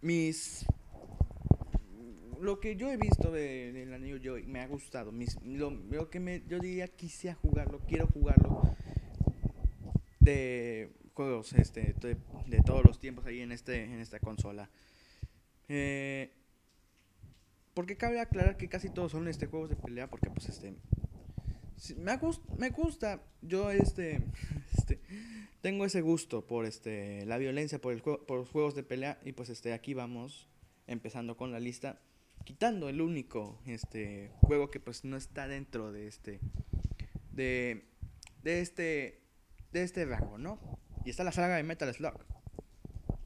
mis 0.00 0.64
lo 2.40 2.60
que 2.60 2.76
yo 2.76 2.90
he 2.90 2.96
visto 2.96 3.30
del 3.30 3.74
de, 3.74 3.94
anillo 3.94 4.16
yo 4.16 4.36
me 4.46 4.60
ha 4.60 4.66
gustado 4.66 5.12
mis, 5.12 5.36
lo, 5.42 6.10
que 6.10 6.20
me, 6.20 6.42
yo 6.46 6.58
diría 6.58 6.88
quise 6.88 7.32
jugarlo 7.34 7.80
quiero 7.86 8.06
jugarlo 8.08 8.62
de 10.20 10.90
juegos 11.16 11.52
este, 11.54 11.94
de, 12.00 12.16
de, 12.46 12.62
todos 12.62 12.84
los 12.84 13.00
tiempos 13.00 13.24
ahí 13.26 13.40
en, 13.40 13.50
este, 13.50 13.84
en 13.84 14.00
esta 14.00 14.20
consola. 14.20 14.68
Eh, 15.68 16.30
porque 17.74 17.96
cabe 17.96 18.20
aclarar 18.20 18.56
que 18.56 18.68
casi 18.68 18.90
todos 18.90 19.12
son 19.12 19.26
este, 19.28 19.46
juegos 19.46 19.70
de 19.70 19.76
pelea, 19.76 20.08
porque 20.08 20.30
pues 20.30 20.48
este... 20.48 20.74
Me, 21.96 22.16
gust, 22.16 22.42
me 22.58 22.70
gusta, 22.70 23.22
yo 23.42 23.70
este, 23.70 24.22
este, 24.78 25.00
tengo 25.60 25.84
ese 25.84 26.00
gusto 26.00 26.46
por 26.46 26.64
este, 26.64 27.24
la 27.26 27.38
violencia, 27.38 27.80
por, 27.80 27.92
el 27.92 28.00
juego, 28.00 28.24
por 28.24 28.38
los 28.38 28.48
juegos 28.50 28.74
de 28.74 28.82
pelea, 28.82 29.18
y 29.24 29.32
pues 29.32 29.50
este, 29.50 29.72
aquí 29.72 29.94
vamos 29.94 30.48
empezando 30.86 31.36
con 31.36 31.52
la 31.52 31.60
lista, 31.60 32.00
quitando 32.46 32.88
el 32.88 33.00
único 33.00 33.60
este, 33.66 34.30
juego 34.40 34.70
que 34.70 34.78
pues 34.78 35.04
no 35.04 35.16
está 35.16 35.48
dentro 35.48 35.90
de 35.90 36.06
este, 36.06 36.40
de, 37.32 37.88
de 38.44 38.60
este, 38.60 39.20
de 39.72 39.82
este 39.82 40.04
rango, 40.06 40.38
¿no? 40.38 40.60
Y 41.04 41.10
está 41.10 41.24
la 41.24 41.32
saga 41.32 41.56
de 41.56 41.64
Metal 41.64 41.92
Slug. 41.92 42.24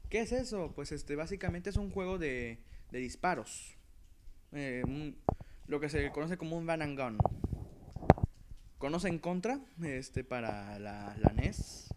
¿Qué 0.09 0.21
es 0.21 0.31
eso? 0.31 0.73
Pues 0.75 0.91
este, 0.91 1.15
básicamente 1.15 1.69
es 1.69 1.77
un 1.77 1.91
juego 1.91 2.17
de, 2.17 2.63
de 2.91 2.99
disparos. 2.99 3.77
Eh, 4.53 5.13
lo 5.67 5.79
que 5.79 5.87
se 5.87 6.11
conoce 6.11 6.37
como 6.37 6.57
un 6.57 6.65
Van 6.65 6.81
and 6.81 6.99
Gun. 6.99 7.17
¿Conocen 8.79 9.19
Contra? 9.19 9.61
Este, 9.83 10.23
para 10.23 10.79
la, 10.79 11.15
la 11.15 11.29
NES. 11.33 11.93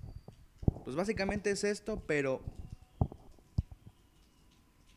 Pues 0.85 0.95
básicamente 0.95 1.51
es 1.51 1.65
esto, 1.65 2.05
pero... 2.07 2.43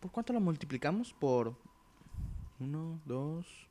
¿Por 0.02 0.12
cuánto 0.12 0.34
lo 0.34 0.42
multiplicamos? 0.42 1.14
Por... 1.14 1.67
Uno, 2.60 3.02
dos... 3.06 3.68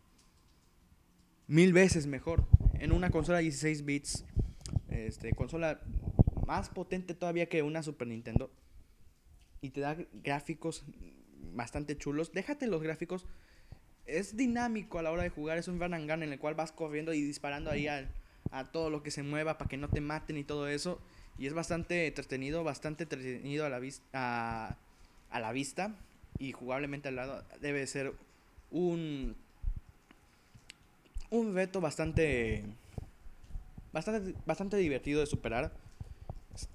Mil 1.48 1.72
veces 1.72 2.06
mejor. 2.06 2.44
En 2.74 2.92
una 2.92 3.10
consola 3.10 3.38
de 3.38 3.44
16 3.44 3.84
bits. 3.84 4.24
Este, 4.88 5.32
consola 5.32 5.80
más 6.46 6.70
potente 6.70 7.14
todavía 7.14 7.48
que 7.48 7.62
una 7.62 7.82
Super 7.82 8.08
Nintendo. 8.08 8.50
Y 9.60 9.70
te 9.70 9.80
da 9.80 9.96
gráficos 10.24 10.84
bastante 11.54 11.96
chulos. 11.96 12.32
Déjate 12.32 12.66
los 12.66 12.82
gráficos. 12.82 13.26
Es 14.06 14.36
dinámico 14.36 14.98
a 14.98 15.02
la 15.02 15.12
hora 15.12 15.22
de 15.22 15.30
jugar. 15.30 15.58
Es 15.58 15.68
un 15.68 15.80
run 15.80 15.94
en 15.94 16.32
el 16.32 16.38
cual 16.38 16.54
vas 16.54 16.72
corriendo 16.72 17.12
y 17.12 17.22
disparando 17.22 17.70
ahí 17.70 17.86
a, 17.88 18.08
todo 18.72 18.90
lo 18.90 19.02
que 19.02 19.10
se 19.10 19.22
mueva 19.22 19.58
para 19.58 19.68
que 19.68 19.76
no 19.76 19.88
te 19.88 20.00
maten 20.00 20.36
y 20.36 20.44
todo 20.44 20.68
eso. 20.68 21.00
Y 21.38 21.46
es 21.46 21.54
bastante 21.54 22.06
entretenido, 22.06 22.64
bastante 22.64 23.04
entretenido 23.04 23.66
a 23.66 23.68
la, 23.68 23.80
a, 24.12 24.76
a 25.30 25.40
la 25.40 25.52
vista. 25.52 25.94
Y 26.38 26.52
jugablemente 26.52 27.08
al 27.08 27.16
lado 27.16 27.44
debe 27.60 27.86
ser 27.86 28.14
un, 28.70 29.36
un 31.30 31.54
reto 31.54 31.80
bastante, 31.80 32.64
bastante, 33.92 34.34
bastante 34.46 34.76
divertido 34.76 35.20
de 35.20 35.26
superar. 35.26 35.72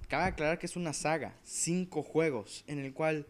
Cabe 0.08 0.26
aclarar 0.26 0.60
que 0.60 0.66
es 0.66 0.76
una 0.76 0.94
saga, 0.94 1.34
cinco 1.44 2.04
juegos, 2.04 2.64
en 2.68 2.80
el 2.80 2.94
cual 2.94 3.26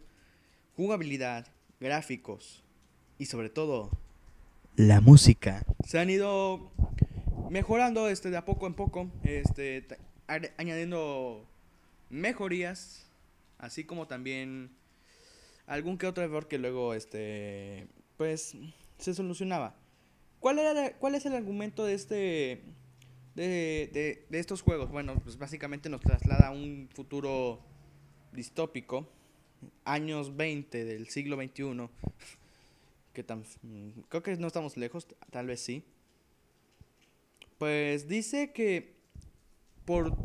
jugabilidad, 0.75 1.47
gráficos 1.79 2.63
y 3.17 3.25
sobre 3.25 3.49
todo 3.49 3.89
la 4.75 5.01
música 5.01 5.65
se 5.85 5.99
han 5.99 6.09
ido 6.09 6.71
mejorando 7.49 8.07
este, 8.07 8.29
de 8.29 8.37
a 8.37 8.45
poco 8.45 8.67
en 8.67 8.73
poco, 8.73 9.11
este, 9.23 9.85
añadiendo 10.57 11.45
mejorías, 12.09 13.05
así 13.57 13.83
como 13.83 14.07
también 14.07 14.71
algún 15.67 15.97
que 15.97 16.07
otro 16.07 16.23
error 16.23 16.47
que 16.47 16.57
luego 16.57 16.93
este, 16.93 17.87
pues, 18.21 18.55
se 18.99 19.15
solucionaba. 19.15 19.73
¿Cuál, 20.39 20.59
era, 20.59 20.95
¿Cuál 20.99 21.15
es 21.15 21.25
el 21.25 21.33
argumento 21.33 21.85
de 21.85 21.95
este 21.95 22.61
de, 23.33 23.89
de, 23.91 24.27
de, 24.29 24.39
estos 24.39 24.61
juegos? 24.61 24.91
Bueno, 24.91 25.15
pues 25.23 25.39
básicamente 25.39 25.89
nos 25.89 26.01
traslada 26.01 26.49
a 26.49 26.51
un 26.51 26.87
futuro 26.93 27.61
distópico, 28.31 29.09
años 29.85 30.37
20 30.37 30.85
del 30.85 31.07
siglo 31.07 31.35
XXI, 31.35 31.89
que 33.13 33.23
tan, 33.23 33.43
creo 34.09 34.21
que 34.21 34.37
no 34.37 34.45
estamos 34.45 34.77
lejos, 34.77 35.07
tal 35.31 35.47
vez 35.47 35.59
sí. 35.59 35.83
Pues 37.57 38.07
dice 38.07 38.51
que 38.51 38.97
por 39.83 40.15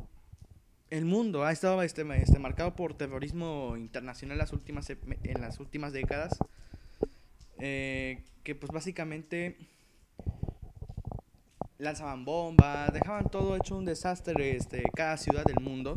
el 0.91 1.07
mundo 1.07 1.45
ha 1.45 1.53
estado 1.53 1.81
este, 1.81 2.05
este, 2.21 2.39
marcado 2.39 2.77
por 2.77 2.93
terrorismo 2.93 3.75
internacional 3.79 4.37
las 4.37 4.53
últimas, 4.53 4.91
en 4.91 5.41
las 5.41 5.61
últimas 5.61 5.95
décadas, 5.95 6.39
eh, 7.59 8.25
que 8.43 8.55
pues 8.55 8.71
básicamente 8.73 9.57
lanzaban 11.79 12.25
bombas, 12.25 12.93
dejaban 12.93 13.29
todo 13.31 13.57
hecho 13.57 13.77
un 13.77 13.85
desastre, 13.85 14.57
este, 14.57 14.83
cada 14.95 15.17
ciudad 15.17 15.45
del 15.45 15.61
mundo. 15.61 15.97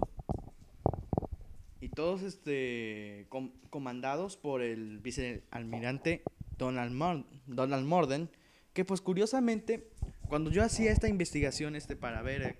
Y 1.81 1.89
todos 1.89 2.23
este, 2.23 3.25
com 3.29 3.51
comandados 3.69 4.35
por 4.35 4.61
el 4.61 4.99
vicealmirante 4.99 6.23
Donald, 6.57 6.91
Mor 6.93 7.25
Donald 7.47 7.85
Morden, 7.85 8.29
que 8.73 8.83
pues 8.83 8.99
curiosamente, 8.99 9.87
cuando 10.27 10.51
yo 10.51 10.63
hacía 10.63 10.91
esta 10.91 11.07
investigación 11.07 11.75
este, 11.75 11.95
para 11.95 12.21
ver, 12.21 12.57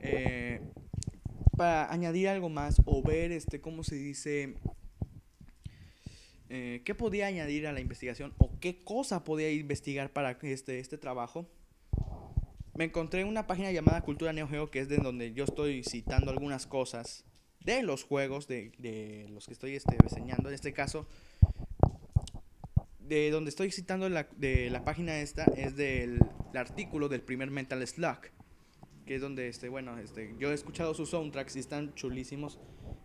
eh, 0.00 0.60
para 1.56 1.92
añadir 1.92 2.28
algo 2.28 2.48
más 2.48 2.80
o 2.86 3.02
ver, 3.02 3.32
este, 3.32 3.60
¿cómo 3.60 3.84
se 3.84 3.96
dice? 3.96 4.54
Eh, 6.50 6.82
¿Qué 6.84 6.94
podía 6.94 7.26
añadir 7.26 7.66
a 7.66 7.72
la 7.72 7.80
investigación 7.80 8.32
o 8.38 8.58
qué 8.60 8.82
cosa 8.82 9.22
podía 9.24 9.50
investigar 9.52 10.12
para 10.12 10.38
este, 10.42 10.78
este 10.78 10.98
trabajo? 10.98 11.46
me 12.74 12.84
encontré 12.84 13.24
una 13.24 13.48
página 13.48 13.72
llamada 13.72 14.02
Cultura 14.02 14.32
Neo 14.32 14.46
Geo, 14.46 14.70
que 14.70 14.78
es 14.78 14.88
de 14.88 14.98
donde 14.98 15.32
yo 15.32 15.42
estoy 15.42 15.82
citando 15.82 16.30
algunas 16.30 16.64
cosas 16.68 17.24
de 17.64 17.82
los 17.82 18.04
juegos 18.04 18.46
de, 18.46 18.70
de 18.78 19.26
los 19.30 19.46
que 19.46 19.52
estoy 19.52 19.74
este, 19.74 19.96
reseñando. 19.98 20.48
En 20.48 20.54
este 20.54 20.72
caso, 20.72 21.08
de 23.00 23.30
donde 23.32 23.48
estoy 23.50 23.72
citando 23.72 24.08
la, 24.08 24.28
de 24.36 24.70
la 24.70 24.84
página 24.84 25.18
esta 25.20 25.44
es 25.56 25.74
del 25.74 26.20
artículo 26.54 27.08
del 27.08 27.20
primer 27.22 27.50
Mental 27.50 27.84
Slug, 27.84 28.20
que 29.06 29.16
es 29.16 29.20
donde, 29.20 29.48
este, 29.48 29.68
bueno, 29.68 29.98
este, 29.98 30.36
yo 30.38 30.52
he 30.52 30.54
escuchado 30.54 30.94
sus 30.94 31.10
soundtracks 31.10 31.56
y 31.56 31.58
están 31.58 31.94
chulísimos. 31.94 32.60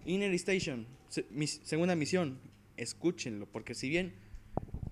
Inner 0.06 0.32
Station, 0.36 0.86
se- 1.10 1.26
segunda 1.64 1.96
misión, 1.96 2.40
escúchenlo, 2.78 3.46
porque 3.46 3.76
si 3.76 3.90
bien, 3.90 4.14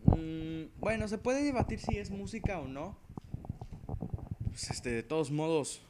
mm, 0.06 0.80
bueno, 0.80 1.08
se 1.08 1.18
puede 1.18 1.44
debatir 1.44 1.80
si 1.80 1.98
es 1.98 2.10
música 2.10 2.60
o 2.60 2.68
no, 2.68 2.98
pues 4.50 4.70
este, 4.70 4.90
de 4.92 5.04
todos 5.04 5.32
modos, 5.32 5.82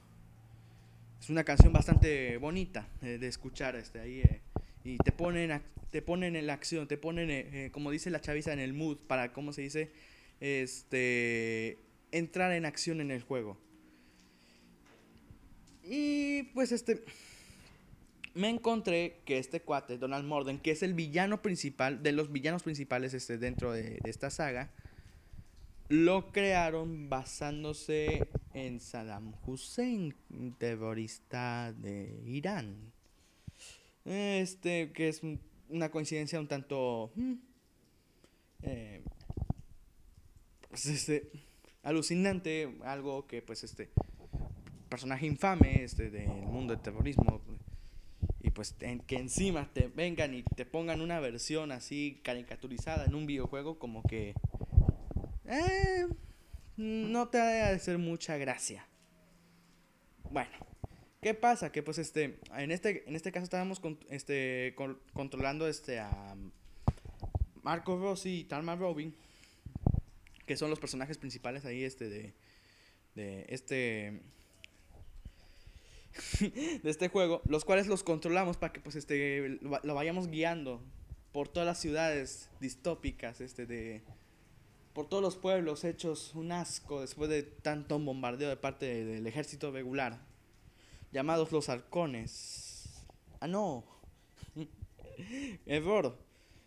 es 1.20 1.30
una 1.30 1.44
canción 1.44 1.74
bastante 1.74 2.38
bonita 2.38 2.88
eh, 3.02 3.18
de 3.20 3.28
escuchar, 3.28 3.76
este, 3.76 4.00
ahí, 4.00 4.22
eh, 4.22 4.42
y 4.84 4.98
te 4.98 5.12
ponen, 5.12 5.62
te 5.92 6.02
ponen 6.02 6.36
en 6.36 6.48
la 6.48 6.54
acción, 6.54 6.88
te 6.88 6.98
ponen, 6.98 7.30
eh, 7.30 7.70
como 7.72 7.92
dice 7.92 8.10
la 8.10 8.22
chaviza, 8.22 8.54
en 8.54 8.60
el 8.60 8.74
mood, 8.74 8.98
para, 8.98 9.34
¿cómo 9.34 9.54
se 9.54 9.62
dice? 9.62 9.92
Este, 10.40 11.78
entrar 12.12 12.52
en 12.52 12.66
acción 12.66 13.02
en 13.02 13.12
el 13.12 13.22
juego. 13.22 13.58
Y 15.84 16.44
pues 16.54 16.72
este, 16.72 17.04
me 18.34 18.50
encontré 18.50 19.22
que 19.26 19.38
este 19.38 19.62
cuate, 19.62 19.98
Donald 19.98 20.26
Morden, 20.26 20.60
que 20.60 20.72
es 20.72 20.84
el 20.84 20.94
villano 20.94 21.42
principal, 21.42 22.02
de 22.04 22.12
los 22.12 22.32
villanos 22.32 22.64
principales 22.64 23.14
este, 23.14 23.38
dentro 23.38 23.72
de, 23.72 24.00
esta 24.06 24.30
saga, 24.30 24.72
lo 25.90 26.32
crearon 26.32 27.10
basándose 27.10 28.26
en 28.54 28.80
Saddam 28.80 29.34
Hussein, 29.46 30.16
terrorista 30.58 31.74
de 31.74 32.22
Irán. 32.26 32.94
Este, 34.06 34.92
que 34.94 35.10
es 35.10 35.22
un- 35.24 35.40
una 35.70 35.90
coincidencia 35.92 36.40
un 36.40 36.48
tanto... 36.48 37.12
mm, 37.16 37.34
eh, 38.64 39.02
pues, 40.70 40.86
este, 40.86 41.30
alucinante, 41.84 42.74
algo 42.84 43.28
que 43.28 43.42
pues 43.42 43.64
este 43.64 43.90
personaje 44.90 45.26
infame 45.26 45.84
este 45.84 46.10
del 46.10 46.28
mundo 46.28 46.74
del 46.74 46.82
terrorismo 46.82 47.42
pues 48.54 48.74
que 49.08 49.16
encima 49.18 49.70
te 49.74 49.88
vengan 49.88 50.34
y 50.34 50.44
te 50.44 50.66
pongan 50.66 51.02
una 51.02 51.20
versión 51.20 51.72
así 51.72 52.20
caricaturizada 52.24 53.06
en 53.06 53.16
un 53.16 53.26
videojuego 53.26 53.80
como 53.80 54.04
que 54.04 54.34
eh, 55.46 56.08
no 56.78 57.30
te 57.30 57.40
ha 57.40 57.46
de 57.48 57.62
hacer 57.62 57.98
mucha 57.98 58.38
gracia. 58.38 58.88
Bueno, 60.30 60.50
¿qué 61.22 61.34
pasa? 61.34 61.72
Que 61.72 61.84
pues 61.84 61.98
este 61.98 62.40
en 62.58 62.72
este 62.72 63.08
en 63.08 63.16
este 63.16 63.32
caso 63.32 63.44
estábamos 63.44 63.80
con, 63.80 64.00
este 64.10 64.74
con- 64.76 65.00
controlando 65.14 65.68
este 65.68 66.00
a 66.00 66.36
Marco 67.64 67.98
Rossi 68.00 68.40
y 68.40 68.44
Talma 68.46 68.76
Robin 68.76 69.14
que 70.46 70.58
son 70.58 70.70
los 70.70 70.80
personajes 70.80 71.18
principales 71.18 71.66
ahí 71.66 71.84
este 71.84 72.10
de 72.10 72.34
de 73.16 73.46
este 73.50 74.22
de 76.40 76.82
este 76.90 77.08
juego, 77.10 77.42
los 77.46 77.66
cuales 77.66 77.88
los 77.88 78.04
controlamos 78.04 78.58
para 78.58 78.74
que 78.74 78.80
pues 78.80 78.96
este 78.96 79.60
lo, 79.62 79.70
va- 79.72 79.82
lo 79.84 79.94
vayamos 79.96 80.28
guiando 80.28 80.82
por 81.32 81.48
todas 81.48 81.66
las 81.66 81.80
ciudades 81.80 82.50
distópicas, 82.60 83.40
este 83.42 83.66
de 83.66 84.02
por 84.94 85.08
todos 85.08 85.24
los 85.24 85.38
pueblos 85.38 85.86
hechos 85.86 86.34
un 86.36 86.52
asco 86.52 87.00
después 87.00 87.30
de 87.30 87.44
tanto 87.44 87.98
bombardeo 87.98 88.50
de 88.50 88.58
parte 88.58 88.86
de- 88.86 89.06
del 89.06 89.28
ejército 89.28 89.72
regular, 89.72 90.20
llamados 91.14 91.52
los 91.52 91.70
halcones. 91.70 92.90
Ah, 93.40 93.48
no. 93.48 93.86
Error. 95.66 96.18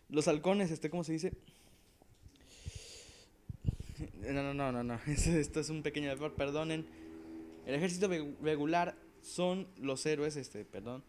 Los 0.09 0.27
halcones, 0.27 0.71
este, 0.71 0.89
¿cómo 0.89 1.03
se 1.03 1.13
dice? 1.13 1.33
No, 4.21 4.43
no, 4.43 4.53
no, 4.53 4.71
no, 4.71 4.83
no. 4.83 4.99
Esto 5.07 5.59
es 5.59 5.69
un 5.69 5.83
pequeño 5.83 6.11
error, 6.11 6.33
perdonen. 6.33 6.85
El 7.65 7.75
ejército 7.75 8.07
regular 8.41 8.95
son 9.25 9.67
los 9.77 10.05
héroes, 10.05 10.35
este, 10.35 10.63
perdón. 10.65 11.03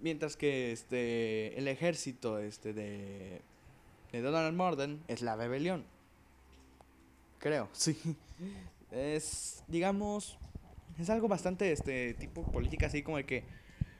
Mientras 0.00 0.36
que 0.36 0.72
este 0.72 1.56
el 1.58 1.68
ejército 1.68 2.38
este 2.38 2.74
de 2.74 3.40
de 4.12 4.20
Donald 4.20 4.56
Morden 4.56 5.02
es 5.08 5.22
la 5.22 5.36
rebelión. 5.36 5.84
Creo, 7.38 7.68
sí. 7.72 7.96
Es 8.90 9.62
digamos 9.68 10.38
es 10.98 11.08
algo 11.10 11.28
bastante 11.28 11.72
este 11.72 12.14
tipo 12.14 12.42
política 12.50 12.86
así 12.86 13.02
como 13.02 13.18
de 13.18 13.24
que 13.24 13.44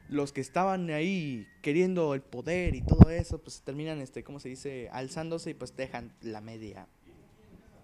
los 0.08 0.32
que 0.32 0.40
estaban 0.40 0.90
ahí 0.90 1.46
queriendo 1.62 2.14
el 2.14 2.22
poder 2.22 2.76
y 2.76 2.82
todo 2.82 3.10
eso, 3.10 3.38
pues 3.38 3.60
terminan 3.62 4.00
este, 4.00 4.22
¿cómo 4.22 4.38
se 4.38 4.48
dice? 4.48 4.88
alzándose 4.92 5.50
y 5.50 5.54
pues 5.54 5.76
dejan 5.76 6.12
la 6.20 6.40
media 6.40 6.86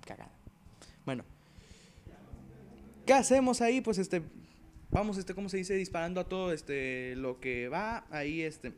cagada. 0.07 0.31
Bueno, 1.05 1.25
¿qué 3.07 3.13
hacemos 3.13 3.61
ahí? 3.61 3.81
Pues 3.81 3.99
este 3.99 4.23
vamos 4.93 5.17
este 5.19 5.35
cómo 5.35 5.49
se 5.49 5.57
dice 5.57 5.75
disparando 5.75 6.21
a 6.21 6.29
todo 6.29 6.53
este 6.53 7.17
lo 7.17 7.41
que 7.41 7.69
va 7.69 8.07
ahí 8.11 8.43
este. 8.43 8.73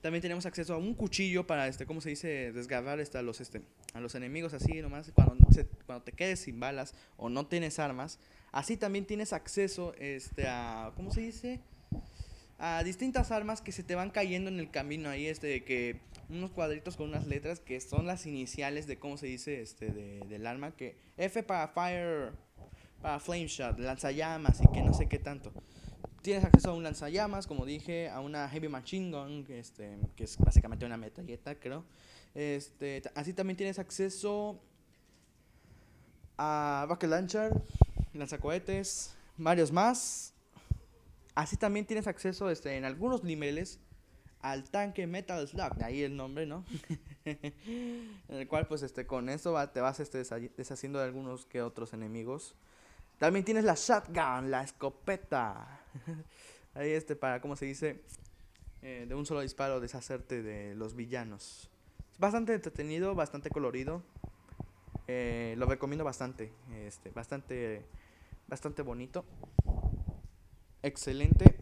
También 0.00 0.22
tenemos 0.22 0.46
acceso 0.46 0.74
a 0.74 0.78
un 0.78 0.94
cuchillo 0.94 1.46
para 1.46 1.66
este 1.68 1.84
cómo 1.86 2.00
se 2.00 2.10
dice 2.10 2.52
desgarrar 2.52 3.00
este, 3.00 3.18
a 3.18 3.22
los 3.22 3.40
este 3.40 3.62
a 3.94 4.00
los 4.00 4.14
enemigos 4.14 4.54
así 4.54 4.80
nomás 4.80 5.10
cuando 5.14 5.36
se- 5.52 5.66
cuando 5.86 6.04
te 6.04 6.12
quedes 6.12 6.40
sin 6.40 6.58
balas 6.58 6.94
o 7.16 7.28
no 7.28 7.46
tienes 7.46 7.78
armas. 7.78 8.18
Así 8.50 8.76
también 8.76 9.04
tienes 9.04 9.32
acceso 9.32 9.94
este 9.98 10.46
a 10.48 10.92
cómo 10.96 11.12
se 11.12 11.20
dice 11.20 11.60
a 12.60 12.82
distintas 12.82 13.30
armas 13.30 13.60
que 13.60 13.70
se 13.72 13.82
te 13.84 13.94
van 13.94 14.10
cayendo 14.10 14.50
en 14.50 14.58
el 14.58 14.70
camino 14.70 15.10
ahí 15.10 15.26
este 15.26 15.62
que 15.64 16.00
unos 16.28 16.50
cuadritos 16.50 16.96
con 16.96 17.08
unas 17.08 17.26
letras 17.26 17.60
que 17.60 17.80
son 17.80 18.06
las 18.06 18.26
iniciales 18.26 18.86
de 18.86 18.98
cómo 18.98 19.16
se 19.16 19.26
dice 19.26 19.60
este 19.60 19.90
de, 19.92 20.20
del 20.28 20.46
arma 20.46 20.74
que 20.74 20.96
F 21.16 21.42
para 21.42 21.68
fire 21.68 22.32
para 23.02 23.20
flame 23.20 23.46
shot 23.46 23.78
lanzallamas 23.78 24.60
y 24.60 24.66
que 24.72 24.82
no 24.82 24.92
sé 24.94 25.06
qué 25.08 25.18
tanto 25.18 25.52
tienes 26.22 26.44
acceso 26.44 26.70
a 26.70 26.74
un 26.74 26.82
lanzallamas 26.82 27.46
como 27.46 27.64
dije 27.64 28.08
a 28.08 28.20
una 28.20 28.48
heavy 28.48 28.68
machine 28.68 29.10
gun 29.16 29.46
este 29.48 29.98
que 30.16 30.24
es 30.24 30.36
básicamente 30.38 30.84
una 30.84 30.96
metralleta 30.96 31.54
creo 31.54 31.84
este 32.34 33.02
así 33.14 33.32
también 33.32 33.56
tienes 33.56 33.78
acceso 33.78 34.60
a 36.36 36.86
rocket 36.88 37.10
launcher 37.10 37.52
lanzacohetes 38.14 39.14
varios 39.36 39.72
más 39.72 40.34
Así 41.34 41.56
también 41.56 41.86
tienes 41.86 42.08
acceso 42.08 42.50
este, 42.50 42.76
en 42.76 42.84
algunos 42.84 43.22
niveles 43.22 43.78
al 44.40 44.68
tanque 44.70 45.06
Metal 45.06 45.46
Slug, 45.46 45.76
de 45.76 45.84
ahí 45.84 46.02
el 46.02 46.16
nombre, 46.16 46.46
¿no? 46.46 46.64
en 47.24 48.12
el 48.28 48.48
cual 48.48 48.66
pues 48.66 48.82
este 48.82 49.06
con 49.06 49.28
eso 49.28 49.52
va- 49.52 49.72
te 49.72 49.80
vas 49.80 50.00
este, 50.00 50.20
desha- 50.20 50.50
deshaciendo 50.56 50.98
de 50.98 51.04
algunos 51.04 51.46
que 51.46 51.62
otros 51.62 51.92
enemigos. 51.92 52.56
También 53.18 53.44
tienes 53.44 53.64
la 53.64 53.74
shotgun, 53.74 54.50
la 54.50 54.62
escopeta. 54.62 55.80
ahí 56.74 56.90
este 56.90 57.16
para, 57.16 57.40
¿cómo 57.40 57.56
se 57.56 57.66
dice? 57.66 58.02
Eh, 58.82 59.06
de 59.08 59.14
un 59.14 59.26
solo 59.26 59.40
disparo 59.40 59.80
deshacerte 59.80 60.42
de 60.42 60.74
los 60.74 60.94
villanos. 60.94 61.70
Es 62.12 62.18
bastante 62.18 62.54
entretenido, 62.54 63.14
bastante 63.14 63.50
colorido. 63.50 64.02
Eh, 65.08 65.54
lo 65.58 65.66
recomiendo 65.66 66.04
bastante, 66.04 66.52
este, 66.84 67.10
bastante, 67.10 67.84
bastante 68.46 68.82
bonito 68.82 69.24
excelente. 70.82 71.56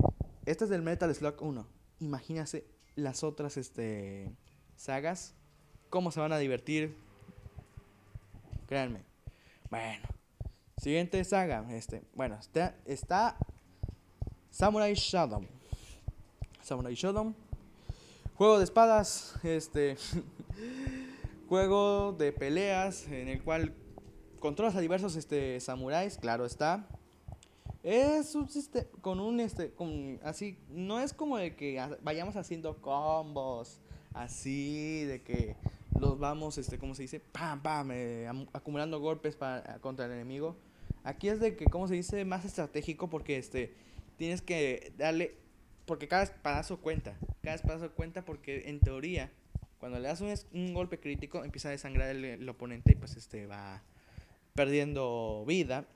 Este 0.44 0.64
es 0.64 0.70
del 0.70 0.82
Metal 0.82 1.12
Slug 1.14 1.42
1. 1.42 1.66
Imagínase 2.00 2.66
las 2.94 3.24
otras 3.24 3.56
este, 3.56 4.30
sagas. 4.76 5.34
Cómo 5.90 6.10
se 6.10 6.20
van 6.20 6.32
a 6.32 6.38
divertir. 6.38 6.96
Créanme. 8.66 9.04
Bueno. 9.70 10.15
Siguiente 10.76 11.24
saga. 11.24 11.66
Este, 11.70 12.02
bueno, 12.14 12.36
está, 12.38 12.74
está 12.84 13.36
Samurai 14.50 14.94
Shodown. 14.94 15.48
Samurai 16.62 16.94
Shodown. 16.94 17.34
Juego 18.34 18.58
de 18.58 18.64
espadas. 18.64 19.34
Este. 19.42 19.96
juego 21.48 22.12
de 22.12 22.32
peleas. 22.32 23.06
En 23.08 23.28
el 23.28 23.42
cual 23.42 23.74
controlas 24.38 24.76
a 24.76 24.80
diversos 24.80 25.16
este, 25.16 25.58
samuráis. 25.60 26.18
Claro 26.18 26.44
está. 26.44 26.86
Es 27.82 28.34
un 28.34 28.48
sistema 28.48 28.86
con 29.00 29.20
un 29.20 29.38
este 29.38 29.70
con 29.70 30.18
así 30.24 30.58
no 30.68 30.98
es 30.98 31.12
como 31.12 31.38
de 31.38 31.54
que 31.54 31.80
vayamos 32.02 32.34
haciendo 32.34 32.82
combos 32.82 33.80
así 34.12 35.04
de 35.04 35.22
que 35.22 35.54
los 36.00 36.18
vamos 36.18 36.58
este 36.58 36.78
cómo 36.78 36.96
se 36.96 37.02
dice 37.02 37.20
pam 37.20 37.62
pam 37.62 37.92
eh, 37.92 38.28
acumulando 38.52 38.98
golpes 38.98 39.36
para 39.36 39.78
contra 39.78 40.06
el 40.06 40.12
enemigo. 40.12 40.56
Aquí 41.06 41.28
es 41.28 41.40
de 41.40 41.56
que 41.56 41.64
cómo 41.66 41.88
se 41.88 41.94
dice 41.94 42.24
más 42.24 42.44
estratégico 42.44 43.08
porque 43.08 43.38
este 43.38 43.72
tienes 44.18 44.42
que 44.42 44.92
darle 44.98 45.34
porque 45.86 46.08
cada 46.08 46.24
espadazo 46.24 46.80
cuenta, 46.80 47.16
cada 47.42 47.56
espadazo 47.56 47.90
cuenta 47.92 48.24
porque 48.24 48.68
en 48.68 48.80
teoría 48.80 49.30
cuando 49.78 49.98
le 49.98 50.08
das 50.08 50.20
un, 50.52 50.74
golpe 50.74 50.98
crítico 50.98 51.44
empieza 51.44 51.68
a 51.68 51.70
desangrar 51.70 52.08
el, 52.08 52.24
el 52.24 52.48
oponente 52.48 52.92
y 52.92 52.94
pues 52.96 53.16
este 53.16 53.46
va 53.46 53.82
perdiendo 54.54 55.44
vida 55.46 55.86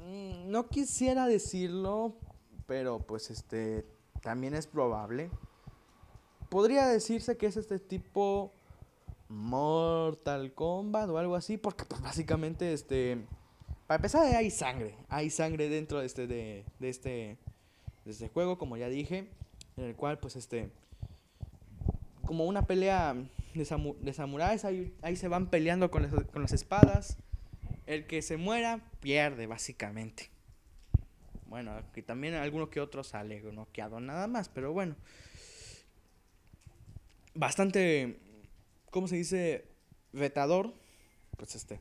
Mm, 0.00 0.50
No 0.50 0.68
quisiera 0.68 1.26
decirlo, 1.26 2.16
pero 2.66 3.00
pues 3.00 3.30
este 3.30 3.86
también 4.22 4.54
es 4.54 4.66
probable. 4.66 5.30
Podría 6.48 6.86
decirse 6.88 7.36
que 7.36 7.46
es 7.46 7.56
este 7.56 7.78
tipo 7.78 8.52
Mortal 9.30 10.52
Kombat 10.52 11.08
o 11.08 11.16
algo 11.16 11.36
así, 11.36 11.56
porque 11.56 11.84
pues 11.84 12.02
básicamente 12.02 12.72
este 12.72 13.24
para 13.86 13.96
empezar 13.96 14.26
hay 14.34 14.50
sangre, 14.50 14.94
hay 15.08 15.30
sangre 15.30 15.68
dentro 15.68 16.00
de 16.00 16.06
este 16.06 16.26
de, 16.26 16.64
este 16.80 17.38
de 18.04 18.10
este 18.10 18.28
juego, 18.28 18.58
como 18.58 18.76
ya 18.76 18.88
dije, 18.88 19.28
en 19.76 19.84
el 19.84 19.96
cual 19.96 20.18
pues 20.18 20.36
este 20.36 20.70
como 22.26 22.44
una 22.44 22.66
pelea 22.66 23.14
de, 23.54 23.62
samu- 23.62 23.96
de 23.98 24.12
samuráis, 24.12 24.64
ahí, 24.64 24.94
ahí 25.02 25.16
se 25.16 25.26
van 25.26 25.48
peleando 25.48 25.90
con 25.90 26.02
las, 26.02 26.12
con 26.12 26.42
las 26.42 26.52
espadas. 26.52 27.16
El 27.86 28.06
que 28.06 28.22
se 28.22 28.36
muera 28.36 28.80
pierde 29.00 29.48
básicamente. 29.48 30.30
Bueno, 31.46 31.72
que 31.92 32.02
también 32.02 32.34
alguno 32.34 32.70
que 32.70 32.80
otro 32.80 33.02
sale 33.02 33.40
noqueado 33.40 33.98
nada 33.98 34.28
más, 34.28 34.48
pero 34.48 34.72
bueno. 34.72 34.94
Bastante, 37.34 38.20
¿cómo 38.90 39.08
se 39.08 39.16
dice? 39.16 39.64
Retador. 40.12 40.72
Pues 41.36 41.54
este. 41.54 41.80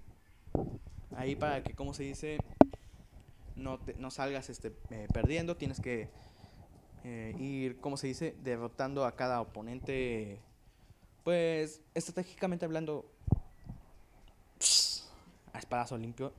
Ahí 1.16 1.36
para 1.36 1.64
que, 1.64 1.74
¿cómo 1.74 1.93
se 1.93 2.03
dice? 2.03 2.38
No, 3.55 3.80
te- 3.80 3.95
no 3.95 4.12
salgas 4.12 4.49
este, 4.49 4.74
eh, 4.89 5.07
perdiendo. 5.14 5.57
Tienes 5.57 5.82
que 5.82 6.10
eh, 7.03 7.36
ir, 7.39 7.80
¿cómo 7.80 7.97
se 7.97 8.07
dice? 8.07 8.36
Derrotando 8.43 9.05
a 9.05 9.16
cada 9.16 9.41
oponente. 9.41 10.39
Pues, 11.24 11.82
estratégicamente 11.93 12.66
hablando. 12.66 13.05
A 15.53 15.60
espadazo 15.60 15.97
limpio. 15.97 16.34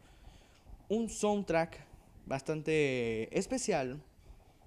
Un 0.89 1.09
soundtrack 1.11 1.79
bastante 2.27 3.37
especial. 3.37 4.03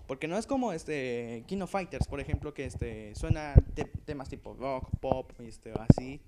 Porque 0.08 0.28
no 0.28 0.38
es 0.38 0.46
como 0.46 0.74
este 0.74 1.44
King 1.48 1.62
of 1.62 1.72
Fighters, 1.72 2.08
por 2.08 2.20
ejemplo, 2.20 2.54
que 2.54 2.66
este 2.66 3.16
suena 3.16 3.54
te- 3.74 3.86
temas 4.06 4.30
tipo 4.30 4.54
rock, 4.54 4.90
pop, 5.00 5.32
este, 5.40 5.72
así. 5.90 6.20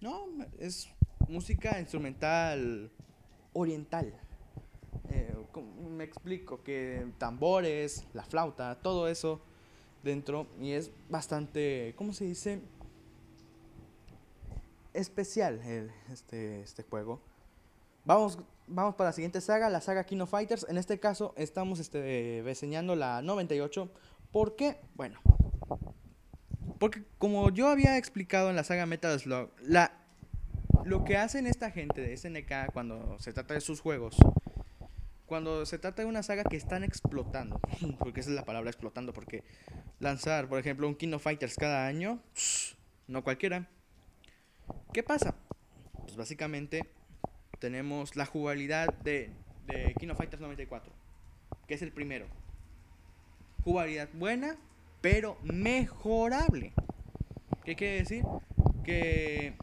No, 0.00 0.26
es 0.58 0.88
música 1.28 1.78
instrumental 1.80 2.90
oriental. 3.52 4.14
Eh, 5.10 5.34
¿cómo 5.50 5.90
me 5.90 6.04
explico 6.04 6.62
que 6.62 7.06
tambores, 7.18 8.06
la 8.14 8.24
flauta, 8.24 8.78
todo 8.80 9.08
eso 9.08 9.40
dentro 10.02 10.46
y 10.60 10.72
es 10.72 10.90
bastante, 11.08 11.94
¿cómo 11.96 12.12
se 12.12 12.24
dice? 12.24 12.60
Especial 14.94 15.60
el- 15.64 15.90
este, 16.12 16.60
este 16.60 16.82
juego. 16.82 17.20
Vamos, 18.04 18.38
vamos 18.66 18.94
para 18.94 19.10
la 19.10 19.12
siguiente 19.14 19.40
saga, 19.40 19.68
la 19.70 19.80
saga 19.80 20.04
King 20.04 20.20
of 20.20 20.30
Fighters. 20.30 20.66
En 20.68 20.78
este 20.78 20.98
caso 20.98 21.34
estamos 21.36 21.78
este, 21.78 22.42
reseñando 22.44 22.96
la 22.96 23.22
98. 23.22 23.90
¿Por 24.30 24.56
qué? 24.56 24.78
Bueno. 24.94 25.20
Porque 26.78 27.04
como 27.18 27.50
yo 27.50 27.68
había 27.68 27.96
explicado 27.96 28.50
en 28.50 28.56
la 28.56 28.64
saga 28.64 28.86
Metal 28.86 29.18
Slug, 29.18 29.50
la, 29.60 29.92
lo 30.84 31.04
que 31.04 31.16
hacen 31.16 31.46
esta 31.46 31.70
gente 31.70 32.00
de 32.00 32.16
SNK 32.16 32.72
cuando 32.72 33.18
se 33.20 33.32
trata 33.32 33.54
de 33.54 33.60
sus 33.60 33.80
juegos, 33.80 34.16
cuando 35.26 35.64
se 35.64 35.78
trata 35.78 36.02
de 36.02 36.08
una 36.08 36.22
saga 36.22 36.44
que 36.44 36.56
están 36.56 36.82
explotando, 36.84 37.60
porque 37.98 38.20
esa 38.20 38.30
es 38.30 38.36
la 38.36 38.44
palabra 38.44 38.70
explotando, 38.70 39.12
porque 39.12 39.44
lanzar, 40.00 40.48
por 40.48 40.58
ejemplo, 40.58 40.88
un 40.88 40.94
King 40.94 41.12
of 41.12 41.22
Fighters 41.22 41.56
cada 41.56 41.86
año, 41.86 42.18
no 43.06 43.22
cualquiera. 43.22 43.68
¿Qué 44.92 45.02
pasa? 45.02 45.34
Pues 46.00 46.16
básicamente 46.16 46.90
tenemos 47.62 48.16
la 48.16 48.26
jugabilidad 48.26 48.92
de, 49.04 49.30
de 49.68 49.94
King 50.00 50.08
of 50.08 50.18
Fighters 50.18 50.42
94, 50.42 50.92
que 51.68 51.74
es 51.74 51.82
el 51.82 51.92
primero. 51.92 52.26
Jugabilidad 53.62 54.08
buena, 54.14 54.56
pero 55.00 55.38
mejorable. 55.44 56.72
¿Qué 57.64 57.76
quiere 57.76 57.98
decir? 57.98 58.24
Que 58.82 59.54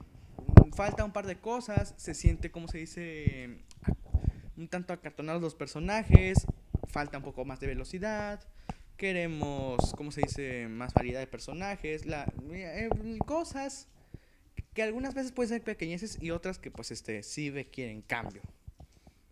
falta 0.74 1.04
un 1.04 1.12
par 1.12 1.28
de 1.28 1.42
cosas, 1.42 1.94
se 1.98 2.14
siente, 2.14 2.52
como 2.52 2.70
se 2.70 2.78
dice, 2.78 3.58
un 4.56 4.70
tanto 4.70 4.94
acartonados 4.94 5.42
los 5.42 5.56
personajes, 5.56 6.48
falta 6.88 7.18
un 7.18 7.24
poco 7.26 7.44
más 7.44 7.60
de 7.60 7.68
velocidad, 7.68 8.40
queremos, 8.96 9.94
¿cómo 9.98 10.14
se 10.14 10.22
dice?, 10.22 10.70
más 10.70 10.94
variedad 10.94 11.20
de 11.20 11.28
personajes, 11.28 12.06
la, 12.06 12.32
eh, 12.54 12.88
cosas 13.26 13.90
que 14.74 14.84
algunas 14.84 15.14
veces 15.14 15.32
pueden 15.32 15.50
ser 15.50 15.64
pequeñeces 15.64 16.18
y 16.22 16.32
otras 16.32 16.60
que 16.60 16.72
pues 16.72 16.92
este 16.92 17.24
sí 17.24 17.50
requieren 17.50 18.02
cambio. 18.02 18.42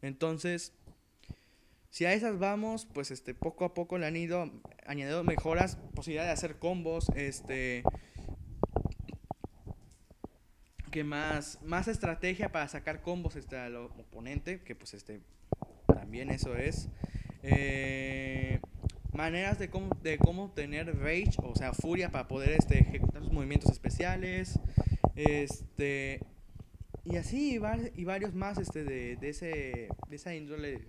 Entonces, 0.02 0.74
si 1.90 2.06
a 2.06 2.14
esas 2.14 2.38
vamos, 2.38 2.86
pues 2.94 3.12
este 3.12 3.34
poco 3.34 3.66
a 3.66 3.74
poco 3.74 3.98
le 3.98 4.06
han 4.06 4.16
ido 4.16 4.52
añadiendo 4.86 5.24
mejoras, 5.24 5.78
posibilidad 5.96 6.26
de 6.26 6.32
hacer 6.32 6.58
combos, 6.58 7.10
este 7.16 7.84
que 10.92 11.04
más 11.04 11.60
más 11.64 11.88
estrategia 11.88 12.52
para 12.52 12.68
sacar 12.68 13.02
combos 13.02 13.36
este 13.36 13.58
al 13.58 13.76
oponente, 13.76 14.62
que 14.62 14.76
pues 14.76 14.94
este 14.94 15.22
también 15.88 16.30
eso 16.30 16.56
es 16.56 16.90
eh, 17.44 18.60
maneras 19.14 19.58
de 19.58 19.70
cómo 19.70 19.90
de 20.02 20.18
cómo 20.18 20.52
tener 20.52 20.96
rage, 21.00 21.34
o 21.42 21.56
sea, 21.56 21.74
furia 21.74 22.12
para 22.12 22.28
poder 22.28 22.52
este 22.52 22.80
ejecutar 22.80 23.24
sus 23.24 23.32
movimientos 23.32 23.72
especiales. 23.72 24.60
Este. 25.18 26.22
Y 27.04 27.16
así, 27.16 27.54
y, 27.56 27.58
var- 27.58 27.92
y 27.96 28.04
varios 28.04 28.34
más 28.34 28.58
este, 28.58 28.84
de, 28.84 29.16
de, 29.16 29.30
ese, 29.30 29.90
de 30.10 30.16
esa 30.16 30.36
índole 30.36 30.82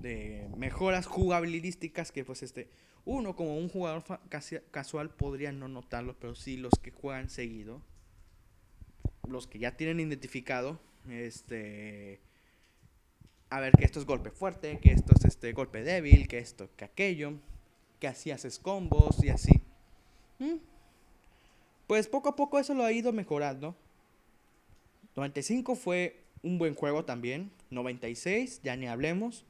de, 0.00 0.48
mejoras 0.56 1.06
jugabilísticas 1.06 2.12
que, 2.12 2.24
pues, 2.24 2.42
este. 2.42 2.68
Uno, 3.04 3.36
como 3.36 3.56
un 3.56 3.68
jugador 3.68 4.02
casual, 4.72 5.10
podría 5.10 5.52
no 5.52 5.68
notarlo, 5.68 6.16
pero 6.18 6.34
sí 6.34 6.56
los 6.56 6.72
que 6.82 6.90
juegan 6.90 7.30
seguido. 7.30 7.80
Los 9.28 9.46
que 9.46 9.58
ya 9.60 9.76
tienen 9.76 10.00
identificado. 10.00 10.80
Este. 11.08 12.20
A 13.48 13.60
ver, 13.60 13.72
que 13.74 13.84
esto 13.84 14.00
es 14.00 14.06
golpe 14.06 14.32
fuerte, 14.32 14.80
que 14.80 14.90
esto 14.90 15.14
es 15.16 15.24
este 15.24 15.52
golpe 15.52 15.82
débil, 15.84 16.26
que 16.26 16.38
esto, 16.38 16.68
que 16.76 16.84
aquello. 16.84 17.34
Que 18.00 18.08
así 18.08 18.32
haces 18.32 18.58
combos 18.58 19.22
y 19.22 19.28
así. 19.30 19.62
¿Mm? 20.40 20.56
Pues 21.86 22.08
poco 22.08 22.28
a 22.30 22.36
poco 22.36 22.58
eso 22.58 22.74
lo 22.74 22.84
ha 22.84 22.92
ido 22.92 23.12
mejorando. 23.12 23.76
95 25.14 25.76
fue 25.76 26.22
un 26.42 26.58
buen 26.58 26.74
juego 26.74 27.04
también. 27.04 27.50
96, 27.70 28.60
ya 28.62 28.76
ni 28.76 28.86
hablemos. 28.88 29.44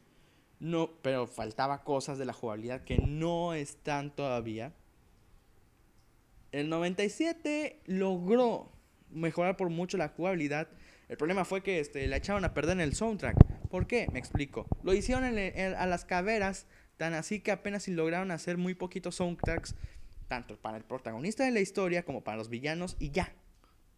No, 0.61 0.91
pero 1.03 1.27
faltaba 1.27 1.83
cosas 1.85 2.19
de 2.19 2.25
la 2.25 2.33
jugabilidad 2.33 2.83
que 2.83 2.99
no 2.99 3.53
están 3.55 4.15
todavía. 4.15 4.73
El 6.53 6.69
97 6.71 7.81
logró 7.87 8.71
mejorar 9.11 9.57
por 9.57 9.69
mucho 9.69 9.99
la 9.99 10.09
jugabilidad. 10.09 10.69
El 11.09 11.17
problema 11.17 11.45
fue 11.45 11.63
que 11.63 11.81
este, 11.81 12.07
la 12.07 12.17
echaron 12.17 12.45
a 12.45 12.55
perder 12.55 12.73
en 12.75 12.81
el 12.81 12.95
soundtrack. 12.95 13.37
¿Por 13.69 13.87
qué? 13.87 14.09
Me 14.13 14.19
explico. 14.19 14.67
Lo 14.83 14.95
hicieron 14.95 15.25
en 15.25 15.39
en- 15.39 15.75
a 15.75 15.87
las 15.87 16.05
caveras, 16.05 16.67
tan 16.97 17.15
así 17.15 17.41
que 17.41 17.51
apenas 17.51 17.87
lograron 17.89 18.31
hacer 18.31 18.57
muy 18.57 18.75
poquitos 18.75 19.17
soundtracks 19.17 19.75
tanto 20.29 20.57
para 20.57 20.77
el 20.77 20.85
protagonista 20.85 21.45
de 21.45 21.51
la 21.51 21.61
historia 21.61 22.05
como 22.05 22.25
para 22.25 22.37
los 22.37 22.49
villanos 22.49 22.97
y 22.99 23.11
ya. 23.11 23.33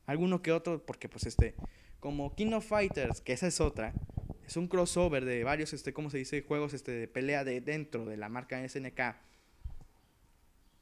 Alguno 0.07 0.43
que 0.43 0.53
otro, 0.53 0.85
porque 0.85 1.09
pues 1.09 1.27
este, 1.27 1.55
como 2.01 2.35
King 2.35 2.53
of 2.53 2.67
Fighters, 2.67 3.21
que 3.21 3.33
esa 3.33 3.47
es 3.47 3.61
otra, 3.61 3.93
es 4.47 4.57
un 4.57 4.69
crossover 4.69 5.25
de 5.25 5.45
varios, 5.45 5.73
este, 5.73 5.93
¿cómo 5.93 6.11
se 6.11 6.19
dice? 6.19 6.43
Juegos 6.43 6.73
este, 6.73 6.93
de 6.93 7.09
pelea 7.09 7.45
de 7.45 7.61
dentro 7.61 8.07
de 8.07 8.17
la 8.17 8.29
marca 8.29 8.67
SNK. 8.67 9.01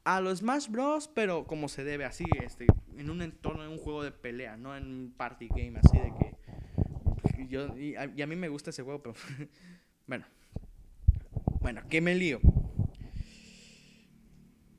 A 0.05 0.21
los 0.21 0.39
Smash 0.39 0.69
Bros, 0.69 1.09
pero 1.09 1.45
como 1.45 1.67
se 1.67 1.83
debe, 1.83 2.05
así, 2.05 2.23
este, 2.41 2.65
en 2.97 3.09
un 3.09 3.21
entorno 3.21 3.63
de 3.63 3.67
un 3.67 3.77
juego 3.77 4.03
de 4.03 4.11
pelea, 4.11 4.55
no 4.55 4.77
en 4.77 4.85
un 4.85 5.13
party 5.17 5.49
game, 5.49 5.79
así 5.83 5.97
de 5.97 6.13
que... 6.17 7.47
Yo, 7.49 7.77
y, 7.77 7.95
a, 7.95 8.05
y 8.05 8.21
a 8.21 8.27
mí 8.27 8.35
me 8.37 8.47
gusta 8.47 8.69
ese 8.69 8.83
juego, 8.83 9.01
pero... 9.01 9.15
bueno. 10.07 10.25
Bueno, 11.59 11.81
que 11.89 11.99
me 11.99 12.15
lío. 12.15 12.39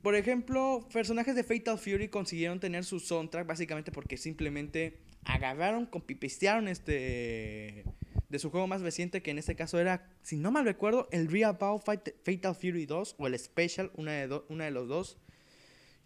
Por 0.01 0.15
ejemplo, 0.15 0.87
personajes 0.93 1.35
de 1.35 1.43
Fatal 1.43 1.77
Fury 1.77 2.07
consiguieron 2.07 2.59
tener 2.59 2.85
su 2.85 2.99
soundtrack 2.99 3.45
básicamente 3.45 3.91
porque 3.91 4.15
simplemente 4.17 4.97
agarraron, 5.25 5.85
copipistearon 5.85 6.67
este 6.67 7.83
de 8.29 8.39
su 8.39 8.51
juego 8.51 8.67
más 8.67 8.81
reciente 8.81 9.21
que 9.23 9.31
en 9.31 9.39
este 9.39 9.55
caso 9.55 9.79
era, 9.79 10.07
si 10.21 10.37
no 10.37 10.51
mal 10.51 10.63
recuerdo, 10.63 11.09
el 11.11 11.27
Real 11.29 11.57
Fight- 11.57 12.13
Fatal 12.23 12.55
Fury 12.55 12.85
2 12.85 13.15
o 13.17 13.27
el 13.27 13.37
Special, 13.39 13.91
una 13.95 14.13
de, 14.13 14.27
do- 14.27 14.45
una 14.49 14.65
de 14.65 14.71
los 14.71 14.87
dos. 14.87 15.17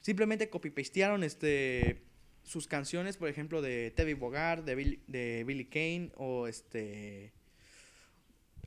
Simplemente 0.01 0.49
copipastearon 0.49 1.23
este 1.23 2.01
sus 2.43 2.67
canciones, 2.67 3.15
por 3.17 3.29
ejemplo, 3.29 3.61
de 3.61 3.91
Teddy 3.95 4.13
Bogard, 4.15 4.63
de 4.63 4.75
Billy, 4.75 4.99
de 5.07 5.43
Billy 5.45 5.65
Kane 5.65 6.11
o 6.15 6.47
este 6.47 7.31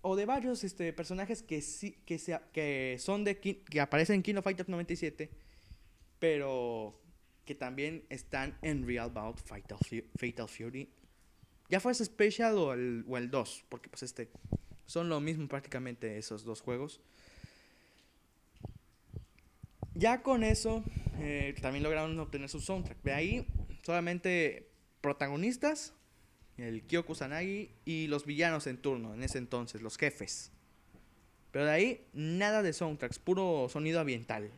o 0.03 0.17
de 0.17 0.27
varios 0.27 0.65
este, 0.65 0.93
personajes 0.93 1.43
que 1.43 1.63
sí 1.63 1.93
que, 2.05 2.19
sea, 2.19 2.43
que 2.53 2.97
son 2.99 3.25
de 3.25 3.39
que 3.39 3.81
aparecen 3.81 4.17
en 4.17 4.23
King 4.23 4.37
of 4.37 4.45
Fighters 4.45 4.69
97 4.69 5.31
pero 6.19 7.01
que 7.45 7.55
también 7.55 8.05
están 8.09 8.59
en 8.63 8.87
Real 8.87 9.11
Bout 9.11 9.39
Fatal, 9.39 9.79
Fatal 10.19 10.49
Fury. 10.49 10.89
Ya 11.69 11.81
fuese 11.81 12.05
Special 12.05 12.59
o 12.59 12.73
el, 12.73 13.05
o 13.09 13.17
el 13.17 13.31
2 13.31 13.65
porque 13.69 13.89
pues 13.89 14.03
este 14.03 14.31
son 14.87 15.09
lo 15.09 15.21
mismo 15.21 15.49
prácticamente 15.49 16.19
esos 16.19 16.45
dos 16.45 16.61
juegos. 16.61 17.01
Ya 19.95 20.23
con 20.23 20.45
eso 20.45 20.85
eh, 21.19 21.55
también 21.61 21.83
lograron 21.83 22.19
obtener 22.19 22.49
su 22.49 22.61
soundtrack. 22.61 23.03
De 23.03 23.13
ahí 23.13 23.47
solamente 23.83 24.69
protagonistas 25.01 25.95
el 26.59 26.83
Kyo 26.83 27.05
Kusanagi 27.05 27.71
y 27.85 28.07
los 28.07 28.25
villanos 28.25 28.67
en 28.67 28.79
turno, 28.79 29.15
en 29.15 29.23
ese 29.23 29.39
entonces, 29.39 29.83
los 29.83 29.97
jefes. 29.97 30.51
Pero 31.53 31.67
de 31.67 31.71
ahí, 31.71 32.05
nada 32.13 32.63
de 32.63 32.73
soundtracks, 32.73 33.19
puro 33.19 33.69
sonido 33.71 34.01
ambiental. 34.01 34.51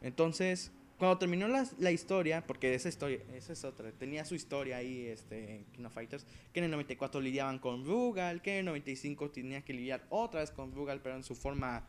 Entonces, 0.00 0.72
cuando 0.98 1.18
terminó 1.18 1.48
la, 1.48 1.66
la 1.78 1.90
historia, 1.90 2.46
porque 2.46 2.74
esa 2.74 2.88
historia, 2.88 3.20
esa 3.34 3.52
es 3.52 3.64
otra, 3.64 3.90
tenía 3.92 4.24
su 4.24 4.34
historia 4.34 4.76
ahí, 4.76 5.06
este, 5.06 5.64
King 5.72 5.84
of 5.84 5.92
Fighters, 5.92 6.24
que 6.52 6.60
en 6.60 6.64
el 6.64 6.70
94 6.70 7.20
lidiaban 7.20 7.58
con 7.58 7.84
Rugal, 7.84 8.40
que 8.40 8.52
en 8.52 8.58
el 8.60 8.64
95 8.66 9.30
tenía 9.30 9.62
que 9.62 9.72
lidiar 9.72 10.04
otra 10.10 10.40
vez 10.40 10.50
con 10.50 10.72
Rugal, 10.72 11.00
pero 11.02 11.16
en 11.16 11.24
su 11.24 11.34
forma 11.34 11.86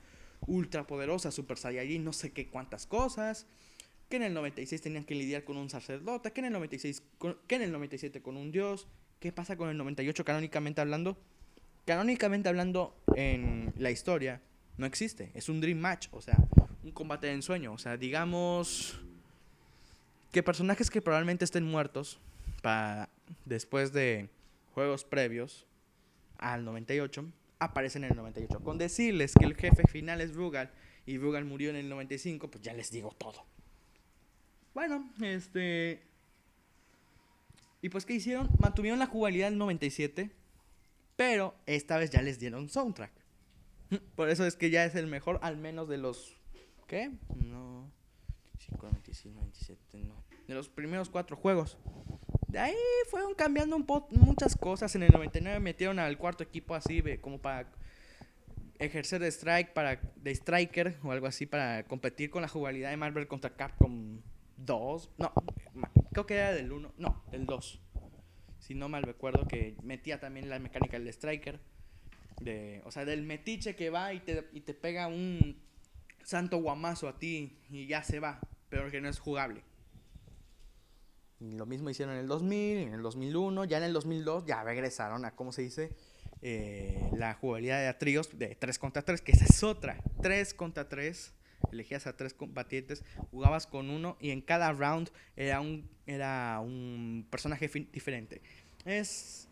ultra 0.48 0.86
poderosa, 0.88 1.32
Super 1.32 1.58
Saiyajin, 1.58 2.04
no 2.04 2.14
sé 2.14 2.32
qué 2.32 2.48
cuántas 2.48 2.86
cosas, 2.86 3.46
que 4.10 4.18
en 4.18 4.24
el 4.24 4.34
96 4.34 4.82
tenían 4.82 5.04
que 5.06 5.16
lidiar 5.16 5.43
con 5.43 5.58
un 5.58 5.70
sacerdote, 5.70 6.32
que 6.32 6.41
en 6.41 6.45
el 6.45 6.54
96, 6.54 7.04
con- 7.18 7.38
que 7.47 7.56
en 7.56 7.62
el 7.64 7.72
97 7.72 8.22
con 8.22 8.38
un 8.38 8.51
dios, 8.51 8.88
¿qué 9.20 9.32
pasa 9.32 9.56
con 9.58 9.70
el 9.70 9.78
98 9.78 10.24
canónicamente 10.26 10.82
hablando? 10.82 11.18
Canónicamente 11.86 12.47
hablando 12.49 12.95
en 13.16 13.74
la 13.78 13.91
historia, 13.91 14.41
no 14.78 14.86
existe, 14.86 15.32
es 15.34 15.49
un 15.49 15.60
Dream 15.62 15.80
Match, 15.80 16.08
o 16.12 16.22
sea, 16.22 16.38
un 16.84 16.91
combate 16.91 17.28
de 17.28 17.34
ensueño. 17.34 17.74
O 17.74 17.78
sea, 17.78 17.97
digamos 17.97 18.99
que 20.32 20.43
personajes 20.43 20.89
que 20.89 21.01
probablemente 21.01 21.45
estén 21.45 21.64
muertos 21.64 22.20
pa- 22.62 23.10
después 23.45 23.93
de 23.93 24.30
juegos 24.74 25.04
previos 25.04 25.66
al 26.38 26.66
98 26.66 27.26
aparecen 27.60 28.04
en 28.04 28.12
el 28.12 28.18
98. 28.18 28.60
Con 28.62 28.78
decirles 28.78 29.34
que 29.38 29.45
el 29.45 29.56
jefe 29.56 29.84
final 29.89 30.22
es 30.22 30.34
Rugal 30.34 30.72
y 31.06 31.18
Rugal 31.18 31.45
murió 31.45 31.70
en 31.70 31.76
el 31.76 31.89
95, 31.89 32.49
pues 32.49 32.64
ya 32.64 32.74
les 32.74 32.91
digo 32.91 33.14
todo. 33.18 33.45
Bueno, 34.74 35.12
este... 35.22 36.04
Y 37.82 37.90
pues, 37.90 38.06
¿qué 38.06 38.14
hicieron? 38.14 38.50
Mantuvieron 38.60 38.98
la 38.98 39.08
jugabilidad 39.08 39.50
del 39.50 39.58
97, 39.58 40.32
pero 41.18 41.54
esta 41.66 41.98
vez 41.98 42.12
ya 42.12 42.22
les 42.22 42.40
dieron 42.40 42.70
soundtrack. 42.70 43.12
Por 44.16 44.30
eso 44.30 44.46
es 44.46 44.56
que 44.56 44.70
ya 44.70 44.86
es 44.86 44.96
el 44.96 45.08
mejor, 45.08 45.38
al 45.42 45.58
menos 45.58 45.90
de 45.90 45.98
los. 45.98 46.34
¿Qué? 46.88 47.12
No. 47.36 47.92
5, 48.58 48.88
95, 48.88 49.36
97, 49.36 49.98
no. 50.00 50.24
De 50.48 50.54
los 50.54 50.70
primeros 50.70 51.10
cuatro 51.10 51.36
juegos. 51.36 51.78
De 52.48 52.60
ahí 52.60 52.76
fueron 53.10 53.34
cambiando 53.34 53.76
un 53.76 53.86
po 53.86 54.08
muchas 54.12 54.56
cosas. 54.56 54.96
En 54.96 55.04
el 55.04 55.12
99 55.12 55.60
metieron 55.60 56.00
al 56.00 56.18
cuarto 56.18 56.44
equipo 56.44 56.76
así, 56.76 57.04
como 57.20 57.42
para 57.42 57.68
ejercer 58.80 59.22
de 59.22 59.28
strike, 59.28 59.74
para 59.74 60.00
de 60.16 60.32
striker 60.32 60.98
o 61.04 61.12
algo 61.12 61.28
así, 61.28 61.46
para 61.46 61.84
competir 61.84 62.30
con 62.30 62.42
la 62.42 62.48
jugabilidad 62.48 62.92
de 62.92 62.98
Marvel 62.98 63.28
contra 63.28 63.56
Capcom 63.56 64.22
2. 64.66 65.11
No, 65.18 65.34
creo 66.11 66.26
que 66.26 66.36
era 66.36 66.53
del 66.53 66.72
1. 66.72 66.93
No, 66.97 67.24
del 67.32 67.45
2. 67.45 67.80
Si 68.59 68.76
no 68.76 68.89
mal 68.89 69.03
recuerdo, 69.03 69.47
que 69.47 69.76
metía 69.84 70.20
también 70.20 70.49
la 70.49 70.59
mecánica 70.59 70.97
del 70.97 71.07
striker 71.09 71.59
de, 72.41 72.82
o 72.86 72.91
sea, 72.91 73.05
del 73.05 73.24
metiche 73.24 73.76
que 73.76 73.89
va 73.89 74.14
y 74.14 74.20
te, 74.20 74.49
y 74.53 74.61
te 74.61 74.74
pega 74.74 75.07
un 75.07 75.61
santo 76.24 76.57
guamazo 76.57 77.07
a 77.07 77.18
ti 77.20 77.59
y 77.70 77.88
ya 77.88 78.03
se 78.03 78.20
va, 78.20 78.39
pero 78.70 78.89
que 78.89 79.01
no 79.01 79.09
es 79.09 79.20
jugable. 79.20 79.64
Lo 81.39 81.66
mismo 81.66 81.89
hicieron 81.89 82.16
en 82.16 82.22
el 82.22 82.28
2000, 82.28 82.78
en 82.78 82.93
el 82.93 83.01
2001, 83.01 83.66
ya 83.66 83.78
en 83.78 83.84
el 83.84 83.93
2002 83.93 84.45
ya 84.45 84.64
regresaron 84.64 85.26
a, 85.26 85.36
¿cómo 85.36 85.51
se 85.51 85.64
dice? 85.64 85.95
Eh, 86.41 87.09
la 87.18 87.34
jugabilidad 87.36 87.86
de 87.86 87.93
tríos 87.93 88.38
de 88.38 88.55
3 88.55 88.80
contra 88.80 89.01
3, 89.01 89.22
que 89.22 89.34
esa 89.34 89.45
es 89.45 89.64
otra. 89.64 89.97
3 90.22 90.53
contra 90.53 90.88
3, 90.88 91.34
elegías 91.72 92.07
a 92.07 92.16
tres 92.16 92.34
combatientes, 92.34 93.03
jugabas 93.32 93.68
con 93.68 93.89
uno 93.89 94.18
y 94.20 94.32
en 94.32 94.41
cada 94.41 94.72
round 94.74 95.09
era 95.36 95.61
un, 95.61 95.89
era 96.05 96.59
un 96.61 97.26
personaje 97.30 97.70
diferente. 97.91 98.41
Es, 98.86 99.47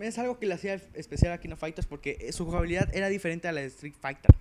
es 0.00 0.18
algo 0.18 0.38
que 0.38 0.46
le 0.46 0.54
hacía 0.54 0.74
especial 0.94 1.32
a 1.32 1.38
King 1.40 1.50
of 1.50 1.60
Fighters 1.60 1.86
porque 1.86 2.32
su 2.32 2.44
jugabilidad 2.44 2.94
era 2.94 3.08
diferente 3.08 3.48
a 3.48 3.52
la 3.52 3.60
de 3.60 3.66
Street 3.66 3.94
Fighter. 4.00 4.34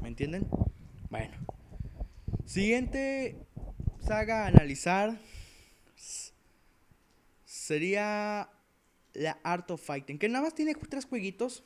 ¿Me 0.00 0.08
entienden? 0.08 0.46
Bueno. 1.10 1.36
Siguiente 2.46 3.36
saga 4.00 4.44
a 4.44 4.46
analizar 4.48 5.16
sería 7.44 8.50
la 9.12 9.38
Art 9.44 9.70
of 9.70 9.84
Fighting, 9.84 10.18
que 10.18 10.28
nada 10.28 10.44
más 10.44 10.54
tiene 10.54 10.74
tres 10.74 11.04
jueguitos. 11.04 11.62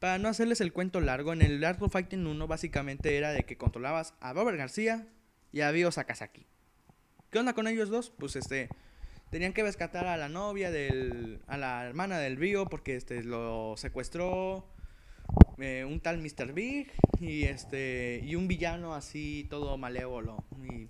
Para 0.00 0.16
no 0.16 0.28
hacerles 0.28 0.62
el 0.62 0.72
cuento 0.72 1.02
largo, 1.02 1.34
en 1.34 1.42
el 1.42 1.62
Art 1.62 1.80
of 1.82 1.92
Fighting 1.92 2.26
1 2.26 2.46
básicamente 2.48 3.18
era 3.18 3.32
de 3.32 3.44
que 3.44 3.58
controlabas 3.58 4.14
a 4.20 4.32
Robert 4.32 4.56
García 4.56 5.06
y 5.52 5.60
a 5.60 5.70
Ryo 5.70 5.92
Sakazaki. 5.92 6.46
¿Qué 7.30 7.38
onda 7.38 7.52
con 7.52 7.68
ellos 7.68 7.90
dos? 7.90 8.08
Pues 8.08 8.34
este 8.34 8.70
tenían 9.28 9.52
que 9.52 9.62
rescatar 9.62 10.06
a 10.06 10.16
la 10.16 10.30
novia 10.30 10.70
del 10.70 11.42
a 11.46 11.58
la 11.58 11.84
hermana 11.84 12.18
del 12.18 12.38
Río 12.38 12.64
porque 12.64 12.96
este 12.96 13.22
lo 13.22 13.76
secuestró 13.76 14.64
eh, 15.58 15.84
un 15.86 16.00
tal 16.00 16.16
Mr. 16.16 16.54
Big 16.54 16.90
y 17.20 17.42
este 17.42 18.22
y 18.24 18.36
un 18.36 18.48
villano 18.48 18.94
así 18.94 19.46
todo 19.50 19.76
malévolo 19.76 20.42
y 20.62 20.88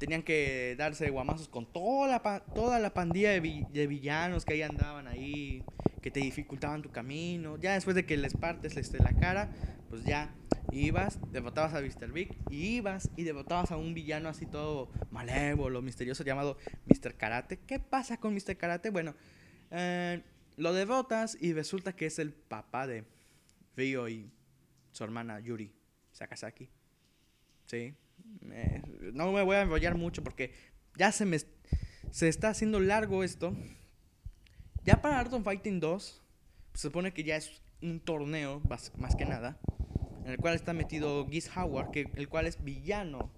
tenían 0.00 0.22
que 0.22 0.74
darse 0.76 1.10
guamazos 1.10 1.46
con 1.48 1.70
toda 1.70 2.08
la 2.08 2.40
toda 2.54 2.80
la 2.80 2.92
pandilla 2.92 3.30
de, 3.30 3.66
de 3.70 3.86
villanos 3.86 4.44
que 4.44 4.54
ahí 4.54 4.62
andaban 4.62 5.06
ahí 5.06 5.62
que 6.02 6.10
te 6.10 6.20
dificultaban 6.20 6.82
tu 6.82 6.90
camino 6.90 7.58
ya 7.58 7.74
después 7.74 7.94
de 7.94 8.04
que 8.06 8.16
les 8.16 8.34
partes 8.34 8.76
este, 8.76 8.98
la 8.98 9.12
cara 9.12 9.52
pues 9.90 10.02
ya 10.04 10.34
ibas 10.72 11.20
derrotabas 11.30 11.74
a 11.74 11.80
Mr. 11.80 12.12
Big 12.12 12.36
y 12.50 12.76
ibas 12.76 13.10
y 13.16 13.24
derrotabas 13.24 13.70
a 13.70 13.76
un 13.76 13.92
villano 13.92 14.30
así 14.30 14.46
todo 14.46 14.90
malévolo 15.10 15.82
misterioso 15.82 16.24
llamado 16.24 16.56
Mr. 16.86 17.14
Karate 17.14 17.58
qué 17.58 17.78
pasa 17.78 18.16
con 18.16 18.34
Mr. 18.34 18.56
Karate 18.56 18.90
bueno 18.90 19.14
eh, 19.70 20.22
lo 20.56 20.72
derrotas 20.72 21.36
y 21.40 21.52
resulta 21.52 21.94
que 21.94 22.06
es 22.06 22.18
el 22.18 22.32
papá 22.32 22.86
de 22.86 23.04
Ryo 23.76 24.08
y 24.08 24.30
su 24.92 25.04
hermana 25.04 25.40
Yuri 25.40 25.72
Sakazaki. 26.12 26.68
Sí. 27.66 27.94
Eh, 28.52 28.82
no 29.12 29.32
me 29.32 29.42
voy 29.42 29.56
a 29.56 29.62
enrollar 29.62 29.96
mucho 29.96 30.22
porque 30.22 30.52
ya 30.96 31.12
se 31.12 31.24
me 31.24 31.38
se 32.10 32.28
está 32.28 32.48
haciendo 32.48 32.80
largo 32.80 33.22
esto. 33.24 33.54
Ya 34.84 35.00
para 35.02 35.20
Art 35.20 35.32
of 35.32 35.44
Fighting 35.44 35.78
2 35.80 36.22
se 36.74 36.80
supone 36.88 37.12
que 37.12 37.22
ya 37.24 37.36
es 37.36 37.62
un 37.82 38.00
torneo 38.00 38.60
más, 38.68 38.92
más 38.96 39.14
que 39.16 39.24
nada 39.26 39.58
en 40.24 40.32
el 40.32 40.36
cual 40.38 40.54
está 40.54 40.72
metido 40.72 41.26
Giz 41.28 41.50
Howard, 41.56 41.90
el 41.94 42.28
cual 42.28 42.46
es 42.46 42.62
villano 42.62 43.30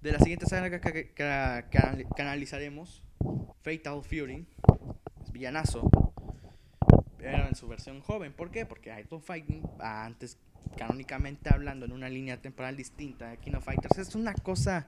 de 0.00 0.12
la 0.12 0.18
siguiente 0.18 0.46
saga 0.46 0.80
que, 0.80 0.80
que- 0.80 1.12
que- 1.14 2.22
analizaremos, 2.22 3.02
Fatal 3.62 4.02
Fury, 4.02 4.46
es 5.22 5.32
villanazo 5.32 5.90
era 7.20 7.48
en 7.48 7.54
su 7.54 7.66
versión 7.68 8.00
joven. 8.00 8.32
¿Por 8.34 8.50
qué? 8.50 8.66
Porque 8.66 8.90
Art 8.92 9.10
of 9.12 9.24
Fighting, 9.24 9.62
antes, 9.80 10.38
canónicamente 10.76 11.52
hablando, 11.52 11.86
en 11.86 11.92
una 11.92 12.08
línea 12.08 12.40
temporal 12.40 12.76
distinta 12.76 13.30
de 13.30 13.38
King 13.38 13.54
of 13.54 13.64
Fighters, 13.64 13.98
es 13.98 14.14
una 14.14 14.34
cosa 14.34 14.86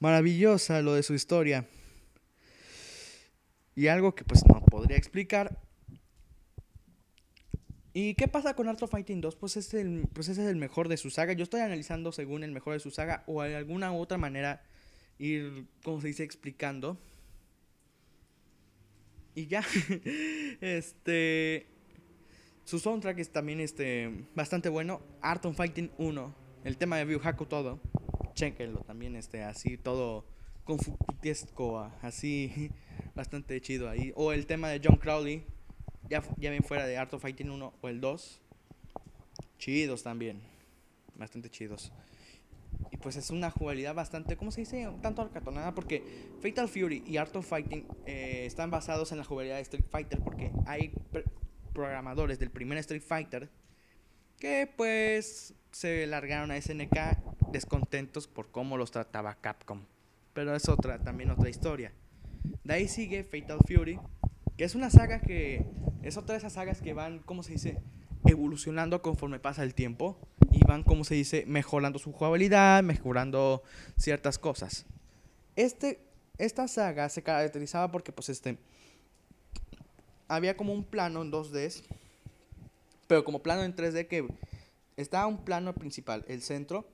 maravillosa 0.00 0.82
lo 0.82 0.94
de 0.94 1.02
su 1.02 1.14
historia. 1.14 1.66
Y 3.74 3.88
algo 3.88 4.14
que 4.14 4.24
pues 4.24 4.44
no 4.46 4.60
podría 4.64 4.96
explicar. 4.96 5.60
¿Y 7.92 8.14
qué 8.14 8.28
pasa 8.28 8.54
con 8.54 8.68
Art 8.68 8.82
of 8.82 8.90
Fighting 8.90 9.20
2? 9.20 9.36
Pues, 9.36 9.56
es 9.56 9.72
el, 9.72 10.06
pues 10.12 10.28
ese 10.28 10.42
es 10.42 10.48
el 10.48 10.56
mejor 10.56 10.88
de 10.88 10.98
su 10.98 11.08
saga. 11.08 11.32
Yo 11.32 11.44
estoy 11.44 11.60
analizando 11.60 12.12
según 12.12 12.44
el 12.44 12.52
mejor 12.52 12.74
de 12.74 12.80
su 12.80 12.90
saga 12.90 13.24
o 13.26 13.42
de 13.42 13.56
alguna 13.56 13.90
u 13.92 13.98
otra 13.98 14.18
manera 14.18 14.62
ir, 15.18 15.66
como 15.82 16.00
se 16.00 16.08
dice, 16.08 16.22
explicando. 16.22 16.98
Y 19.34 19.46
ya, 19.46 19.62
este, 20.60 21.66
su 22.66 22.80
soundtrack 22.80 23.20
es 23.20 23.30
también 23.30 23.60
este, 23.60 24.26
bastante 24.34 24.68
bueno. 24.68 25.00
Art 25.20 25.46
of 25.46 25.56
Fighting 25.56 25.92
1, 25.98 26.34
el 26.64 26.76
tema 26.76 26.96
de 26.96 27.04
Ryu 27.04 27.20
Haku 27.22 27.46
todo. 27.46 27.78
Chéquenlo 28.34 28.80
también, 28.80 29.14
este, 29.14 29.44
así 29.44 29.78
todo 29.78 30.26
confutiesco, 30.64 31.88
así, 32.02 32.72
bastante 33.14 33.60
chido 33.60 33.88
ahí. 33.88 34.12
O 34.16 34.32
el 34.32 34.46
tema 34.46 34.68
de 34.68 34.80
John 34.82 34.96
Crowley, 34.96 35.44
ya, 36.10 36.24
ya 36.38 36.50
bien 36.50 36.64
fuera 36.64 36.88
de 36.88 36.98
Art 36.98 37.14
of 37.14 37.22
Fighting 37.22 37.50
1 37.50 37.72
o 37.80 37.88
el 37.88 38.00
2. 38.00 38.40
Chidos 39.58 40.02
también, 40.02 40.42
bastante 41.14 41.48
chidos. 41.48 41.92
Y 42.90 42.96
pues 42.96 43.14
es 43.14 43.30
una 43.30 43.48
jugabilidad 43.48 43.94
bastante, 43.94 44.36
¿cómo 44.36 44.50
se 44.50 44.62
dice? 44.62 44.88
Un 44.88 45.00
tanto 45.00 45.22
arcatonada 45.22 45.72
porque 45.72 46.02
Fatal 46.42 46.68
Fury 46.68 47.04
y 47.06 47.16
Art 47.16 47.34
of 47.36 47.46
Fighting 47.46 47.86
eh, 48.06 48.42
están 48.44 48.72
basados 48.72 49.12
en 49.12 49.18
la 49.18 49.24
jugabilidad 49.24 49.56
de 49.56 49.62
Street 49.62 49.84
Fighter 49.88 50.18
porque 50.18 50.50
hay 50.66 50.92
programadores 51.76 52.38
del 52.38 52.50
primer 52.50 52.78
Street 52.78 53.02
Fighter 53.02 53.50
que 54.38 54.72
pues 54.76 55.54
se 55.72 56.06
largaron 56.06 56.50
a 56.50 56.60
SNK 56.60 57.52
descontentos 57.52 58.26
por 58.26 58.50
cómo 58.50 58.78
los 58.78 58.90
trataba 58.90 59.34
Capcom. 59.34 59.82
Pero 60.32 60.56
es 60.56 60.68
otra, 60.70 60.98
también 60.98 61.30
otra 61.30 61.50
historia. 61.50 61.92
De 62.64 62.74
ahí 62.74 62.88
sigue 62.88 63.24
Fatal 63.24 63.58
Fury, 63.66 64.00
que 64.56 64.64
es 64.64 64.74
una 64.74 64.88
saga 64.88 65.20
que 65.20 65.66
es 66.02 66.16
otra 66.16 66.32
de 66.32 66.38
esas 66.38 66.54
sagas 66.54 66.80
que 66.80 66.94
van, 66.94 67.18
¿cómo 67.20 67.42
se 67.42 67.52
dice? 67.52 67.78
evolucionando 68.24 69.02
conforme 69.02 69.38
pasa 69.38 69.62
el 69.62 69.74
tiempo 69.74 70.18
y 70.50 70.64
van, 70.64 70.82
como 70.82 71.04
se 71.04 71.14
dice, 71.14 71.44
mejorando 71.46 71.98
su 71.98 72.12
jugabilidad, 72.12 72.82
mejorando 72.82 73.62
ciertas 73.96 74.38
cosas. 74.38 74.86
Este, 75.54 76.00
esta 76.38 76.66
saga 76.66 77.08
se 77.08 77.22
caracterizaba 77.22 77.92
porque, 77.92 78.10
pues, 78.10 78.28
este, 78.28 78.58
había 80.28 80.56
como 80.56 80.72
un 80.72 80.84
plano 80.84 81.22
en 81.22 81.30
2D 81.30 81.82
pero 83.06 83.24
como 83.24 83.42
plano 83.42 83.62
en 83.62 83.74
3D 83.74 84.08
que 84.08 84.26
está 84.96 85.26
un 85.26 85.44
plano 85.44 85.74
principal, 85.74 86.24
el 86.28 86.42
centro, 86.42 86.88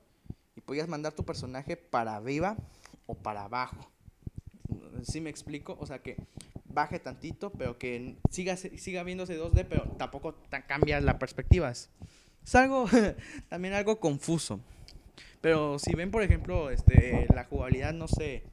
y 0.55 0.61
podías 0.61 0.87
mandar 0.87 1.13
tu 1.13 1.25
personaje 1.25 1.77
para 1.77 2.15
arriba 2.15 2.57
o 3.05 3.15
para 3.15 3.43
abajo. 3.43 3.89
¿Sí 5.03 5.21
me 5.21 5.29
explico? 5.29 5.75
O 5.79 5.85
sea 5.85 5.99
que 5.99 6.17
baje 6.65 6.99
tantito, 6.99 7.51
pero 7.51 7.77
que 7.77 8.15
siga, 8.29 8.55
siga 8.57 9.03
viéndose 9.03 9.39
2D, 9.39 9.65
pero 9.67 9.83
tampoco 9.97 10.35
cambia 10.67 10.99
la 11.01 11.19
perspectiva. 11.19 11.71
Es 11.71 11.89
algo, 12.53 12.87
también 13.49 13.73
algo 13.73 13.99
confuso. 13.99 14.59
Pero 15.41 15.77
si 15.77 15.93
ven, 15.93 16.11
por 16.11 16.23
ejemplo, 16.23 16.69
este, 16.69 17.27
la 17.33 17.43
jugabilidad, 17.45 17.93
no 17.93 18.07
sé, 18.07 18.43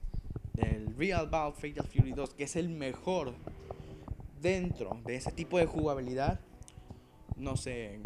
del 0.55 0.97
Real 0.97 1.29
Bout 1.29 1.55
Fatal 1.55 1.87
Fury 1.87 2.13
2, 2.13 2.35
que 2.35 2.45
es 2.45 2.57
el 2.57 2.69
mejor 2.69 3.35
dentro 4.41 5.01
de 5.05 5.17
ese 5.17 5.33
tipo 5.33 5.59
de 5.59 5.67
jugabilidad, 5.67 6.41
no 7.37 7.57
sé, 7.57 8.01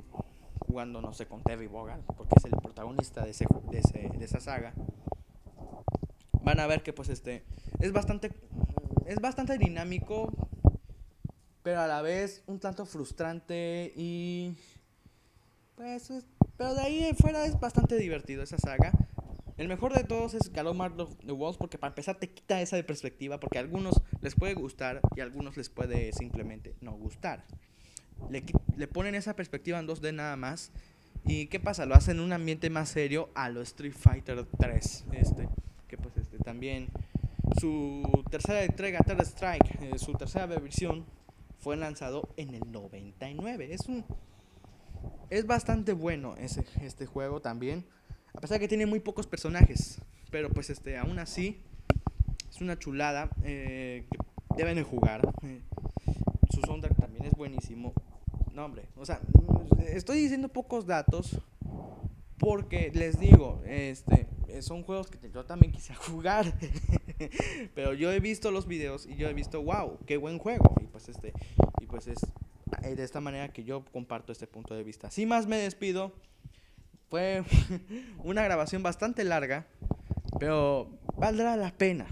jugando, 0.66 1.00
no 1.00 1.12
sé, 1.12 1.26
con 1.26 1.42
Terry 1.42 1.66
Bogard, 1.66 2.00
porque 2.16 2.34
es 2.36 2.44
el 2.44 2.52
protagonista 2.60 3.24
de, 3.24 3.32
de, 3.70 3.78
ese, 3.78 4.10
de 4.16 4.24
esa 4.24 4.40
saga, 4.40 4.74
van 6.42 6.60
a 6.60 6.66
ver 6.66 6.82
que 6.82 6.92
pues 6.92 7.08
este 7.08 7.44
es 7.80 7.92
bastante 7.92 8.32
es 9.06 9.20
bastante 9.20 9.58
dinámico, 9.58 10.32
pero 11.62 11.80
a 11.80 11.86
la 11.86 12.02
vez 12.02 12.42
un 12.46 12.58
tanto 12.58 12.86
frustrante 12.86 13.92
y 13.96 14.56
pues 15.76 16.10
pero 16.56 16.74
de 16.74 16.80
ahí 16.82 17.10
fuera 17.18 17.44
es 17.44 17.58
bastante 17.58 17.96
divertido 17.96 18.42
esa 18.42 18.58
saga. 18.58 18.92
El 19.56 19.68
mejor 19.68 19.94
de 19.94 20.02
todos 20.02 20.34
es 20.34 20.50
Mark 20.74 20.98
of 20.98 21.14
the 21.24 21.32
Walls 21.32 21.56
porque 21.56 21.78
para 21.78 21.90
empezar 21.92 22.16
te 22.16 22.28
quita 22.28 22.60
esa 22.60 22.76
de 22.76 22.82
perspectiva 22.82 23.38
porque 23.38 23.58
a 23.58 23.60
algunos 23.60 24.02
les 24.20 24.34
puede 24.34 24.54
gustar 24.54 25.00
y 25.14 25.20
a 25.20 25.22
algunos 25.24 25.56
les 25.56 25.68
puede 25.68 26.12
simplemente 26.12 26.74
no 26.80 26.92
gustar. 26.92 27.44
Le, 28.30 28.44
le 28.76 28.88
ponen 28.88 29.14
esa 29.14 29.36
perspectiva 29.36 29.78
en 29.78 29.86
2D 29.86 30.12
nada 30.12 30.36
más 30.36 30.72
y 31.24 31.46
¿qué 31.46 31.60
pasa? 31.60 31.86
Lo 31.86 31.94
hacen 31.94 32.18
en 32.18 32.24
un 32.24 32.32
ambiente 32.32 32.68
más 32.68 32.88
serio 32.88 33.30
a 33.34 33.48
lo 33.48 33.62
Street 33.62 33.94
Fighter 33.96 34.44
3, 34.58 35.04
este, 35.12 35.48
que 35.88 35.96
pues 35.98 36.16
este 36.16 36.38
también 36.38 36.88
su 37.60 38.24
tercera 38.30 38.64
entrega, 38.64 39.00
Third 39.00 39.22
Strike, 39.22 39.82
eh, 39.82 39.98
su 39.98 40.14
tercera 40.14 40.46
versión, 40.46 41.04
fue 41.58 41.76
lanzado 41.76 42.28
en 42.36 42.54
el 42.54 42.70
99. 42.70 43.72
Es 43.72 43.88
un 43.88 44.04
es 45.30 45.46
bastante 45.46 45.92
bueno 45.92 46.34
ese, 46.36 46.64
este 46.82 47.06
juego 47.06 47.40
también. 47.40 47.86
A 48.34 48.40
pesar 48.40 48.56
de 48.56 48.60
que 48.60 48.68
tiene 48.68 48.86
muy 48.86 49.00
pocos 49.00 49.26
personajes. 49.26 50.00
Pero 50.30 50.50
pues 50.50 50.70
este, 50.70 50.98
aún 50.98 51.18
así, 51.18 51.60
es 52.50 52.60
una 52.60 52.78
chulada 52.78 53.30
eh, 53.42 54.06
que 54.10 54.18
deben 54.56 54.76
de 54.76 54.82
jugar. 54.82 55.22
Eh, 55.42 55.62
su 56.52 56.60
soundtrack 56.60 56.96
también 56.96 57.24
es 57.24 57.32
buenísimo. 57.32 57.94
No, 58.52 58.64
hombre, 58.64 58.86
o 58.96 59.04
sea, 59.04 59.20
estoy 59.86 60.20
diciendo 60.20 60.48
pocos 60.48 60.86
datos 60.86 61.40
porque 62.38 62.90
les 62.94 63.18
digo, 63.18 63.62
este, 63.66 64.28
son 64.62 64.82
juegos 64.82 65.08
que 65.08 65.30
yo 65.30 65.44
también 65.44 65.72
quise 65.72 65.94
jugar. 66.10 66.52
Pero 67.74 67.94
yo 67.94 68.12
he 68.12 68.20
visto 68.20 68.50
los 68.50 68.66
videos 68.66 69.06
y 69.06 69.16
yo 69.16 69.28
he 69.28 69.34
visto, 69.34 69.62
wow, 69.62 69.98
qué 70.06 70.16
buen 70.16 70.38
juego. 70.38 70.74
Y 70.80 70.86
pues 70.86 71.08
este, 71.08 71.32
y 71.80 71.86
pues 71.86 72.06
es 72.06 72.18
de 72.82 73.02
esta 73.02 73.20
manera 73.20 73.48
que 73.48 73.64
yo 73.64 73.84
comparto 73.92 74.32
este 74.32 74.46
punto 74.46 74.74
de 74.74 74.84
vista. 74.84 75.10
Sin 75.10 75.28
más 75.28 75.46
me 75.46 75.56
despido. 75.56 76.12
Fue 77.14 77.44
una 78.24 78.42
grabación 78.42 78.82
bastante 78.82 79.22
larga, 79.22 79.68
pero 80.40 80.98
valdrá 81.16 81.56
la 81.56 81.70
pena. 81.70 82.08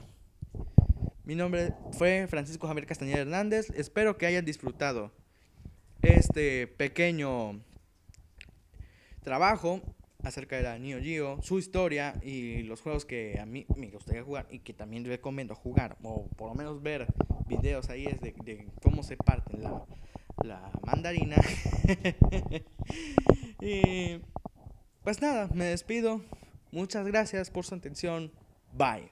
Mi 1.25 1.35
nombre 1.35 1.75
fue 1.91 2.29
Francisco 2.29 2.69
Javier 2.69 2.87
Castañeda 2.87 3.19
Hernández. 3.19 3.71
Espero 3.71 4.17
que 4.17 4.27
hayan 4.27 4.45
disfrutado 4.45 5.11
este 6.03 6.69
pequeño 6.69 7.61
trabajo 9.25 9.81
acerca 10.23 10.55
de 10.55 10.63
la 10.63 10.79
Neo 10.79 11.01
Geo, 11.01 11.43
su 11.43 11.59
historia 11.59 12.15
y 12.23 12.63
los 12.63 12.81
juegos 12.81 13.05
que 13.05 13.41
a 13.41 13.45
mí 13.45 13.67
me 13.75 13.91
gustaría 13.91 14.23
jugar 14.23 14.47
y 14.53 14.61
que 14.61 14.73
también 14.73 15.05
recomiendo 15.05 15.57
jugar, 15.57 15.97
o 16.05 16.29
por 16.37 16.51
lo 16.51 16.55
menos 16.55 16.81
ver 16.81 17.09
videos 17.49 17.91
ahí 17.91 18.05
de 18.05 18.69
cómo 18.81 19.03
se 19.03 19.17
parten 19.17 19.65
la, 19.65 19.85
la 20.45 20.71
mandarina. 20.85 21.39
y 23.61 24.21
pues 25.03 25.21
nada, 25.21 25.49
me 25.53 25.65
despido. 25.65 26.21
Muchas 26.71 27.07
gracias 27.07 27.51
por 27.51 27.65
su 27.65 27.75
atención. 27.75 28.33
Bye. 28.73 29.11